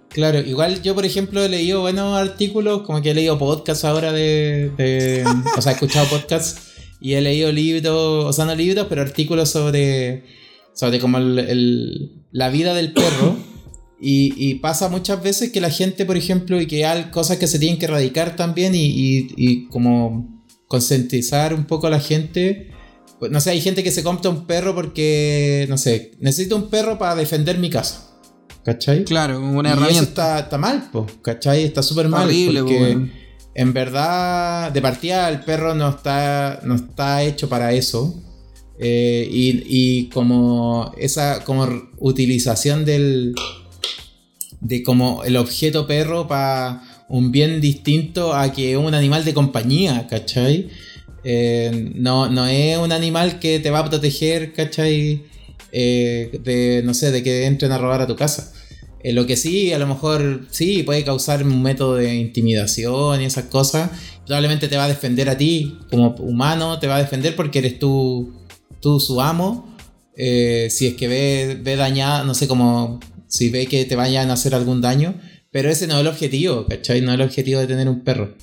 Claro, 0.08 0.40
igual 0.40 0.82
yo, 0.82 0.94
por 0.94 1.04
ejemplo, 1.04 1.42
he 1.42 1.48
leído 1.48 1.82
buenos 1.82 2.16
artículos, 2.18 2.82
como 2.82 3.02
que 3.02 3.10
he 3.10 3.14
leído 3.14 3.38
podcasts 3.38 3.84
ahora 3.84 4.12
de, 4.12 4.70
de- 4.76 5.24
o 5.58 5.60
sea, 5.60 5.72
he 5.72 5.74
escuchado 5.74 6.06
podcasts 6.08 6.72
y 7.00 7.14
he 7.14 7.20
leído 7.20 7.52
libros, 7.52 8.24
o 8.24 8.32
sea, 8.32 8.44
no 8.44 8.54
libros, 8.54 8.86
pero 8.88 9.02
artículos 9.02 9.50
sobre, 9.50 10.24
sobre 10.74 10.98
como 10.98 11.18
el- 11.18 11.38
el- 11.38 12.12
la 12.32 12.48
vida 12.50 12.74
del 12.74 12.92
perro. 12.92 13.36
Y, 13.98 14.34
y 14.36 14.56
pasa 14.56 14.90
muchas 14.90 15.22
veces 15.22 15.50
que 15.52 15.58
la 15.62 15.70
gente, 15.70 16.04
por 16.04 16.18
ejemplo, 16.18 16.60
y 16.60 16.66
que 16.66 16.84
hay 16.84 17.04
cosas 17.04 17.38
que 17.38 17.46
se 17.46 17.58
tienen 17.58 17.78
que 17.78 17.86
erradicar 17.86 18.36
también 18.36 18.74
y, 18.74 18.84
y- 18.84 19.28
y 19.38 19.68
como 19.68 20.44
concientizar 20.68 21.54
un 21.54 21.64
poco 21.64 21.86
a 21.86 21.90
la 21.90 21.98
gente. 22.00 22.70
Pues, 23.18 23.32
no 23.32 23.40
sé, 23.40 23.52
hay 23.52 23.60
gente 23.62 23.82
que 23.82 23.90
se 23.90 24.02
compra 24.02 24.30
un 24.30 24.46
perro 24.46 24.74
porque, 24.74 25.64
no 25.70 25.78
sé, 25.78 26.12
necesito 26.20 26.56
un 26.56 26.68
perro 26.68 26.98
para 26.98 27.14
defender 27.14 27.56
mi 27.56 27.70
casa. 27.70 28.18
¿Cachai? 28.66 29.02
Claro, 29.04 29.40
una 29.40 29.70
y 29.70 29.72
eso 29.72 29.80
herramienta. 29.80 30.08
está, 30.10 30.38
está 30.40 30.58
mal, 30.58 30.90
po, 30.92 31.06
¿cachai? 31.22 31.64
Está 31.64 31.82
súper 31.82 32.08
mal. 32.08 32.26
Horrible, 32.26 32.60
porque 32.64 32.92
po. 32.98 33.25
En 33.58 33.72
verdad, 33.72 34.70
de 34.70 34.82
partida, 34.82 35.30
el 35.30 35.40
perro 35.40 35.74
no 35.74 35.88
está, 35.88 36.60
no 36.62 36.74
está 36.74 37.22
hecho 37.22 37.48
para 37.48 37.72
eso. 37.72 38.22
Eh, 38.78 39.26
y, 39.32 39.62
y 39.66 40.08
como 40.10 40.92
esa 40.98 41.42
como 41.42 41.66
utilización 41.96 42.84
del 42.84 43.34
de 44.60 44.82
como 44.82 45.24
el 45.24 45.38
objeto 45.38 45.86
perro 45.86 46.28
para 46.28 46.82
un 47.08 47.32
bien 47.32 47.62
distinto 47.62 48.34
a 48.34 48.52
que 48.52 48.76
un 48.76 48.94
animal 48.94 49.24
de 49.24 49.32
compañía, 49.32 50.06
¿cachai? 50.06 50.68
Eh, 51.24 51.92
no, 51.94 52.28
no 52.28 52.46
es 52.46 52.76
un 52.76 52.92
animal 52.92 53.38
que 53.38 53.58
te 53.58 53.70
va 53.70 53.78
a 53.78 53.88
proteger, 53.88 54.52
¿cachai? 54.52 55.24
Eh, 55.72 56.40
de, 56.44 56.82
no 56.84 56.92
sé, 56.92 57.10
de 57.10 57.22
que 57.22 57.46
entren 57.46 57.72
a 57.72 57.78
robar 57.78 58.02
a 58.02 58.06
tu 58.06 58.16
casa. 58.16 58.52
Eh, 59.02 59.12
lo 59.12 59.26
que 59.26 59.36
sí, 59.36 59.72
a 59.72 59.78
lo 59.78 59.86
mejor 59.86 60.46
sí, 60.50 60.82
puede 60.82 61.04
causar 61.04 61.42
un 61.42 61.62
método 61.62 61.96
de 61.96 62.14
intimidación 62.14 63.22
y 63.22 63.24
esas 63.24 63.44
cosas. 63.44 63.90
Probablemente 64.26 64.68
te 64.68 64.76
va 64.76 64.84
a 64.84 64.88
defender 64.88 65.28
a 65.28 65.38
ti 65.38 65.78
como 65.90 66.14
humano, 66.18 66.78
te 66.78 66.86
va 66.86 66.96
a 66.96 67.00
defender 67.00 67.36
porque 67.36 67.60
eres 67.60 67.78
tú, 67.78 68.34
tú 68.80 68.98
su 69.00 69.20
amo. 69.20 69.76
Eh, 70.16 70.68
si 70.70 70.86
es 70.86 70.94
que 70.94 71.08
ve, 71.08 71.60
ve 71.62 71.76
dañada, 71.76 72.24
no 72.24 72.34
sé, 72.34 72.48
como 72.48 73.00
si 73.28 73.50
ve 73.50 73.66
que 73.66 73.84
te 73.84 73.96
vayan 73.96 74.30
a 74.30 74.34
hacer 74.34 74.54
algún 74.54 74.80
daño. 74.80 75.14
Pero 75.50 75.70
ese 75.70 75.86
no 75.86 75.94
es 75.94 76.00
el 76.00 76.06
objetivo, 76.08 76.66
¿cachai? 76.66 77.00
No 77.00 77.12
es 77.12 77.14
el 77.14 77.26
objetivo 77.26 77.60
de 77.60 77.66
tener 77.66 77.88
un 77.88 78.02
perro. 78.02 78.34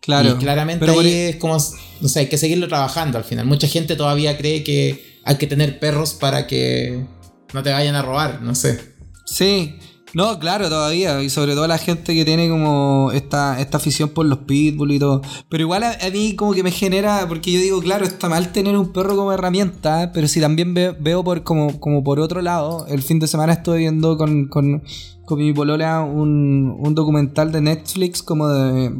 Claro. 0.00 0.30
Y 0.30 0.34
claramente 0.34 0.86
Pero 0.86 1.00
ahí 1.00 1.12
es 1.12 1.36
como, 1.36 1.56
no 2.00 2.08
sé, 2.08 2.20
hay 2.20 2.26
que 2.26 2.38
seguirlo 2.38 2.68
trabajando 2.68 3.18
al 3.18 3.24
final. 3.24 3.44
Mucha 3.44 3.66
gente 3.66 3.96
todavía 3.96 4.38
cree 4.38 4.62
que 4.62 5.20
hay 5.24 5.36
que 5.36 5.46
tener 5.46 5.78
perros 5.78 6.14
para 6.14 6.46
que 6.46 7.04
no 7.52 7.62
te 7.62 7.70
vayan 7.72 7.96
a 7.96 8.02
robar, 8.02 8.40
no 8.42 8.54
sé. 8.54 8.80
Sí, 9.26 9.74
no, 10.16 10.38
claro, 10.38 10.70
todavía. 10.70 11.22
Y 11.22 11.28
sobre 11.28 11.54
todo 11.54 11.66
la 11.66 11.76
gente 11.76 12.14
que 12.14 12.24
tiene 12.24 12.48
como 12.48 13.10
esta, 13.12 13.60
esta 13.60 13.76
afición 13.76 14.08
por 14.08 14.24
los 14.24 14.38
pitbull 14.38 14.92
y 14.92 14.98
todo. 14.98 15.20
Pero 15.50 15.64
igual 15.64 15.84
a, 15.84 15.94
mí 16.10 16.34
como 16.34 16.54
que 16.54 16.62
me 16.62 16.70
genera, 16.70 17.26
porque 17.28 17.52
yo 17.52 17.60
digo, 17.60 17.82
claro, 17.82 18.06
está 18.06 18.30
mal 18.30 18.50
tener 18.50 18.78
un 18.78 18.94
perro 18.94 19.14
como 19.14 19.30
herramienta, 19.30 20.12
pero 20.14 20.26
si 20.26 20.40
también 20.40 20.72
ve- 20.72 20.96
veo 20.98 21.22
por 21.22 21.42
como, 21.42 21.78
como 21.80 22.02
por 22.02 22.18
otro 22.18 22.40
lado, 22.40 22.86
el 22.88 23.02
fin 23.02 23.18
de 23.18 23.26
semana 23.26 23.52
estuve 23.52 23.76
viendo 23.76 24.16
con, 24.16 24.46
con, 24.48 24.82
con 25.26 25.38
mi 25.38 25.52
polola 25.52 26.00
un, 26.00 26.74
un 26.78 26.94
documental 26.94 27.52
de 27.52 27.60
Netflix 27.60 28.22
como 28.22 28.48
de, 28.48 28.98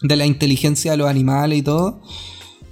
de 0.00 0.16
la 0.16 0.24
inteligencia 0.24 0.92
de 0.92 0.96
los 0.96 1.06
animales 1.08 1.58
y 1.58 1.62
todo. 1.62 2.00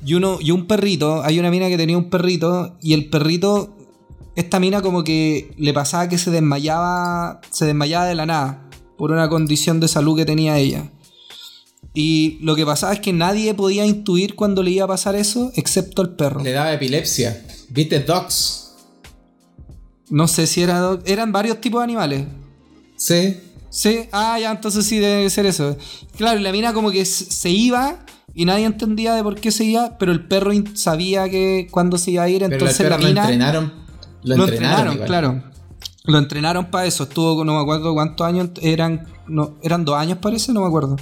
Y, 0.06 0.14
uno, 0.14 0.38
y 0.40 0.52
un 0.52 0.66
perrito, 0.66 1.22
hay 1.22 1.38
una 1.38 1.50
mina 1.50 1.68
que 1.68 1.76
tenía 1.76 1.98
un 1.98 2.08
perrito 2.08 2.78
y 2.80 2.94
el 2.94 3.10
perrito 3.10 3.76
esta 4.36 4.58
mina 4.60 4.82
como 4.82 5.04
que 5.04 5.52
le 5.56 5.72
pasaba 5.72 6.08
que 6.08 6.18
se 6.18 6.30
desmayaba, 6.30 7.40
se 7.50 7.66
desmayaba 7.66 8.06
de 8.06 8.14
la 8.14 8.26
nada 8.26 8.68
por 8.96 9.10
una 9.10 9.28
condición 9.28 9.80
de 9.80 9.88
salud 9.88 10.16
que 10.16 10.24
tenía 10.24 10.58
ella. 10.58 10.90
Y 11.92 12.38
lo 12.40 12.56
que 12.56 12.66
pasaba 12.66 12.92
es 12.92 13.00
que 13.00 13.12
nadie 13.12 13.54
podía 13.54 13.86
intuir 13.86 14.34
cuando 14.34 14.62
le 14.62 14.72
iba 14.72 14.84
a 14.84 14.88
pasar 14.88 15.14
eso, 15.14 15.52
excepto 15.54 16.02
el 16.02 16.10
perro. 16.10 16.42
Le 16.42 16.50
daba 16.50 16.72
epilepsia. 16.72 17.44
¿Viste 17.68 18.00
Dogs? 18.00 18.72
No 20.10 20.26
sé 20.26 20.46
si 20.46 20.62
era, 20.62 20.98
eran 21.06 21.32
varios 21.32 21.60
tipos 21.60 21.80
de 21.80 21.84
animales. 21.84 22.26
Sí. 22.96 23.36
Sí, 23.70 24.08
ah, 24.12 24.38
ya, 24.40 24.50
entonces 24.52 24.84
sí 24.86 24.98
debe 24.98 25.28
ser 25.30 25.46
eso. 25.46 25.76
Claro, 26.16 26.38
la 26.40 26.52
mina 26.52 26.72
como 26.72 26.90
que 26.90 27.04
se 27.04 27.50
iba 27.50 28.04
y 28.34 28.44
nadie 28.44 28.66
entendía 28.66 29.14
de 29.14 29.22
por 29.22 29.40
qué 29.40 29.50
se 29.50 29.64
iba, 29.64 29.96
pero 29.98 30.12
el 30.12 30.26
perro 30.26 30.52
sabía 30.74 31.28
que 31.28 31.68
cuándo 31.70 31.98
se 31.98 32.12
iba 32.12 32.24
a 32.24 32.28
ir, 32.28 32.42
Pero 32.42 32.54
entonces 32.54 32.80
el 32.80 32.90
la 32.90 32.96
perro 32.96 33.02
lo 33.02 33.08
mina... 33.08 33.22
entrenaron. 33.22 33.83
Lo, 34.24 34.36
Lo 34.36 34.44
entrenaron, 34.48 34.98
claro. 34.98 35.42
Lo 36.04 36.18
entrenaron 36.18 36.66
para 36.66 36.86
eso. 36.86 37.04
Estuvo, 37.04 37.44
no 37.44 37.54
me 37.54 37.60
acuerdo 37.60 37.94
cuántos 37.94 38.26
años 38.26 38.50
eran. 38.62 39.06
No, 39.28 39.54
eran 39.62 39.84
dos 39.84 39.96
años, 39.96 40.18
parece, 40.20 40.52
no 40.52 40.60
me 40.60 40.66
acuerdo. 40.66 40.96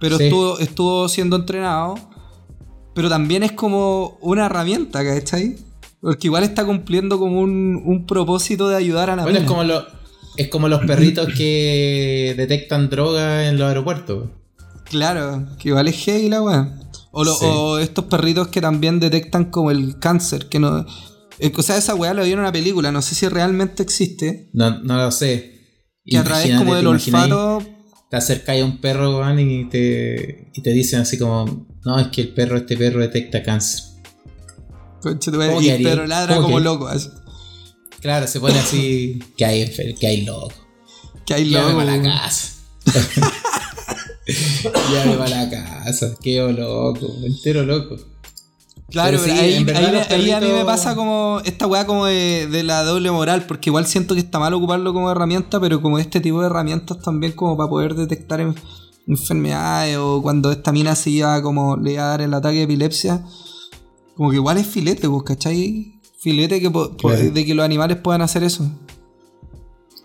Pero 0.00 0.18
Sí. 0.18 0.24
estuvo, 0.24 0.58
estuvo 0.58 1.08
siendo 1.08 1.36
entrenado. 1.36 1.94
Pero 2.94 3.08
también 3.08 3.42
es 3.42 3.52
como 3.52 4.18
una 4.20 4.46
herramienta, 4.46 5.04
¿cachai? 5.04 5.56
Porque 6.00 6.26
igual 6.28 6.44
está 6.44 6.64
cumpliendo 6.64 7.18
como 7.18 7.40
un, 7.40 7.82
un 7.84 8.06
propósito 8.06 8.68
de 8.68 8.76
ayudar 8.76 9.10
a 9.10 9.16
la 9.16 9.22
Bueno, 9.24 9.38
es 9.38 9.44
como, 9.46 9.64
lo- 9.64 9.84
es 10.36 10.48
como 10.48 10.68
los 10.68 10.84
perritos 10.84 11.28
que 11.36 12.34
detectan 12.36 12.90
droga 12.90 13.48
en 13.48 13.58
los 13.58 13.66
aeropuertos. 13.68 14.28
Claro, 14.84 15.46
que 15.58 15.70
igual 15.70 15.88
es 15.88 15.96
heavy 16.04 16.28
la 16.28 16.42
weá. 16.42 16.74
O, 17.10 17.24
Sí. 17.24 17.46
o 17.48 17.78
estos 17.78 18.04
perritos 18.04 18.48
que 18.48 18.60
también 18.60 19.00
detectan 19.00 19.46
como 19.46 19.70
el 19.70 19.98
cáncer, 19.98 20.48
que 20.48 20.58
no. 20.60 20.84
Eh, 21.38 21.52
O 21.56 21.62
sea, 21.62 21.76
esa 21.76 21.94
weá 21.94 22.14
lo 22.14 22.24
vi 22.24 22.32
en 22.32 22.38
una 22.38 22.52
película, 22.52 22.90
no 22.92 23.02
sé 23.02 23.14
si 23.14 23.28
realmente 23.28 23.82
existe. 23.82 24.50
No, 24.52 24.82
no 24.82 24.96
lo 24.96 25.10
sé. 25.10 25.52
Que 26.04 26.18
a 26.18 26.24
través 26.24 26.56
como 26.56 26.74
del 26.74 26.84
¿te 26.84 26.88
olfato 26.90 27.62
Te 28.10 28.16
acercáis 28.16 28.62
a 28.62 28.66
un 28.66 28.80
perro, 28.80 29.18
weón, 29.18 29.38
y 29.40 29.68
te, 29.68 30.50
y 30.54 30.62
te 30.62 30.70
dicen 30.70 31.00
así 31.00 31.18
como, 31.18 31.66
no, 31.84 31.98
es 31.98 32.08
que 32.08 32.20
el 32.22 32.28
perro, 32.34 32.56
este 32.58 32.76
perro 32.76 33.00
detecta 33.00 33.42
cáncer. 33.42 33.84
Conche 35.00 35.30
tu 35.30 35.36
madre, 35.38 35.50
¿Cómo 35.54 35.60
y 35.62 35.64
que 35.64 35.70
el 35.70 35.74
haría? 35.76 35.90
perro 35.90 36.06
ladra 36.06 36.34
¿Cómo 36.36 36.46
como 36.46 36.58
que? 36.58 36.64
loco. 36.64 36.86
así. 36.88 37.08
Claro, 38.00 38.26
se 38.26 38.38
pone 38.40 38.58
así, 38.58 39.18
que 39.36 39.44
hay, 39.44 39.94
que 39.98 40.06
hay 40.06 40.22
loco. 40.24 40.52
Que 41.26 41.34
hay 41.34 41.44
Llévame 41.48 41.72
loco. 41.72 41.84
para 41.84 41.96
la 41.96 42.02
casa. 42.02 42.48
Llévame 44.90 45.16
para 45.16 45.44
la 45.44 45.50
casa. 45.50 46.14
Quedo 46.22 46.52
loco, 46.52 47.06
entero 47.24 47.64
loco. 47.64 47.96
Claro, 48.90 49.18
Pero 49.22 49.34
sí, 49.34 49.40
ahí, 49.40 50.30
a 50.30 50.40
mí 50.40 50.48
me 50.52 50.64
pasa 50.64 50.94
como 50.94 51.40
esta 51.44 51.66
weá 51.66 51.86
como 51.86 52.04
de, 52.06 52.46
de 52.46 52.62
la 52.62 52.84
doble 52.84 53.10
moral, 53.10 53.44
porque 53.46 53.70
igual 53.70 53.86
siento 53.86 54.14
que 54.14 54.20
está 54.20 54.38
mal 54.38 54.52
ocuparlo 54.54 54.92
como 54.92 55.10
herramienta, 55.10 55.58
pero 55.58 55.80
como 55.82 55.98
este 55.98 56.20
tipo 56.20 56.40
de 56.40 56.46
herramientas 56.46 57.00
también 57.00 57.32
como 57.32 57.56
para 57.56 57.68
poder 57.68 57.94
detectar 57.94 58.40
en- 58.40 58.54
enfermedades 59.08 59.96
o 59.98 60.20
cuando 60.22 60.50
esta 60.52 60.70
mina 60.72 60.94
se 60.94 61.10
iba 61.10 61.40
como 61.42 61.76
le 61.76 61.92
iba 61.94 62.04
a 62.04 62.08
dar 62.08 62.20
el 62.22 62.32
ataque 62.34 62.58
de 62.58 62.62
epilepsia, 62.64 63.24
como 64.16 64.30
que 64.30 64.36
igual 64.36 64.58
es 64.58 64.66
filete, 64.66 65.08
pues, 65.08 65.22
¿cachai? 65.24 66.00
Filete 66.20 66.60
que 66.60 66.70
po- 66.70 66.90
po- 66.96 67.08
Claro. 67.08 67.30
de 67.30 67.44
que 67.44 67.54
los 67.54 67.64
animales 67.64 67.96
puedan 67.98 68.22
hacer 68.22 68.44
eso. 68.44 68.70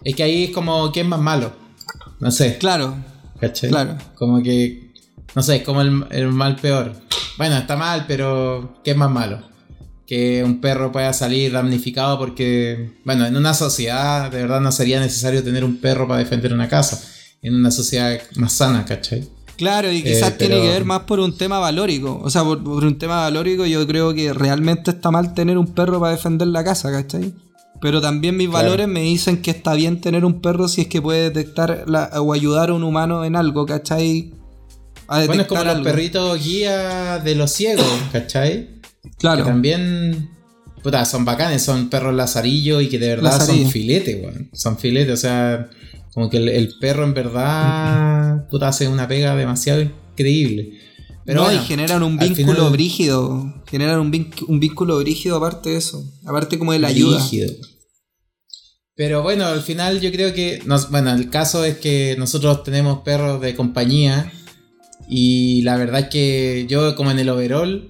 Es 0.04 0.16
que 0.16 0.24
ahí 0.24 0.46
es 0.46 0.52
como, 0.52 0.92
¿quién 0.92 1.06
es 1.06 1.10
más 1.12 1.20
malo? 1.22 1.52
No 2.20 2.32
sé. 2.32 2.58
Claro, 2.58 2.96
¿Cachai? 3.40 3.70
Claro. 3.70 3.98
Como 4.16 4.42
que, 4.42 4.89
no 5.36 5.42
sé, 5.44 5.58
es 5.58 5.64
como 5.64 5.82
el, 5.82 6.06
el 6.12 6.28
mal 6.30 6.56
peor. 6.56 6.94
Bueno, 7.38 7.58
está 7.58 7.76
mal, 7.76 8.06
pero 8.08 8.80
¿qué 8.84 8.92
es 8.92 8.98
más 8.98 9.10
malo? 9.12 9.42
Que 10.06 10.44
un 10.44 10.60
perro 10.60 10.92
pueda 10.92 11.14
salir 11.14 11.52
damnificado 11.52 12.18
porque, 12.18 12.92
bueno, 13.06 13.26
en 13.26 13.36
una 13.38 13.54
sociedad 13.54 14.32
de 14.32 14.42
verdad 14.42 14.60
no 14.60 14.72
sería 14.72 15.00
necesario 15.00 15.44
tener 15.44 15.64
un 15.64 15.78
perro 15.78 16.08
para 16.08 16.20
defender 16.20 16.52
una 16.54 16.68
casa. 16.68 17.00
En 17.42 17.56
una 17.56 17.72
sociedad 17.72 18.20
más 18.36 18.54
sana, 18.54 18.84
¿cachai? 18.86 19.30
Claro, 19.56 19.92
y 19.92 20.02
quizás 20.04 20.32
Eh, 20.32 20.36
tiene 20.40 20.56
pero- 20.56 20.66
que 20.66 20.70
ver 20.74 20.86
más 20.86 21.02
por 21.02 21.20
un 21.20 21.38
tema 21.38 21.60
valórico. 21.60 22.20
O 22.24 22.30
sea, 22.30 22.44
por, 22.44 22.64
por 22.64 22.84
un 22.84 22.98
tema 22.98 23.18
valórico 23.22 23.66
yo 23.66 23.86
creo 23.88 24.14
que 24.14 24.34
realmente 24.34 24.92
está 24.92 25.12
mal 25.12 25.34
tener 25.34 25.58
un 25.58 25.68
perro 25.68 26.00
para 26.00 26.14
defender 26.14 26.48
la 26.48 26.64
casa, 26.64 26.92
¿cachai? 26.92 27.34
Pero 27.82 28.02
también 28.02 28.36
mis 28.36 28.50
Claro. 28.50 28.66
valores 28.70 28.88
me 28.90 29.02
dicen 29.02 29.42
que 29.42 29.52
está 29.52 29.74
bien 29.74 30.02
tener 30.02 30.26
un 30.26 30.42
perro 30.42 30.68
si 30.68 30.82
es 30.82 30.88
que 30.88 31.02
puede 31.02 31.30
detectar 31.30 31.84
la- 31.88 32.10
o 32.22 32.34
ayudar 32.34 32.72
a 32.72 32.74
un 32.74 32.84
humano 32.84 33.24
en 33.24 33.36
algo, 33.38 33.66
¿cachai? 33.66 34.34
A 35.12 35.26
Bueno, 35.26 35.42
es 35.42 35.48
como 35.48 35.64
los 35.64 35.82
perritos 35.82 36.44
guía 36.44 37.20
de 37.20 37.36
los 37.36 37.52
ciegos, 37.52 37.86
¿cachai? 38.12 38.80
Claro. 39.18 39.44
Que 39.44 39.50
también, 39.50 40.30
puta, 40.84 41.04
son 41.06 41.26
bacanes, 41.26 41.64
son 41.64 41.90
perros 41.90 42.14
lazarillos 42.14 42.84
y 42.84 42.90
que 42.90 43.00
de 43.00 43.08
verdad 43.10 43.32
Lazarillo. 43.40 43.64
son 43.64 43.72
filete, 43.72 44.16
weón. 44.24 44.50
Son 44.54 44.78
filete, 44.78 45.12
o 45.12 45.18
sea, 45.18 45.70
como 46.14 46.30
que 46.30 46.38
el, 46.38 46.48
el 46.50 46.74
perro 46.80 47.04
en 47.06 47.14
verdad, 47.14 48.48
puta, 48.52 48.68
hace 48.68 48.88
una 48.88 49.08
pega 49.08 49.36
demasiado 49.36 49.82
increíble. 49.82 50.74
Pero 51.26 51.42
no, 51.42 51.46
bueno, 51.48 51.62
y 51.62 51.66
generan 51.66 52.02
un 52.04 52.18
vínculo 52.18 52.54
final- 52.54 52.72
brígido. 52.72 53.64
Generan 53.70 54.00
un, 54.00 54.10
vínculo, 54.12 54.48
un 54.48 54.60
vínculo 54.60 54.98
brígido 55.00 55.38
aparte 55.38 55.70
de 55.72 55.78
eso. 55.78 56.04
Aparte 56.26 56.58
como 56.58 56.72
de 56.74 56.80
la 56.80 56.88
ayuda. 56.88 57.24
Pero 58.96 59.22
bueno, 59.24 59.46
al 59.46 59.62
final 59.62 60.02
yo 60.02 60.12
creo 60.12 60.34
que. 60.34 60.62
nos- 60.66 60.90
bueno, 60.90 61.14
el 61.14 61.30
caso 61.30 61.64
es 61.66 61.78
que 61.78 62.16
nosotros 62.18 62.64
tenemos 62.64 63.00
perros 63.02 63.40
de 63.42 63.56
compañía. 63.56 64.32
Y 65.10 65.64
la 65.64 65.76
verdad 65.76 66.02
es 66.02 66.08
que 66.10 66.66
yo, 66.70 66.96
como 66.96 67.10
en 67.10 67.20
el 67.20 67.30
overall, 67.30 67.90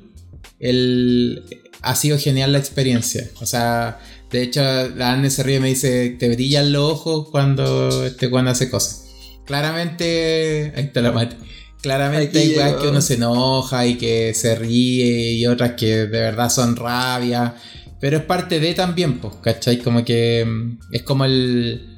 el, 0.59 1.43
ha 1.82 1.95
sido 1.95 2.17
genial 2.17 2.53
la 2.53 2.59
experiencia. 2.59 3.30
O 3.41 3.45
sea, 3.45 3.99
de 4.32 4.41
hecho, 4.41 4.61
la 4.95 5.13
Anne 5.13 5.30
se 5.30 5.43
ríe 5.43 5.57
y 5.57 5.59
me 5.59 5.67
dice: 5.67 6.15
Te 6.17 6.30
brillan 6.30 6.72
los 6.72 6.91
ojos 6.91 7.28
cuando 7.30 8.05
este 8.05 8.30
cuando 8.30 8.51
hace 8.51 8.70
cosas. 8.70 9.05
Claramente. 9.45 10.74
Ahí 10.76 10.86
está 10.86 11.01
la 11.01 11.11
mate. 11.11 11.36
Claramente 11.82 12.39
Aquí 12.39 12.51
hay 12.51 12.57
weas 12.57 12.76
que 12.76 12.88
uno 12.88 13.01
se 13.01 13.13
enoja 13.15 13.86
y 13.86 13.95
que 13.95 14.34
se 14.34 14.55
ríe 14.55 15.32
y 15.32 15.47
otras 15.47 15.74
que 15.74 15.88
de 15.88 16.07
verdad 16.07 16.49
son 16.49 16.76
rabia. 16.76 17.55
Pero 17.99 18.17
es 18.17 18.24
parte 18.24 18.59
de 18.59 18.74
también, 18.74 19.20
pues, 19.20 19.36
¿cachai? 19.41 19.80
Como 19.80 20.05
que 20.05 20.45
mm, 20.45 20.80
es 20.91 21.03
como 21.03 21.26
el... 21.26 21.97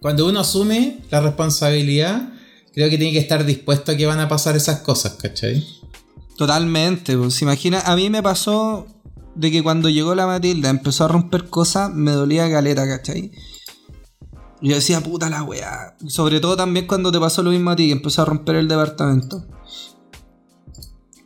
Cuando 0.00 0.26
uno 0.26 0.40
asume 0.40 0.98
la 1.10 1.20
responsabilidad, 1.20 2.32
creo 2.80 2.88
que 2.88 2.96
tiene 2.96 3.12
que 3.12 3.18
estar 3.18 3.44
dispuesto 3.44 3.92
a 3.92 3.96
que 3.96 4.06
van 4.06 4.20
a 4.20 4.28
pasar 4.28 4.56
esas 4.56 4.80
cosas, 4.80 5.12
¿cachai? 5.20 5.62
Totalmente, 6.38 7.14
pues 7.14 7.42
imagina, 7.42 7.80
a 7.80 7.94
mí 7.94 8.08
me 8.08 8.22
pasó 8.22 8.86
de 9.34 9.50
que 9.50 9.62
cuando 9.62 9.90
llegó 9.90 10.14
la 10.14 10.26
Matilda 10.26 10.70
empezó 10.70 11.04
a 11.04 11.08
romper 11.08 11.50
cosas, 11.50 11.92
me 11.92 12.12
dolía 12.12 12.48
galeta, 12.48 12.88
¿cachai? 12.88 13.32
Y 14.62 14.70
yo 14.70 14.76
decía, 14.76 15.02
puta 15.02 15.28
la 15.28 15.42
weá. 15.42 15.94
Sobre 16.06 16.40
todo 16.40 16.56
también 16.56 16.86
cuando 16.86 17.12
te 17.12 17.20
pasó 17.20 17.42
lo 17.42 17.50
mismo 17.50 17.68
a 17.68 17.76
ti, 17.76 17.88
que 17.88 17.92
empezó 17.92 18.22
a 18.22 18.24
romper 18.24 18.56
el 18.56 18.66
departamento. 18.66 19.44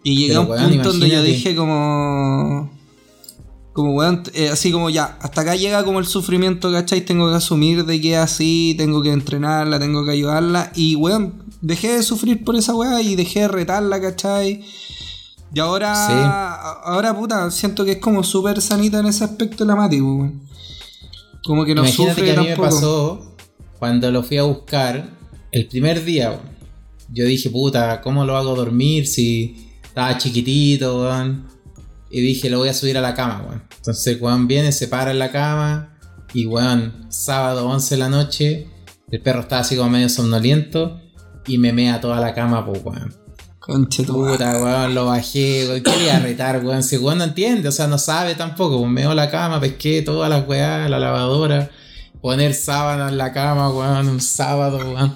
Y 0.03 0.17
llegué 0.17 0.35
Pero, 0.35 0.55
a 0.59 0.67
un 0.67 0.73
punto 0.73 0.89
donde 0.89 1.09
yo 1.09 1.23
dije 1.23 1.55
como... 1.55 2.73
Como 3.73 3.95
weón, 3.95 4.23
eh, 4.35 4.51
así 4.51 4.71
como 4.71 4.89
ya, 4.89 5.19
hasta 5.21 5.41
acá 5.41 5.57
llega 5.57 5.85
como 5.85 5.99
el 6.01 6.07
sufrimiento, 6.07 6.71
¿cachai? 6.71 7.05
Tengo 7.05 7.29
que 7.29 7.35
asumir 7.35 7.85
de 7.85 8.01
que 8.01 8.13
es 8.13 8.19
así, 8.19 8.75
tengo 8.79 9.03
que 9.03 9.13
entrenarla, 9.13 9.81
tengo 9.81 10.05
que 10.05 10.13
ayudarla. 10.13 10.73
Y 10.77 10.95
weón, 10.95 11.44
dejé 11.67 11.97
de 11.97 12.03
sufrir 12.03 12.45
por 12.45 12.57
esa 12.57 12.75
weá 12.75 13.01
y 13.01 13.17
dejé 13.17 13.41
de 13.41 13.49
retarla, 13.49 14.01
¿cachai? 14.01 14.63
Y 15.55 15.61
ahora, 15.61 15.95
Sí. 15.95 16.13
ahora 16.85 17.15
puta, 17.17 17.51
siento 17.51 17.85
que 17.85 17.93
es 17.93 17.99
como 17.99 18.23
súper 18.23 18.61
sanita 18.61 18.99
en 19.01 19.07
ese 19.07 19.25
aspecto 19.25 19.65
la 19.65 19.75
Mati, 19.77 20.01
weón. 20.01 20.43
Como 21.45 21.65
que 21.65 21.75
no 21.75 21.83
Imagínate 21.83 22.11
sufre 22.21 22.25
que 22.35 22.37
a 22.39 22.43
mí 22.43 22.49
me 22.49 22.57
pasó 22.57 23.37
cuando 23.79 24.11
lo 24.11 24.23
fui 24.23 24.39
a 24.39 24.43
buscar 24.45 25.11
el 25.53 25.67
primer 25.69 26.05
día. 26.05 26.31
weón. 26.31 26.55
Yo 27.13 27.25
dije, 27.25 27.51
puta, 27.51 28.01
¿cómo 28.01 28.25
lo 28.25 28.37
hago 28.37 28.55
dormir 28.55 29.07
si 29.07 29.71
estaba 29.83 30.17
chiquitito, 30.19 31.03
weón? 31.03 31.47
Y 32.11 32.21
dije, 32.21 32.51
lo 32.51 32.59
voy 32.59 32.69
a 32.69 32.75
subir 32.75 32.99
a 32.99 33.01
la 33.01 33.15
cama, 33.15 33.45
weón. 33.47 33.63
Entonces, 33.77 34.21
weón 34.21 34.47
viene, 34.49 34.73
se 34.73 34.89
para 34.89 35.11
en 35.13 35.19
la 35.19 35.31
cama. 35.31 35.97
Y, 36.33 36.47
weón, 36.47 37.07
sábado 37.11 37.67
11 37.69 37.95
de 37.95 37.99
la 38.01 38.09
noche, 38.09 38.67
el 39.11 39.21
perro 39.21 39.41
estaba 39.43 39.61
así 39.63 39.77
como 39.77 39.91
medio 39.91 40.09
somnoliento. 40.09 41.01
Y 41.47 41.59
me 41.59 41.73
mea 41.73 42.01
toda 42.01 42.21
la 42.21 42.35
cama, 42.35 42.65
pues, 42.65 42.83
weón. 42.85 43.15
Conche. 43.59 44.03
Puta, 44.05 44.63
weón, 44.63 44.95
lo 44.95 45.07
bajé, 45.07 45.67
weón. 45.69 45.83
¿Qué 45.83 46.05
iba 46.05 46.17
a 46.17 46.21
retar, 46.21 46.65
weón? 46.65 46.83
Si 46.83 46.97
weón 46.97 47.19
no 47.19 47.25
entiende, 47.25 47.69
o 47.69 47.73
sea, 47.73 47.87
no 47.87 47.99
sabe 47.99 48.35
tampoco. 48.35 48.79
Pues 48.79 48.91
meo 48.91 49.15
la 49.15 49.31
cama, 49.31 49.61
pesqué 49.61 50.03
todas 50.03 50.29
las 50.29 50.47
weas, 50.47 50.89
la 50.91 50.99
lavadora. 50.99 51.71
Poner 52.21 52.55
sábana 52.55 53.09
en 53.09 53.19
la 53.19 53.33
cama, 53.33 53.71
weón, 53.71 54.09
un 54.09 54.21
sábado, 54.21 54.79
weón. 54.79 55.15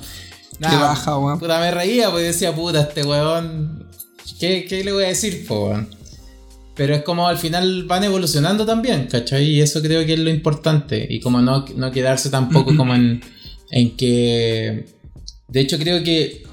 Qué 0.59 0.77
baja, 0.77 1.19
weón. 1.19 1.39
Puta, 1.39 1.61
me 1.61 1.71
reía 1.71 2.11
porque 2.11 2.25
decía, 2.25 2.55
puta, 2.55 2.83
este 2.83 3.05
weón. 3.05 3.87
¿Qué, 4.39 4.67
qué 4.69 4.85
le 4.85 4.93
voy 4.93 5.05
a 5.05 5.09
decir, 5.09 5.47
po, 5.47 5.69
weón? 5.69 5.99
Pero 6.79 6.95
es 6.95 7.03
como 7.03 7.27
al 7.27 7.39
final 7.39 7.85
van 7.85 8.05
evolucionando 8.05 8.65
también, 8.65 9.09
¿cachai? 9.11 9.45
Y 9.47 9.61
eso 9.61 9.83
creo 9.83 10.07
que 10.07 10.13
es 10.15 10.19
lo 10.21 10.31
importante. 10.31 11.05
Y 11.11 11.19
como 11.19 11.43
no, 11.43 11.65
no 11.75 11.91
quedarse 11.91 12.31
tampoco 12.31 12.73
como 12.77 12.95
en, 12.95 13.21
en 13.71 13.97
que... 13.97 14.87
De 15.49 15.61
hecho 15.61 15.79
creo 15.79 16.03
que 16.05 16.45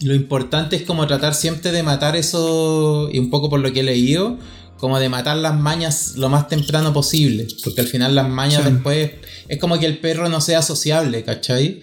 lo 0.00 0.14
importante 0.14 0.76
es 0.76 0.82
como 0.82 1.06
tratar 1.06 1.34
siempre 1.34 1.72
de 1.72 1.82
matar 1.82 2.14
eso, 2.16 3.08
y 3.12 3.18
un 3.18 3.30
poco 3.30 3.50
por 3.50 3.60
lo 3.60 3.72
que 3.72 3.80
he 3.80 3.82
leído, 3.82 4.38
como 4.78 5.00
de 5.00 5.08
matar 5.08 5.36
las 5.38 5.58
mañas 5.58 6.14
lo 6.16 6.28
más 6.28 6.46
temprano 6.46 6.92
posible. 6.92 7.48
Porque 7.64 7.80
al 7.80 7.88
final 7.88 8.14
las 8.14 8.28
mañas 8.28 8.62
Sí. 8.64 8.70
después... 8.70 9.10
Es 9.48 9.58
como 9.58 9.78
que 9.78 9.86
el 9.86 9.98
perro 9.98 10.28
no 10.28 10.40
sea 10.42 10.60
sociable, 10.62 11.24
¿cachai? 11.24 11.80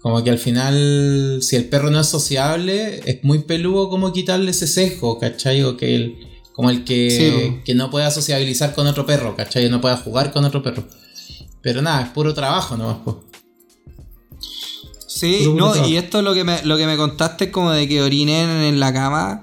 Como 0.00 0.24
que 0.24 0.30
al 0.30 0.38
final, 0.38 1.38
si 1.42 1.54
el 1.56 1.66
perro 1.66 1.90
no 1.90 2.00
es 2.00 2.08
sociable, 2.08 3.00
es 3.04 3.22
muy 3.22 3.40
peludo 3.40 3.88
como 3.90 4.12
quitarle 4.12 4.50
ese 4.50 4.66
sesgo, 4.66 5.18
¿cachai? 5.20 5.62
O 5.62 5.76
que 5.76 5.94
el, 5.94 6.16
como 6.54 6.70
el 6.70 6.84
que, 6.84 7.10
Sí, 7.10 7.60
que 7.64 7.74
no 7.74 7.90
pueda 7.90 8.10
sociabilizar 8.10 8.74
con 8.74 8.86
otro 8.86 9.04
perro, 9.06 9.36
¿cachai? 9.36 9.68
No 9.68 9.80
pueda 9.80 9.98
jugar 9.98 10.32
con 10.32 10.44
otro 10.44 10.62
perro. 10.62 10.84
Pero 11.60 11.82
nada, 11.82 12.02
es 12.02 12.08
puro 12.08 12.32
trabajo 12.34 12.76
nomás, 12.76 12.96
po. 13.04 13.22
Sí, 15.22 15.48
no, 15.54 15.86
y 15.86 15.98
esto 15.98 16.20
lo 16.20 16.34
que 16.34 16.42
me, 16.42 16.64
lo 16.64 16.76
que 16.76 16.84
me 16.84 16.96
contaste 16.96 17.52
como 17.52 17.70
de 17.70 17.86
que 17.86 18.02
orinen 18.02 18.50
en 18.50 18.80
la 18.80 18.92
cama. 18.92 19.40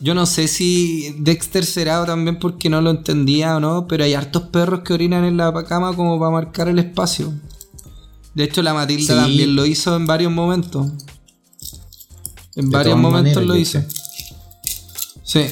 Yo 0.00 0.14
no 0.14 0.26
sé 0.26 0.48
si 0.48 1.14
Dexter 1.16 1.64
será 1.64 2.04
también 2.04 2.40
porque 2.40 2.68
no 2.68 2.80
lo 2.80 2.90
entendía 2.90 3.56
o 3.56 3.60
no, 3.60 3.86
pero 3.86 4.02
hay 4.02 4.14
hartos 4.14 4.42
perros 4.48 4.80
que 4.80 4.92
orinan 4.92 5.24
en 5.24 5.36
la 5.36 5.52
cama 5.62 5.94
como 5.94 6.18
para 6.18 6.32
marcar 6.32 6.66
el 6.66 6.80
espacio. 6.80 7.32
De 8.34 8.42
hecho, 8.42 8.64
la 8.64 8.74
Matilda 8.74 9.14
también 9.14 9.54
lo 9.54 9.64
hizo 9.64 9.94
en 9.94 10.08
varios 10.08 10.32
momentos. 10.32 10.90
En 12.56 12.68
varios 12.68 12.98
momentos 12.98 13.46
lo 13.46 13.54
hizo. 13.54 13.80
Sí. 15.22 15.44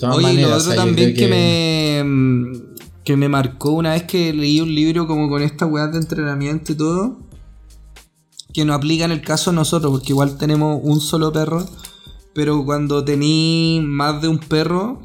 Oye, 0.00 0.40
lo 0.40 0.56
otro 0.56 0.74
también 0.74 1.12
que, 1.12 1.28
me 1.28 2.62
que 3.04 3.18
me 3.18 3.28
marcó 3.28 3.72
una 3.72 3.90
vez 3.90 4.04
que 4.04 4.32
leí 4.32 4.62
un 4.62 4.74
libro 4.74 5.06
como 5.06 5.28
con 5.28 5.42
esta 5.42 5.66
weá 5.66 5.88
de 5.88 5.98
entrenamiento 5.98 6.72
y 6.72 6.74
todo, 6.74 7.27
que 8.52 8.64
no 8.64 8.74
aplica 8.74 9.04
en 9.04 9.12
el 9.12 9.22
caso 9.22 9.50
de 9.50 9.56
nosotros, 9.56 9.92
porque 9.92 10.12
igual 10.12 10.38
tenemos 10.38 10.80
un 10.82 11.00
solo 11.00 11.32
perro, 11.32 11.66
pero 12.34 12.64
cuando 12.64 13.04
tení 13.04 13.80
más 13.82 14.22
de 14.22 14.28
un 14.28 14.38
perro, 14.38 15.02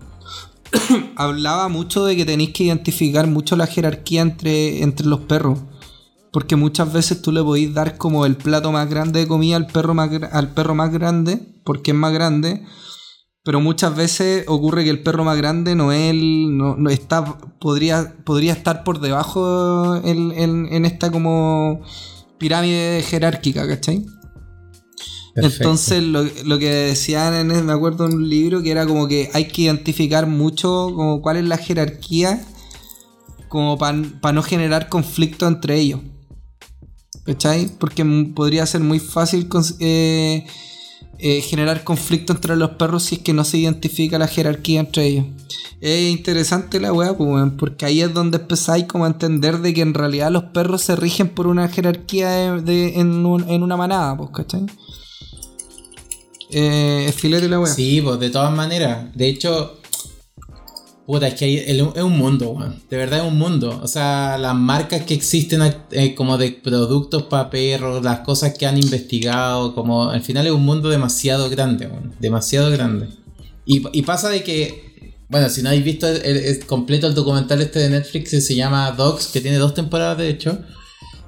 hablaba 1.15 1.67
mucho 1.67 2.05
de 2.05 2.15
que 2.15 2.25
tenéis 2.25 2.51
que 2.53 2.65
identificar 2.65 3.27
mucho 3.27 3.55
la 3.55 3.67
jerarquía 3.67 4.21
entre, 4.21 4.83
entre 4.83 5.07
los 5.07 5.21
perros. 5.21 5.59
Porque 6.31 6.55
muchas 6.55 6.91
veces 6.91 7.21
tú 7.21 7.31
le 7.31 7.43
podéis 7.43 7.73
dar 7.73 7.97
como 7.97 8.25
el 8.25 8.35
plato 8.35 8.71
más 8.71 8.89
grande 8.89 9.19
de 9.19 9.27
comida 9.27 9.55
al 9.55 9.67
perro 9.67 9.93
más, 9.93 10.09
al 10.31 10.53
perro 10.53 10.73
más 10.73 10.91
grande, 10.91 11.61
porque 11.63 11.91
es 11.91 11.97
más 11.97 12.11
grande. 12.11 12.65
Pero 13.43 13.59
muchas 13.59 13.95
veces 13.95 14.45
ocurre 14.47 14.83
que 14.83 14.89
el 14.89 15.03
perro 15.03 15.25
más 15.25 15.37
grande 15.37 15.75
no 15.75 15.91
es 15.91 16.11
el, 16.11 16.57
no, 16.57 16.89
está, 16.89 17.37
podría, 17.59 18.15
podría 18.23 18.53
estar 18.53 18.83
por 18.83 18.99
debajo 19.01 19.97
en, 19.97 20.31
en, 20.31 20.85
esta 20.85 21.11
como 21.11 21.81
pirámide 22.37 23.01
jerárquica, 23.03 23.67
¿cachai? 23.67 24.05
Entonces 25.35 26.03
lo, 26.03 26.23
lo, 26.45 26.59
que 26.59 26.69
decían 26.69 27.33
en 27.33 27.65
me 27.65 27.73
acuerdo 27.73 28.05
en 28.05 28.13
un 28.13 28.29
libro 28.29 28.61
que 28.61 28.69
era 28.69 28.85
como 28.85 29.07
que 29.07 29.31
hay 29.33 29.47
que 29.47 29.63
identificar 29.63 30.27
mucho 30.27 30.91
como 30.93 31.23
cuál 31.23 31.37
es 31.37 31.45
la 31.45 31.57
jerarquía 31.57 32.45
como 33.53 33.77
para 33.77 34.33
no 34.33 34.41
generar 34.41 34.89
conflicto 34.89 35.47
entre 35.47 35.77
ellos. 35.77 36.01
¿Cachai? 37.23 37.69
Porque 37.79 38.03
podría 38.35 38.65
ser 38.65 38.81
muy 38.81 38.99
fácil 38.99 39.47
eh, 39.79 40.45
eh, 41.25 41.39
generar 41.39 41.85
conflicto 41.85 42.33
entre 42.33 42.57
los 42.57 42.71
perros 42.71 43.03
si 43.03 43.15
es 43.15 43.21
que 43.21 43.31
no 43.31 43.45
se 43.45 43.57
identifica 43.57 44.19
la 44.19 44.27
jerarquía 44.27 44.81
entre 44.81 45.05
ellos. 45.05 45.25
Es 45.79 46.11
interesante 46.11 46.81
la 46.81 46.91
weá, 46.91 47.15
pues, 47.15 47.49
porque 47.57 47.85
ahí 47.85 48.01
es 48.01 48.13
donde 48.13 48.39
empezáis 48.39 48.83
como 48.87 49.05
a 49.05 49.07
entender 49.07 49.59
de 49.59 49.73
que 49.73 49.79
en 49.79 49.93
realidad 49.93 50.31
los 50.31 50.43
perros 50.43 50.81
se 50.81 50.97
rigen 50.97 51.29
por 51.29 51.47
una 51.47 51.69
jerarquía 51.69 52.57
de, 52.57 52.99
en, 52.99 53.25
una 53.25 53.77
manada, 53.77 54.17
pues, 54.17 54.31
¿cachai? 54.31 54.65
Eh, 56.49 57.05
es 57.07 57.23
la 57.23 57.57
weá. 57.57 57.73
Sí, 57.73 58.01
pues 58.01 58.19
de 58.19 58.29
todas 58.29 58.53
maneras. 58.53 59.07
De 59.15 59.29
hecho, 59.29 59.79
Puta, 61.05 61.27
es 61.27 61.33
que 61.33 61.69
es 61.69 61.81
un 61.81 62.17
mundo, 62.17 62.51
weón. 62.51 62.81
De 62.89 62.95
verdad 62.95 63.19
es 63.19 63.25
un 63.25 63.37
mundo. 63.37 63.79
O 63.83 63.87
sea, 63.87 64.37
las 64.37 64.55
marcas 64.55 65.03
que 65.03 65.13
existen 65.13 65.61
eh, 65.91 66.15
como 66.15 66.37
de 66.37 66.51
productos 66.51 67.23
para 67.23 67.49
perros, 67.49 68.01
las 68.03 68.19
cosas 68.19 68.57
que 68.57 68.65
han 68.65 68.77
investigado, 68.77 69.75
como 69.75 70.09
al 70.09 70.21
final 70.21 70.47
es 70.47 70.53
un 70.53 70.63
mundo 70.63 70.89
demasiado 70.89 71.49
grande, 71.49 71.87
weón. 71.87 72.13
Demasiado 72.19 72.71
grande. 72.71 73.09
Y, 73.65 74.01
pasa 74.03 74.29
de 74.29 74.43
que, 74.43 75.15
bueno, 75.29 75.49
si 75.49 75.61
no 75.61 75.69
habéis 75.69 75.85
visto 75.85 76.07
el, 76.07 76.65
completo 76.65 77.07
el 77.07 77.15
documental 77.15 77.61
este 77.61 77.79
de 77.79 77.89
Netflix 77.89 78.31
que 78.31 78.41
se 78.41 78.55
llama 78.55 78.91
Dogs, 78.91 79.27
que 79.27 79.41
tiene 79.41 79.57
dos 79.57 79.73
temporadas 79.73 80.17
de 80.17 80.29
hecho. 80.29 80.59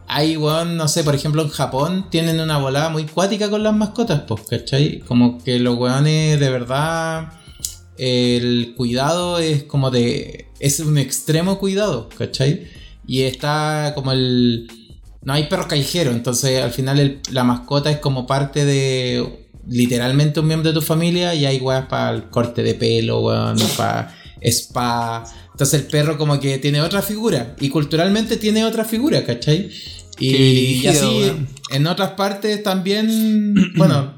Hay, 0.08 0.38
weón, 0.38 0.78
no 0.78 0.88
sé, 0.88 1.04
por 1.04 1.16
ejemplo 1.16 1.42
en 1.42 1.50
Japón 1.50 2.08
tienen 2.12 2.40
una 2.40 2.60
volada 2.60 2.90
muy 2.90 3.06
cuática 3.06 3.50
con 3.50 3.64
las 3.64 3.76
mascotas, 3.76 4.22
pues, 4.28 4.44
¿cachai? 4.50 5.00
Como 5.00 5.44
que 5.44 5.60
los 5.60 5.78
weones 5.78 6.40
de 6.40 6.50
verdad 6.50 7.32
el 7.98 8.74
cuidado 8.76 9.40
es 9.40 9.64
como 9.64 9.92
de. 9.92 10.48
Es 10.60 10.80
un 10.80 10.98
extremo 10.98 11.60
cuidado, 11.60 12.10
¿cachai? 12.18 12.68
Y 13.08 13.22
está 13.24 13.94
como 13.96 14.12
el. 14.12 14.68
No 15.24 15.34
hay 15.34 15.44
perros 15.48 15.68
callejeros, 15.68 16.16
entonces 16.16 16.62
al 16.62 16.72
final 16.72 17.22
la 17.32 17.44
mascota 17.44 17.90
es 17.92 18.00
como 18.00 18.28
parte 18.28 18.66
de. 18.66 19.42
Literalmente 19.68 20.40
un 20.40 20.48
miembro 20.48 20.70
de 20.70 20.80
tu 20.80 20.86
familia 20.86 21.34
y 21.34 21.46
hay 21.46 21.58
weas 21.58 21.88
para 21.88 22.16
el 22.16 22.30
corte 22.30 22.62
de 22.62 22.76
pelo, 22.76 23.22
weón, 23.22 23.58
para 23.78 24.16
spa. 24.42 25.24
Entonces 25.52 25.82
el 25.82 25.88
perro 25.88 26.18
como 26.18 26.40
que 26.40 26.60
tiene 26.60 26.82
otra 26.82 27.02
figura 27.02 27.56
y 27.60 27.70
culturalmente 27.70 28.38
tiene 28.38 28.64
otra 28.66 28.86
figura, 28.86 29.26
¿cachai? 29.26 29.72
Y, 30.20 30.86
así 30.86 31.32
en 31.72 31.88
otras 31.88 32.12
partes 32.12 32.62
también, 32.62 33.56
bueno, 33.76 34.14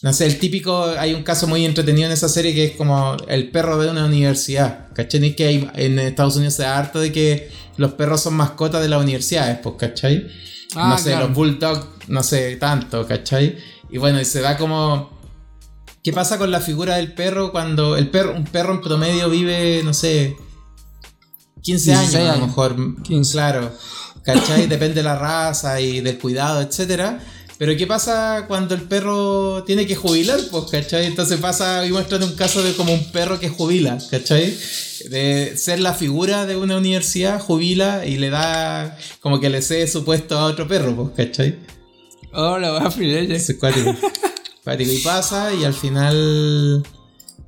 no 0.00 0.12
sé, 0.12 0.26
el 0.26 0.38
típico, 0.38 0.84
hay 0.84 1.12
un 1.12 1.24
caso 1.24 1.48
muy 1.48 1.64
entretenido 1.64 2.06
en 2.06 2.12
esa 2.12 2.28
serie 2.28 2.54
que 2.54 2.66
es 2.66 2.76
como 2.76 3.16
el 3.26 3.50
perro 3.50 3.78
de 3.78 3.90
una 3.90 4.04
universidad. 4.04 4.88
¿Cachai? 4.94 5.34
Que 5.34 5.46
hay, 5.46 5.70
en 5.74 5.98
Estados 5.98 6.36
Unidos 6.36 6.54
se 6.54 6.62
da 6.62 6.78
harto 6.78 7.00
de 7.00 7.10
que 7.10 7.50
los 7.76 7.94
perros 7.94 8.22
son 8.22 8.34
mascotas 8.34 8.80
de 8.80 8.88
las 8.88 9.00
universidades, 9.00 9.58
pues, 9.62 9.74
¿cachai? 9.78 10.28
Ah, 10.74 10.90
no 10.90 10.98
sé, 10.98 11.16
los 11.16 11.32
bulldogs, 11.32 11.86
no 12.08 12.22
sé, 12.22 12.56
tanto, 12.56 13.06
¿cachai? 13.06 13.56
Y 13.90 13.98
bueno, 13.98 14.20
y 14.20 14.24
se 14.24 14.40
da 14.40 14.56
como... 14.56 15.18
¿Qué 16.02 16.12
pasa 16.12 16.38
con 16.38 16.50
la 16.50 16.60
figura 16.60 16.96
del 16.96 17.12
perro 17.12 17.50
cuando 17.50 17.96
el 17.96 18.08
perro, 18.08 18.34
un 18.34 18.44
perro 18.44 18.74
en 18.74 18.80
promedio 18.80 19.28
vive, 19.28 19.82
no 19.84 19.92
sé, 19.92 20.36
15 21.62 21.94
años, 21.94 22.14
a 22.14 22.36
lo 22.36 22.46
mejor? 22.46 23.02
15. 23.02 23.32
Claro, 23.32 23.72
¿cachai? 24.22 24.68
Depende 24.68 24.94
de 24.94 25.02
la 25.02 25.18
raza 25.18 25.80
y 25.80 26.00
del 26.00 26.18
cuidado, 26.18 26.62
etcétera. 26.62 27.20
Pero 27.58 27.76
¿qué 27.76 27.88
pasa 27.88 28.44
cuando 28.46 28.76
el 28.76 28.82
perro 28.82 29.64
tiene 29.64 29.84
que 29.84 29.96
jubilar? 29.96 30.38
Pues, 30.50 30.64
¿cachai? 30.70 31.06
Entonces 31.06 31.40
pasa 31.40 31.84
y 31.84 31.90
muestran 31.90 32.22
un 32.22 32.36
caso 32.36 32.62
de 32.62 32.72
como 32.74 32.94
un 32.94 33.10
perro 33.10 33.40
que 33.40 33.48
jubila, 33.48 33.98
¿cachai? 34.10 34.56
De 35.10 35.56
ser 35.56 35.80
la 35.80 35.92
figura 35.92 36.46
de 36.46 36.54
una 36.56 36.76
universidad, 36.76 37.40
jubila 37.40 38.06
y 38.06 38.16
le 38.16 38.30
da 38.30 38.96
como 39.20 39.40
que 39.40 39.50
le 39.50 39.60
cede 39.60 39.88
su 39.88 40.04
puesto 40.04 40.38
a 40.38 40.44
otro 40.44 40.68
perro, 40.68 40.94
pues, 40.94 41.28
¿cachai? 41.28 41.58
Oh, 42.32 42.58
la 42.58 42.70
va 42.70 42.86
a 42.86 42.88
Es 42.88 43.52
cuático. 43.58 43.92
cuático. 44.62 44.92
Y 44.92 44.98
pasa 44.98 45.52
y 45.52 45.64
al 45.64 45.74
final... 45.74 46.84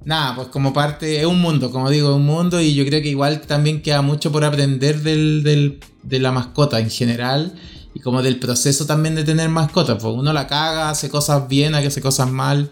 Nada, 0.02 0.34
pues 0.34 0.48
como 0.48 0.72
parte, 0.72 1.20
es 1.20 1.26
un 1.26 1.40
mundo, 1.42 1.70
como 1.70 1.90
digo, 1.90 2.08
es 2.08 2.16
un 2.16 2.24
mundo 2.24 2.58
y 2.58 2.74
yo 2.74 2.86
creo 2.86 3.02
que 3.02 3.10
igual 3.10 3.42
también 3.42 3.82
queda 3.82 4.00
mucho 4.00 4.32
por 4.32 4.44
aprender 4.44 5.02
del, 5.02 5.42
del, 5.42 5.78
de 6.02 6.18
la 6.18 6.32
mascota 6.32 6.80
en 6.80 6.88
general 6.88 7.54
como 8.00 8.22
del 8.22 8.38
proceso 8.38 8.86
también 8.86 9.14
de 9.14 9.24
tener 9.24 9.48
mascotas. 9.48 10.02
Pues 10.02 10.14
uno 10.14 10.32
la 10.32 10.46
caga, 10.46 10.90
hace 10.90 11.08
cosas 11.08 11.48
bien, 11.48 11.74
hace 11.74 12.00
cosas 12.00 12.30
mal. 12.30 12.70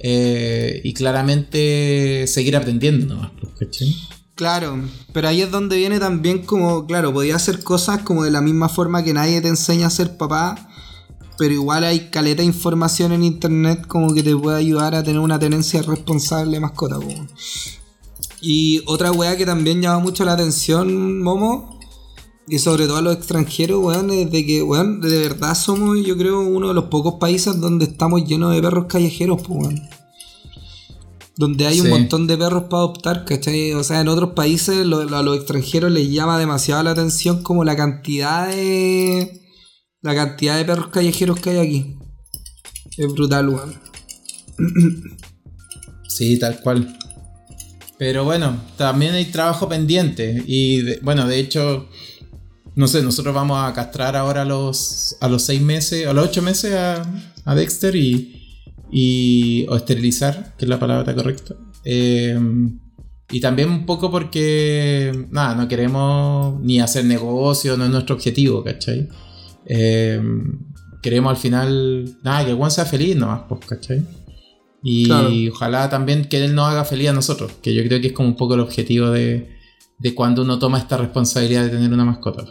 Eh, 0.00 0.80
y 0.84 0.94
claramente 0.94 2.26
seguir 2.28 2.56
aprendiendo 2.56 3.14
nomás, 3.14 3.32
pues, 3.58 3.78
Claro, 4.36 4.78
pero 5.12 5.26
ahí 5.26 5.42
es 5.42 5.50
donde 5.50 5.76
viene 5.76 5.98
también 5.98 6.44
como, 6.44 6.86
claro, 6.86 7.12
podía 7.12 7.34
hacer 7.34 7.64
cosas 7.64 8.02
como 8.02 8.22
de 8.22 8.30
la 8.30 8.40
misma 8.40 8.68
forma 8.68 9.02
que 9.02 9.12
nadie 9.12 9.40
te 9.40 9.48
enseña 9.48 9.88
a 9.88 9.90
ser 9.90 10.16
papá, 10.16 10.68
pero 11.36 11.52
igual 11.54 11.82
hay 11.82 12.10
caleta 12.10 12.42
de 12.42 12.46
información 12.46 13.10
en 13.10 13.24
internet 13.24 13.84
como 13.88 14.14
que 14.14 14.22
te 14.22 14.36
puede 14.36 14.58
ayudar 14.58 14.94
a 14.94 15.02
tener 15.02 15.18
una 15.18 15.40
tenencia 15.40 15.82
responsable 15.82 16.52
de 16.52 16.60
mascota. 16.60 17.00
Y 18.40 18.82
otra 18.86 19.10
weá 19.10 19.36
que 19.36 19.44
también 19.44 19.82
llama 19.82 19.98
mucho 19.98 20.24
la 20.24 20.34
atención, 20.34 21.20
Momo, 21.20 21.77
y 22.48 22.58
sobre 22.58 22.86
todo 22.86 22.96
a 22.98 23.02
los 23.02 23.16
extranjeros, 23.16 23.82
weón, 23.82 24.10
es 24.10 24.30
de 24.30 24.46
que, 24.46 24.62
weón, 24.62 25.00
de 25.00 25.18
verdad 25.18 25.54
somos, 25.54 25.98
yo 26.04 26.16
creo, 26.16 26.40
uno 26.40 26.68
de 26.68 26.74
los 26.74 26.84
pocos 26.84 27.14
países 27.20 27.60
donde 27.60 27.84
estamos 27.84 28.24
llenos 28.24 28.54
de 28.54 28.62
perros 28.62 28.86
callejeros, 28.86 29.42
pues, 29.42 29.60
weón. 29.60 29.82
Donde 31.36 31.66
hay 31.66 31.80
un 31.80 31.90
montón 31.90 32.26
de 32.26 32.36
perros 32.36 32.64
para 32.64 32.82
adoptar, 32.82 33.24
¿cachai? 33.24 33.72
O 33.72 33.84
sea, 33.84 34.00
en 34.00 34.08
otros 34.08 34.32
países 34.32 34.80
a 34.80 34.84
los 34.84 35.36
extranjeros 35.36 35.92
les 35.92 36.10
llama 36.10 36.38
demasiado 36.38 36.82
la 36.82 36.90
atención 36.90 37.42
como 37.42 37.64
la 37.64 37.76
cantidad 37.76 38.48
de... 38.48 39.42
La 40.00 40.14
cantidad 40.14 40.56
de 40.56 40.64
perros 40.64 40.88
callejeros 40.88 41.38
que 41.38 41.50
hay 41.50 41.58
aquí. 41.58 41.96
Es 42.96 43.12
brutal, 43.12 43.48
weón. 43.48 43.74
Sí, 46.08 46.36
tal 46.36 46.60
cual. 46.60 46.98
Pero 47.96 48.24
bueno, 48.24 48.60
también 48.76 49.14
hay 49.14 49.26
trabajo 49.26 49.68
pendiente. 49.68 50.42
Y 50.48 50.98
bueno, 51.00 51.28
de 51.28 51.38
hecho, 51.38 51.88
no 52.78 52.86
sé, 52.86 53.02
nosotros 53.02 53.34
vamos 53.34 53.58
a 53.60 53.72
castrar 53.72 54.14
ahora 54.14 54.42
a 54.42 54.44
los, 54.44 55.16
a 55.20 55.28
los 55.28 55.42
seis 55.42 55.60
meses, 55.60 56.06
a 56.06 56.12
los 56.12 56.28
ocho 56.28 56.42
meses 56.42 56.74
a, 56.74 57.02
a 57.44 57.54
Dexter 57.56 57.96
y, 57.96 58.62
y, 58.92 59.66
o 59.68 59.74
esterilizar, 59.74 60.54
que 60.56 60.64
es 60.64 60.68
la 60.68 60.78
palabra 60.78 61.12
correcta. 61.12 61.56
Eh, 61.84 62.38
y 63.30 63.40
también 63.40 63.68
un 63.68 63.84
poco 63.84 64.12
porque, 64.12 65.26
nada, 65.32 65.56
no 65.56 65.66
queremos 65.66 66.60
ni 66.60 66.78
hacer 66.78 67.04
negocio, 67.04 67.76
no 67.76 67.84
es 67.84 67.90
nuestro 67.90 68.14
objetivo, 68.14 68.62
¿cachai? 68.62 69.08
Eh, 69.66 70.22
queremos 71.02 71.30
al 71.30 71.36
final, 71.36 72.16
nada, 72.22 72.46
que 72.46 72.54
Juan 72.54 72.70
sea 72.70 72.84
feliz 72.84 73.16
nomás, 73.16 73.40
pues, 73.48 73.66
¿cachai? 73.66 74.04
Y 74.84 75.48
ojalá 75.48 75.90
también 75.90 76.26
que 76.26 76.44
él 76.44 76.54
nos 76.54 76.68
haga 76.68 76.84
feliz 76.84 77.08
a 77.08 77.12
nosotros, 77.12 77.50
que 77.60 77.74
yo 77.74 77.82
creo 77.82 78.00
que 78.00 78.06
es 78.06 78.12
como 78.12 78.28
un 78.28 78.36
poco 78.36 78.54
el 78.54 78.60
objetivo 78.60 79.10
de, 79.10 79.57
de 79.98 80.14
cuando 80.14 80.42
uno 80.42 80.58
toma 80.58 80.78
esta 80.78 80.96
responsabilidad 80.96 81.64
de 81.64 81.70
tener 81.70 81.92
una 81.92 82.04
mascota. 82.04 82.44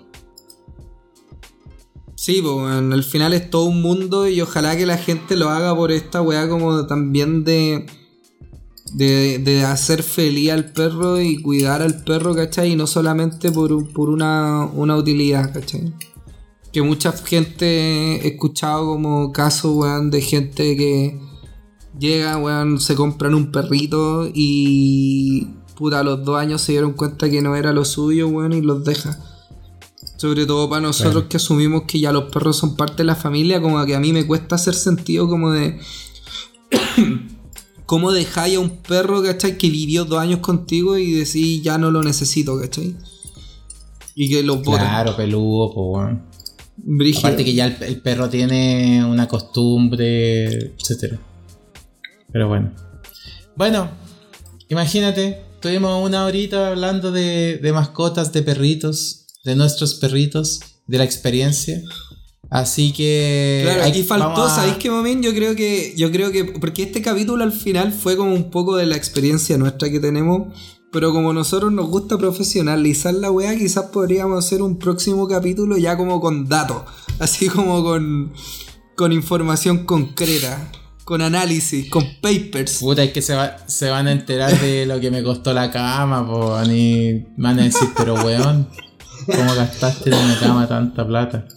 Sí, 2.15 2.41
pues 2.41 2.55
weón, 2.55 2.91
al 2.91 3.03
final 3.03 3.33
es 3.33 3.49
todo 3.49 3.65
un 3.65 3.81
mundo 3.81 4.27
y 4.27 4.41
ojalá 4.41 4.75
que 4.75 4.85
la 4.85 4.97
gente 4.97 5.35
lo 5.35 5.49
haga 5.49 5.75
por 5.75 5.91
esta 5.91 6.21
weá 6.21 6.49
como 6.49 6.85
también 6.87 7.43
de, 7.43 7.85
de, 8.93 9.39
de 9.39 9.63
hacer 9.63 10.03
feliz 10.03 10.51
al 10.51 10.71
perro 10.73 11.21
y 11.21 11.41
cuidar 11.41 11.81
al 11.81 12.03
perro, 12.03 12.35
¿cachai? 12.35 12.71
Y 12.71 12.75
no 12.75 12.87
solamente 12.87 13.51
por, 13.51 13.93
por 13.93 14.09
una, 14.09 14.65
una 14.65 14.97
utilidad, 14.97 15.53
¿cachai? 15.53 15.93
Que 16.73 16.81
mucha 16.81 17.11
gente 17.11 18.25
he 18.25 18.27
escuchado 18.27 18.87
como 18.87 19.31
casos, 19.31 19.75
weón, 19.75 20.09
de 20.09 20.21
gente 20.21 20.75
que 20.75 21.19
llega, 21.99 22.37
weón, 22.37 22.79
se 22.79 22.95
compran 22.95 23.35
un 23.35 23.51
perrito 23.51 24.29
y 24.33 25.47
puta, 25.77 25.99
a 25.99 26.03
los 26.03 26.25
dos 26.25 26.37
años 26.37 26.61
se 26.61 26.71
dieron 26.73 26.93
cuenta 26.93 27.29
que 27.29 27.41
no 27.41 27.55
era 27.55 27.71
lo 27.71 27.85
suyo, 27.85 28.27
weón, 28.27 28.53
y 28.53 28.61
los 28.61 28.83
deja. 28.83 29.17
Sobre 30.17 30.47
todo 30.47 30.67
para 30.67 30.81
nosotros 30.81 31.25
que 31.29 31.37
asumimos 31.37 31.83
que 31.83 31.99
ya 31.99 32.11
los 32.11 32.31
perros 32.31 32.57
son 32.57 32.75
parte 32.75 32.97
de 32.97 33.03
la 33.03 33.15
familia, 33.15 33.61
como 33.61 33.85
que 33.85 33.95
a 33.95 33.99
mí 33.99 34.11
me 34.11 34.25
cuesta 34.25 34.55
hacer 34.55 34.73
sentido 34.73 35.29
como 35.29 35.51
de... 35.51 35.79
¿Cómo 37.85 38.11
dejáis 38.11 38.57
a 38.57 38.59
un 38.59 38.81
perro, 38.81 39.23
cachai, 39.23 39.57
que 39.57 39.69
vivió 39.69 40.03
dos 40.03 40.19
años 40.19 40.39
contigo 40.39 40.97
y 40.97 41.13
decís 41.13 41.63
ya 41.63 41.77
no 41.77 41.89
lo 41.89 42.03
necesito, 42.03 42.59
cachai? 42.59 42.97
Y 44.13 44.29
que 44.29 44.43
los 44.43 44.61
botan. 44.61 44.87
Claro, 44.87 45.15
peludo, 45.15 45.73
pues 45.73 45.85
weón. 45.87 46.23
Brígido. 46.77 47.27
Aparte 47.27 47.45
que 47.45 47.53
ya 47.53 47.67
el, 47.67 47.81
el 47.83 48.01
perro 48.01 48.27
tiene 48.29 49.05
una 49.05 49.27
costumbre, 49.27 50.73
etcétera. 50.73 51.17
Pero 52.31 52.49
bueno. 52.49 52.73
Bueno, 53.55 53.89
imagínate, 54.67 55.46
tuvimos 55.67 56.05
una 56.05 56.25
horita 56.25 56.69
hablando 56.69 57.11
de, 57.11 57.57
de 57.57 57.73
mascotas, 57.73 58.31
de 58.33 58.41
perritos, 58.43 59.25
de 59.43 59.55
nuestros 59.55 59.95
perritos, 59.95 60.61
de 60.87 60.97
la 60.97 61.03
experiencia. 61.03 61.81
Así 62.49 62.93
que. 62.93 63.61
Claro, 63.63 63.83
aquí 63.83 64.03
faltó, 64.03 64.43
a- 64.43 64.55
¿sabéis 64.55 64.77
qué, 64.77 64.89
Momín? 64.89 65.21
Yo 65.21 65.33
creo 65.33 65.55
que, 65.55 65.93
yo 65.97 66.11
creo 66.11 66.31
que, 66.31 66.45
porque 66.45 66.83
este 66.83 67.01
capítulo 67.01 67.43
al 67.43 67.51
final 67.51 67.91
fue 67.91 68.15
como 68.15 68.33
un 68.33 68.49
poco 68.49 68.77
de 68.77 68.85
la 68.85 68.95
experiencia 68.95 69.57
nuestra 69.57 69.89
que 69.89 69.99
tenemos, 69.99 70.53
pero 70.93 71.11
como 71.11 71.33
nosotros 71.33 71.73
nos 71.73 71.89
gusta 71.89 72.17
profesionalizar 72.17 73.13
la 73.13 73.29
weá, 73.31 73.55
quizás 73.57 73.85
podríamos 73.91 74.45
hacer 74.45 74.61
un 74.61 74.79
próximo 74.79 75.27
capítulo 75.27 75.77
ya 75.77 75.97
como 75.97 76.21
con 76.21 76.47
datos, 76.47 76.83
así 77.19 77.49
como 77.49 77.83
con, 77.83 78.31
con 78.95 79.11
información 79.11 79.85
concreta, 79.85 80.71
con 81.07 81.21
análisis, 81.21 81.89
con 81.89 82.03
papers. 82.21 82.79
Puta, 82.79 83.01
es 83.01 83.13
que 83.13 83.21
se, 83.21 83.33
va- 83.33 83.55
se 83.65 83.89
van 83.89 84.07
a 84.07 84.11
enterar 84.11 84.51
de 84.59 84.85
lo 84.85 84.99
que 84.99 85.09
me 85.09 85.23
costó 85.23 85.53
la 85.53 85.71
cama, 85.71 86.27
po, 86.27 86.61
y 86.65 87.25
van 87.37 87.57
a 87.61 87.63
decir, 87.63 87.87
pero 87.95 88.15
weón, 88.15 88.67
¿cómo 89.25 89.55
gastaste 89.55 90.09
en 90.09 90.17
una 90.17 90.37
cama 90.37 90.67
tanta 90.67 91.07
plata? 91.07 91.47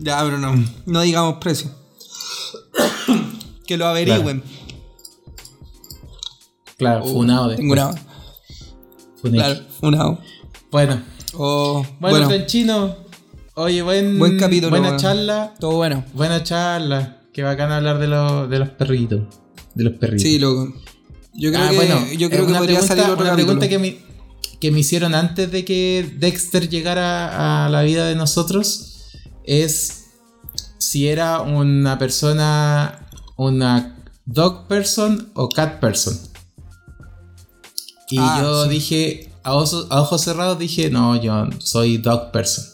Ya, 0.00 0.20
pero 0.24 0.38
no, 0.38 0.54
no 0.86 1.00
digamos 1.02 1.36
precio. 1.36 1.70
que 3.64 3.76
lo 3.76 3.86
averigüen. 3.86 4.42
Claro, 6.78 7.04
funado 7.06 7.48
de. 7.50 7.62
Una. 7.62 7.94
Claro, 9.22 9.60
funado. 9.80 10.18
Bueno, 10.72 11.00
Oh, 11.34 11.86
bueno, 12.00 12.16
bueno, 12.18 12.28
Franchino, 12.28 12.96
oye, 13.54 13.82
buen, 13.82 14.18
Buen 14.18 14.36
capítulo, 14.36 14.70
buena 14.70 14.96
charla, 14.96 15.54
todo 15.60 15.76
bueno. 15.76 16.04
buena 16.12 16.42
charla. 16.42 17.21
Qué 17.32 17.42
bacán 17.42 17.72
hablar 17.72 17.98
de, 17.98 18.06
los 18.08 18.48
de 18.50 18.58
los 18.58 18.68
perritos. 18.70 19.20
De 19.74 19.84
los 19.84 19.94
perritos. 19.94 20.22
Sí, 20.22 20.38
loco. 20.38 20.74
Yo 21.34 21.50
creo 21.50 21.64
Ah, 21.64 21.70
que, 21.70 21.76
bueno, 21.76 22.06
yo 22.18 22.28
creo 22.28 22.44
que 22.44 22.50
una 22.52 22.58
podría 22.58 22.78
pregunta- 22.80 22.94
salir 22.96 23.10
otro 23.10 23.24
Una 23.24 23.34
pregunta 23.34 23.68
que 23.68 23.78
me, 23.78 23.98
que 24.60 24.70
me 24.70 24.80
hicieron 24.80 25.14
antes 25.14 25.50
de 25.50 25.64
que 25.64 26.14
Dexter 26.18 26.68
llegara 26.68 27.64
a 27.64 27.68
la 27.70 27.82
vida 27.82 28.06
de 28.06 28.14
nosotros 28.16 29.06
es 29.44 30.04
si 30.78 31.08
era 31.08 31.40
una 31.40 31.98
persona, 31.98 33.06
una 33.36 33.96
dog 34.26 34.66
person 34.68 35.30
o 35.34 35.48
cat 35.48 35.80
person. 35.80 36.18
Y 38.10 38.18
Ah, 38.18 38.38
yo 38.42 38.64
sí. 38.64 38.68
dije, 38.70 39.32
a 39.42 39.54
ojos, 39.54 39.86
a 39.88 40.02
ojos 40.02 40.20
cerrados 40.20 40.58
dije, 40.58 40.90
no, 40.90 41.16
yo 41.20 41.46
soy 41.60 41.96
dog 41.96 42.30
person. 42.30 42.64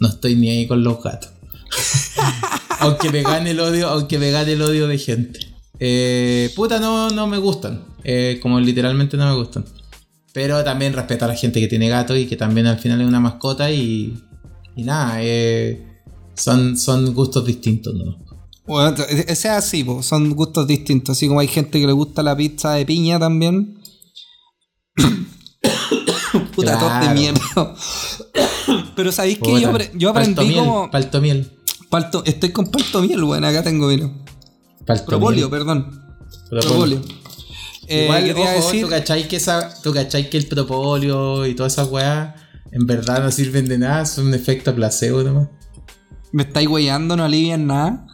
No 0.00 0.08
estoy 0.08 0.34
ni 0.36 0.50
ahí 0.50 0.66
con 0.68 0.84
los 0.84 1.02
gatos. 1.02 1.30
aunque 2.82 3.10
me 3.10 3.22
gane 3.22 3.50
el 3.52 3.60
odio, 3.60 3.88
aunque 3.88 4.18
me 4.18 4.30
gane 4.30 4.52
el 4.52 4.62
odio 4.62 4.86
de 4.86 4.98
gente. 4.98 5.40
Eh, 5.78 6.50
puta, 6.54 6.78
no, 6.78 7.10
no 7.10 7.26
me 7.26 7.38
gustan. 7.38 7.84
Eh, 8.04 8.38
como 8.42 8.60
literalmente 8.60 9.16
no 9.16 9.26
me 9.26 9.34
gustan. 9.34 9.64
Pero 10.32 10.62
también 10.64 10.92
respeto 10.92 11.24
a 11.24 11.28
la 11.28 11.34
gente 11.34 11.60
que 11.60 11.68
tiene 11.68 11.88
gato 11.88 12.16
y 12.16 12.26
que 12.26 12.36
también 12.36 12.66
al 12.66 12.78
final 12.78 13.00
es 13.00 13.06
una 13.06 13.20
mascota 13.20 13.70
y. 13.70 14.22
Y 14.74 14.84
nada, 14.84 15.18
eh, 15.20 15.86
son, 16.34 16.78
son 16.78 17.12
gustos 17.12 17.44
distintos, 17.44 17.94
¿no? 17.94 18.16
Bueno, 18.64 18.94
ese 19.08 19.30
es 19.32 19.46
así, 19.46 19.84
po, 19.84 20.02
son 20.02 20.30
gustos 20.34 20.66
distintos. 20.66 21.16
Así 21.16 21.28
como 21.28 21.40
hay 21.40 21.48
gente 21.48 21.80
que 21.80 21.86
le 21.86 21.92
gusta 21.92 22.22
la 22.22 22.36
pizza 22.36 22.72
de 22.72 22.86
piña 22.86 23.18
también. 23.18 23.78
Puta, 26.54 26.78
tos 26.78 26.92
de 26.92 26.98
Claro. 27.00 27.14
mierda. 27.14 27.74
Pero 28.96 29.12
sabéis 29.12 29.38
que 29.38 29.60
yo, 29.60 29.72
yo 29.94 30.10
aprendí 30.10 30.34
paltomiel, 30.34 30.58
como. 30.58 30.90
Paltomiel. 30.90 31.50
Palto- 31.92 32.22
estoy 32.24 32.50
con 32.50 32.66
paltomiel, 32.70 33.22
bueno, 33.22 33.46
acá 33.46 33.62
tengo 33.62 33.86
vino. 33.88 34.08
paltomiel. 34.86 35.04
Propolio, 35.06 35.50
perdón. 35.50 36.02
Propolio. 36.50 37.00
Eh, 37.86 38.04
Igual, 38.04 38.24
¿qué 38.24 38.34
te 38.34 38.40
iba 38.40 38.50
a 38.52 38.56
ojo, 38.56 38.66
decir? 38.66 38.84
¿tú 38.84 38.90
cachai 38.90 39.28
que, 39.28 39.36
esa, 39.36 39.82
tú 39.82 39.92
cachai 39.92 40.30
que 40.30 40.38
el 40.38 40.46
propolio 40.46 41.46
y 41.46 41.54
todas 41.54 41.74
esas 41.74 41.88
weas 41.88 42.34
en 42.70 42.86
verdad 42.86 43.22
no 43.22 43.30
sirven 43.30 43.68
de 43.68 43.76
nada, 43.78 44.06
son 44.06 44.28
un 44.28 44.34
efecto 44.34 44.74
placebo 44.74 45.22
nomás? 45.22 45.48
¿Me 46.32 46.44
estáis 46.44 46.68
weyando? 46.68 47.16
¿No 47.16 47.24
alivian 47.24 47.66
nada? 47.66 48.06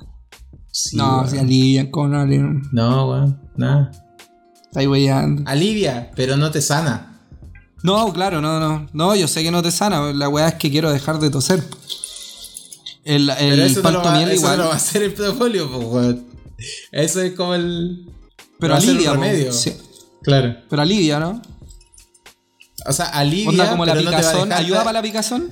Sí, 0.73 0.97
no, 0.97 1.19
weón. 1.19 1.31
si 1.31 1.39
alivian, 1.39 1.91
¿cómo 1.91 2.09
no 2.09 2.21
alivian? 2.21 2.63
No, 2.73 3.09
weón, 3.11 3.41
nada. 3.57 3.91
Estáis 4.65 4.89
weyando. 4.89 5.43
Alivia, 5.47 6.11
pero 6.17 6.37
no 6.37 6.51
te 6.51 6.61
sana. 6.61 7.21
No, 7.85 8.13
claro, 8.13 8.41
no, 8.41 8.59
no. 8.59 8.87
No, 8.93 9.15
yo 9.15 9.29
sé 9.29 9.43
que 9.45 9.51
no 9.53 9.63
te 9.63 9.71
sana. 9.71 10.13
La 10.13 10.29
weá 10.29 10.49
es 10.49 10.55
que 10.55 10.71
quiero 10.71 10.91
dejar 10.91 11.21
de 11.21 11.31
toser. 11.31 11.63
El, 13.09 13.33
Pero 13.39 13.53
el 13.55 13.61
eso, 13.61 13.83
no 13.83 13.91
lo, 13.91 14.03
va, 14.03 14.23
eso 14.23 14.33
igual. 14.35 14.59
no 14.59 14.65
va 14.67 14.73
a 14.75 14.77
hacer 14.77 15.03
el 15.03 15.13
propolio, 15.15 15.71
pues, 15.71 15.87
weón. 15.87 16.27
Eso 16.93 17.23
es 17.23 17.33
como 17.35 17.55
el. 17.55 18.05
pero 18.61 18.79
ser 18.81 18.91
alivia, 18.91 19.13
remedio. 19.13 19.53
Sí, 19.53 19.73
Claro. 20.23 20.57
pero 20.69 20.83
alivia, 20.83 21.19
¿no? 21.19 21.41
O 22.87 22.93
sea, 22.93 23.07
alivia. 23.07 23.49
Onda 23.51 23.71
como 23.71 23.87
la 23.87 23.93
pero 23.95 24.05
no 24.05 24.11
picazón. 24.17 24.53
¿Ayuda 24.53 24.79
para 24.85 24.93
la 24.99 25.03
picazón? 25.03 25.51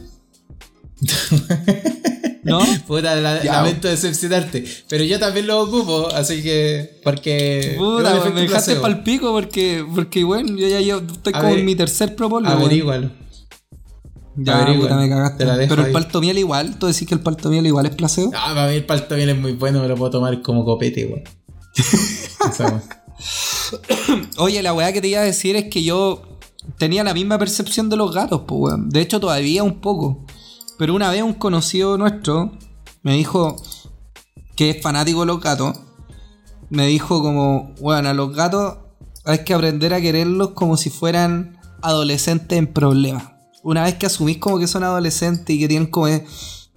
¿No? 2.43 2.61
Puta, 2.87 3.17
la- 3.17 3.43
lamento 3.43 3.89
decepcionarte. 3.89 4.65
Pero 4.89 5.03
yo 5.05 5.19
también 5.19 5.47
lo 5.49 5.61
ocupo, 5.61 6.09
así 6.15 6.43
que. 6.43 7.01
Porque. 7.03 7.75
Puta, 7.77 8.23
me 8.33 8.43
dejaste 8.43 8.77
pa'l 8.77 9.03
pico 9.03 9.33
porque, 9.33 9.85
porque 9.95 10.23
bueno, 10.25 10.57
yo 10.57 10.69
ya 10.69 10.81
yo 10.81 10.99
estoy 10.99 11.33
A 11.35 11.39
como 11.39 11.51
ver, 11.51 11.59
en 11.61 11.67
mi 11.67 11.75
tercer 11.75 12.15
propolio. 12.15 12.49
weón. 12.51 12.61
Averígualo. 12.63 13.11
Ya, 14.37 14.67
puta, 14.67 14.97
me 14.97 15.09
cagaste. 15.09 15.45
Pero 15.45 15.81
el 15.83 15.87
ahí. 15.87 15.93
paltomiel 15.93 16.39
igual, 16.39 16.79
tú 16.79 16.87
decís 16.87 17.09
que 17.09 17.15
el 17.15 17.21
paltomiel 17.21 17.67
igual 17.67 17.87
es 17.87 17.95
placebo. 17.95 18.33
Ah, 18.35 18.53
para 18.55 18.69
mí 18.69 18.77
el 18.77 18.85
paltomiel 18.85 19.31
es 19.31 19.39
muy 19.39 19.53
bueno, 19.53 19.81
me 19.81 19.89
lo 19.89 19.97
puedo 19.97 20.11
tomar 20.11 20.43
como 20.43 20.65
copete, 20.65 21.07
weón. 21.07 22.83
Oye, 24.37 24.63
la 24.63 24.75
weá 24.75 24.93
que 24.93 25.01
te 25.01 25.09
iba 25.09 25.21
a 25.21 25.25
decir 25.25 25.57
es 25.57 25.65
que 25.65 25.83
yo 25.83 26.39
tenía 26.79 27.03
la 27.03 27.15
misma 27.15 27.39
percepción 27.39 27.89
de 27.89 27.97
los 27.97 28.15
gatos, 28.15 28.43
pues 28.47 28.61
weón. 28.61 28.91
De 28.91 29.01
hecho, 29.01 29.21
todavía 29.21 29.63
un 29.63 29.81
poco. 29.81 30.25
Pero 30.79 30.95
una 30.95 31.11
vez 31.11 31.23
un 31.23 31.33
conocido 31.33 31.97
nuestro 31.97 32.53
me 33.03 33.15
dijo 33.15 33.57
que 34.55 34.71
es 34.71 34.83
fanático 34.83 35.21
de 35.21 35.27
los 35.27 35.41
gatos. 35.41 35.79
Me 36.69 36.87
dijo 36.87 37.23
como, 37.23 37.75
bueno, 37.81 38.11
a 38.11 38.15
los 38.15 38.35
gatos 38.35 38.79
hay 39.25 39.45
que 39.45 39.55
aprender 39.55 39.95
a 39.95 40.01
quererlos 40.01 40.51
como 40.51 40.77
si 40.77 40.91
fueran 40.91 41.59
adolescentes 41.81 42.59
en 42.59 42.67
problemas. 42.67 43.36
Una 43.69 43.83
vez 43.83 43.95
que 43.95 44.07
asumís 44.07 44.39
como 44.39 44.59
que 44.59 44.67
son 44.69 44.85
adolescentes 44.85 45.55
y 45.55 45.59
que 45.59 45.69
tienen 45.69 45.89
como... 45.91 46.07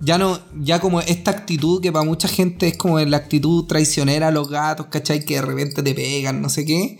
Ya 0.01 0.17
no, 0.17 0.39
ya 0.61 0.79
como 0.79 1.01
esta 1.01 1.29
actitud 1.31 1.81
que 1.81 1.91
para 1.91 2.05
mucha 2.05 2.27
gente 2.27 2.67
es 2.69 2.77
como 2.77 2.99
la 2.99 3.17
actitud 3.17 3.65
traicionera 3.65 4.29
a 4.29 4.31
los 4.31 4.49
gatos, 4.49 4.87
¿cachai? 4.87 5.23
Que 5.25 5.35
de 5.35 5.41
repente 5.41 5.83
te 5.83 5.93
pegan, 5.93 6.41
no 6.41 6.49
sé 6.49 6.65
qué. 6.65 6.97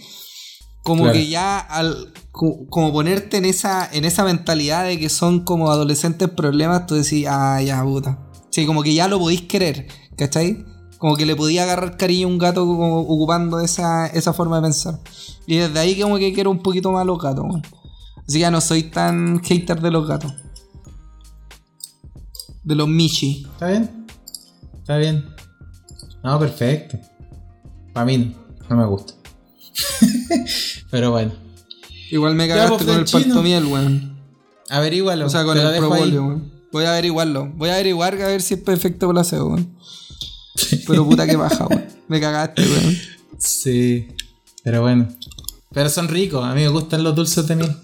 Como 0.84 1.04
Claro. 1.04 1.18
que 1.18 1.28
ya 1.28 1.60
al 1.60 2.14
co- 2.32 2.66
como 2.70 2.92
ponerte 2.92 3.38
en 3.38 3.46
esa 3.46 3.90
en 3.92 4.04
esa 4.06 4.24
mentalidad 4.26 4.84
de 4.86 5.00
que 5.00 5.10
son 5.10 5.46
como 5.46 5.72
adolescentes 5.72 6.30
problemas, 6.30 6.86
tú 6.88 6.96
decís, 6.96 7.26
ah, 7.30 7.62
ya 7.62 7.82
puta. 7.84 8.20
Sí, 8.52 8.66
como 8.66 8.84
que 8.84 8.94
ya 8.94 9.08
lo 9.08 9.18
podéis 9.18 9.44
querer, 9.44 9.88
¿cachai? 10.18 10.66
Como 10.98 11.16
que 11.16 11.26
le 11.26 11.36
podía 11.38 11.64
agarrar 11.64 11.96
cariño 11.98 12.28
a 12.28 12.32
un 12.32 12.38
gato 12.38 12.66
como 12.66 13.00
ocupando 13.00 13.62
esa, 13.62 14.08
esa 14.08 14.34
forma 14.34 14.58
de 14.58 14.64
pensar. 14.64 15.00
Y 15.48 15.56
desde 15.58 15.80
ahí 15.80 16.00
como 16.02 16.18
que 16.18 16.34
quiero 16.34 16.52
un 16.52 16.60
poquito 16.62 16.92
más 16.92 17.06
los 17.06 17.18
gatos. 17.18 17.46
Así 18.30 18.38
que 18.38 18.42
ya 18.42 18.52
no 18.52 18.62
soy 18.62 18.84
tan 18.84 19.42
hater 19.42 19.82
de 19.82 19.90
los 19.90 20.08
gatos. 20.08 20.32
De 22.64 22.76
los 22.76 22.88
Michi. 22.88 23.48
¿Está 23.54 23.70
bien? 23.70 24.06
Está 24.78 24.98
bien. 24.98 25.26
No, 26.24 26.38
perfecto. 26.38 27.00
Para 27.92 28.06
mí 28.06 28.36
no, 28.70 28.76
me 28.76 28.86
gusta. 28.86 29.16
Pero 30.92 31.10
bueno, 31.10 31.32
Igual 32.12 32.36
me 32.36 32.48
cagaste 32.48 32.76
pues, 32.76 32.86
con 32.86 33.00
el 33.00 33.08
Franchino. 33.08 33.34
paltomiel, 33.34 33.66
weón. 33.66 34.20
averígualo. 34.70 35.26
O 35.26 35.30
sea, 35.32 35.44
con 35.44 35.58
el 35.58 35.78
propolio, 35.80 36.24
weón. 36.26 36.54
Voy 36.72 36.86
a 36.86 36.92
averiguarlo. 36.92 37.52
Voy 37.56 37.70
a 37.70 37.74
averiguar 37.74 38.14
a 38.22 38.28
ver 38.28 38.44
si 38.44 38.54
es 38.54 38.60
perfecto 38.62 39.10
placebo, 39.10 39.48
weón. 39.48 39.76
Pero 40.86 41.04
puta 41.04 41.26
que 41.26 41.36
baja, 41.36 41.66
weón. 41.66 41.88
Me 42.08 42.22
cagaste, 42.22 42.62
weón. 42.62 42.96
Sí. 43.40 44.08
Pero 44.64 44.82
bueno. 44.82 45.08
Pero 45.74 45.90
son 45.90 46.10
ricos. 46.10 46.46
A 46.46 46.54
mí 46.54 46.62
me 46.62 46.68
gustan 46.68 47.04
los 47.04 47.16
dulces 47.16 47.48
de 47.48 47.56
miel. 47.56 47.76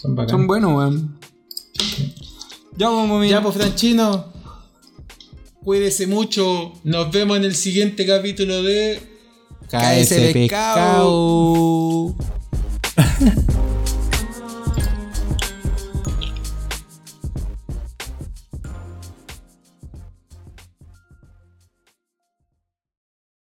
Son 0.00 0.14
bacanes. 0.14 0.32
Son 0.32 0.46
buenos, 0.46 0.76
weón. 0.76 1.18
Ya, 2.76 2.88
pues, 2.88 3.08
mami. 3.08 3.28
Ya, 3.28 3.42
pues, 3.42 3.56
Franchino. 3.56 4.32
Cuídese 5.62 6.06
mucho. 6.06 6.72
Nos 6.84 7.10
vemos 7.12 7.36
en 7.36 7.44
el 7.44 7.54
siguiente 7.54 8.06
capítulo 8.06 8.62
de 8.62 9.00
KS 9.68 10.32
Pescado. 10.32 12.14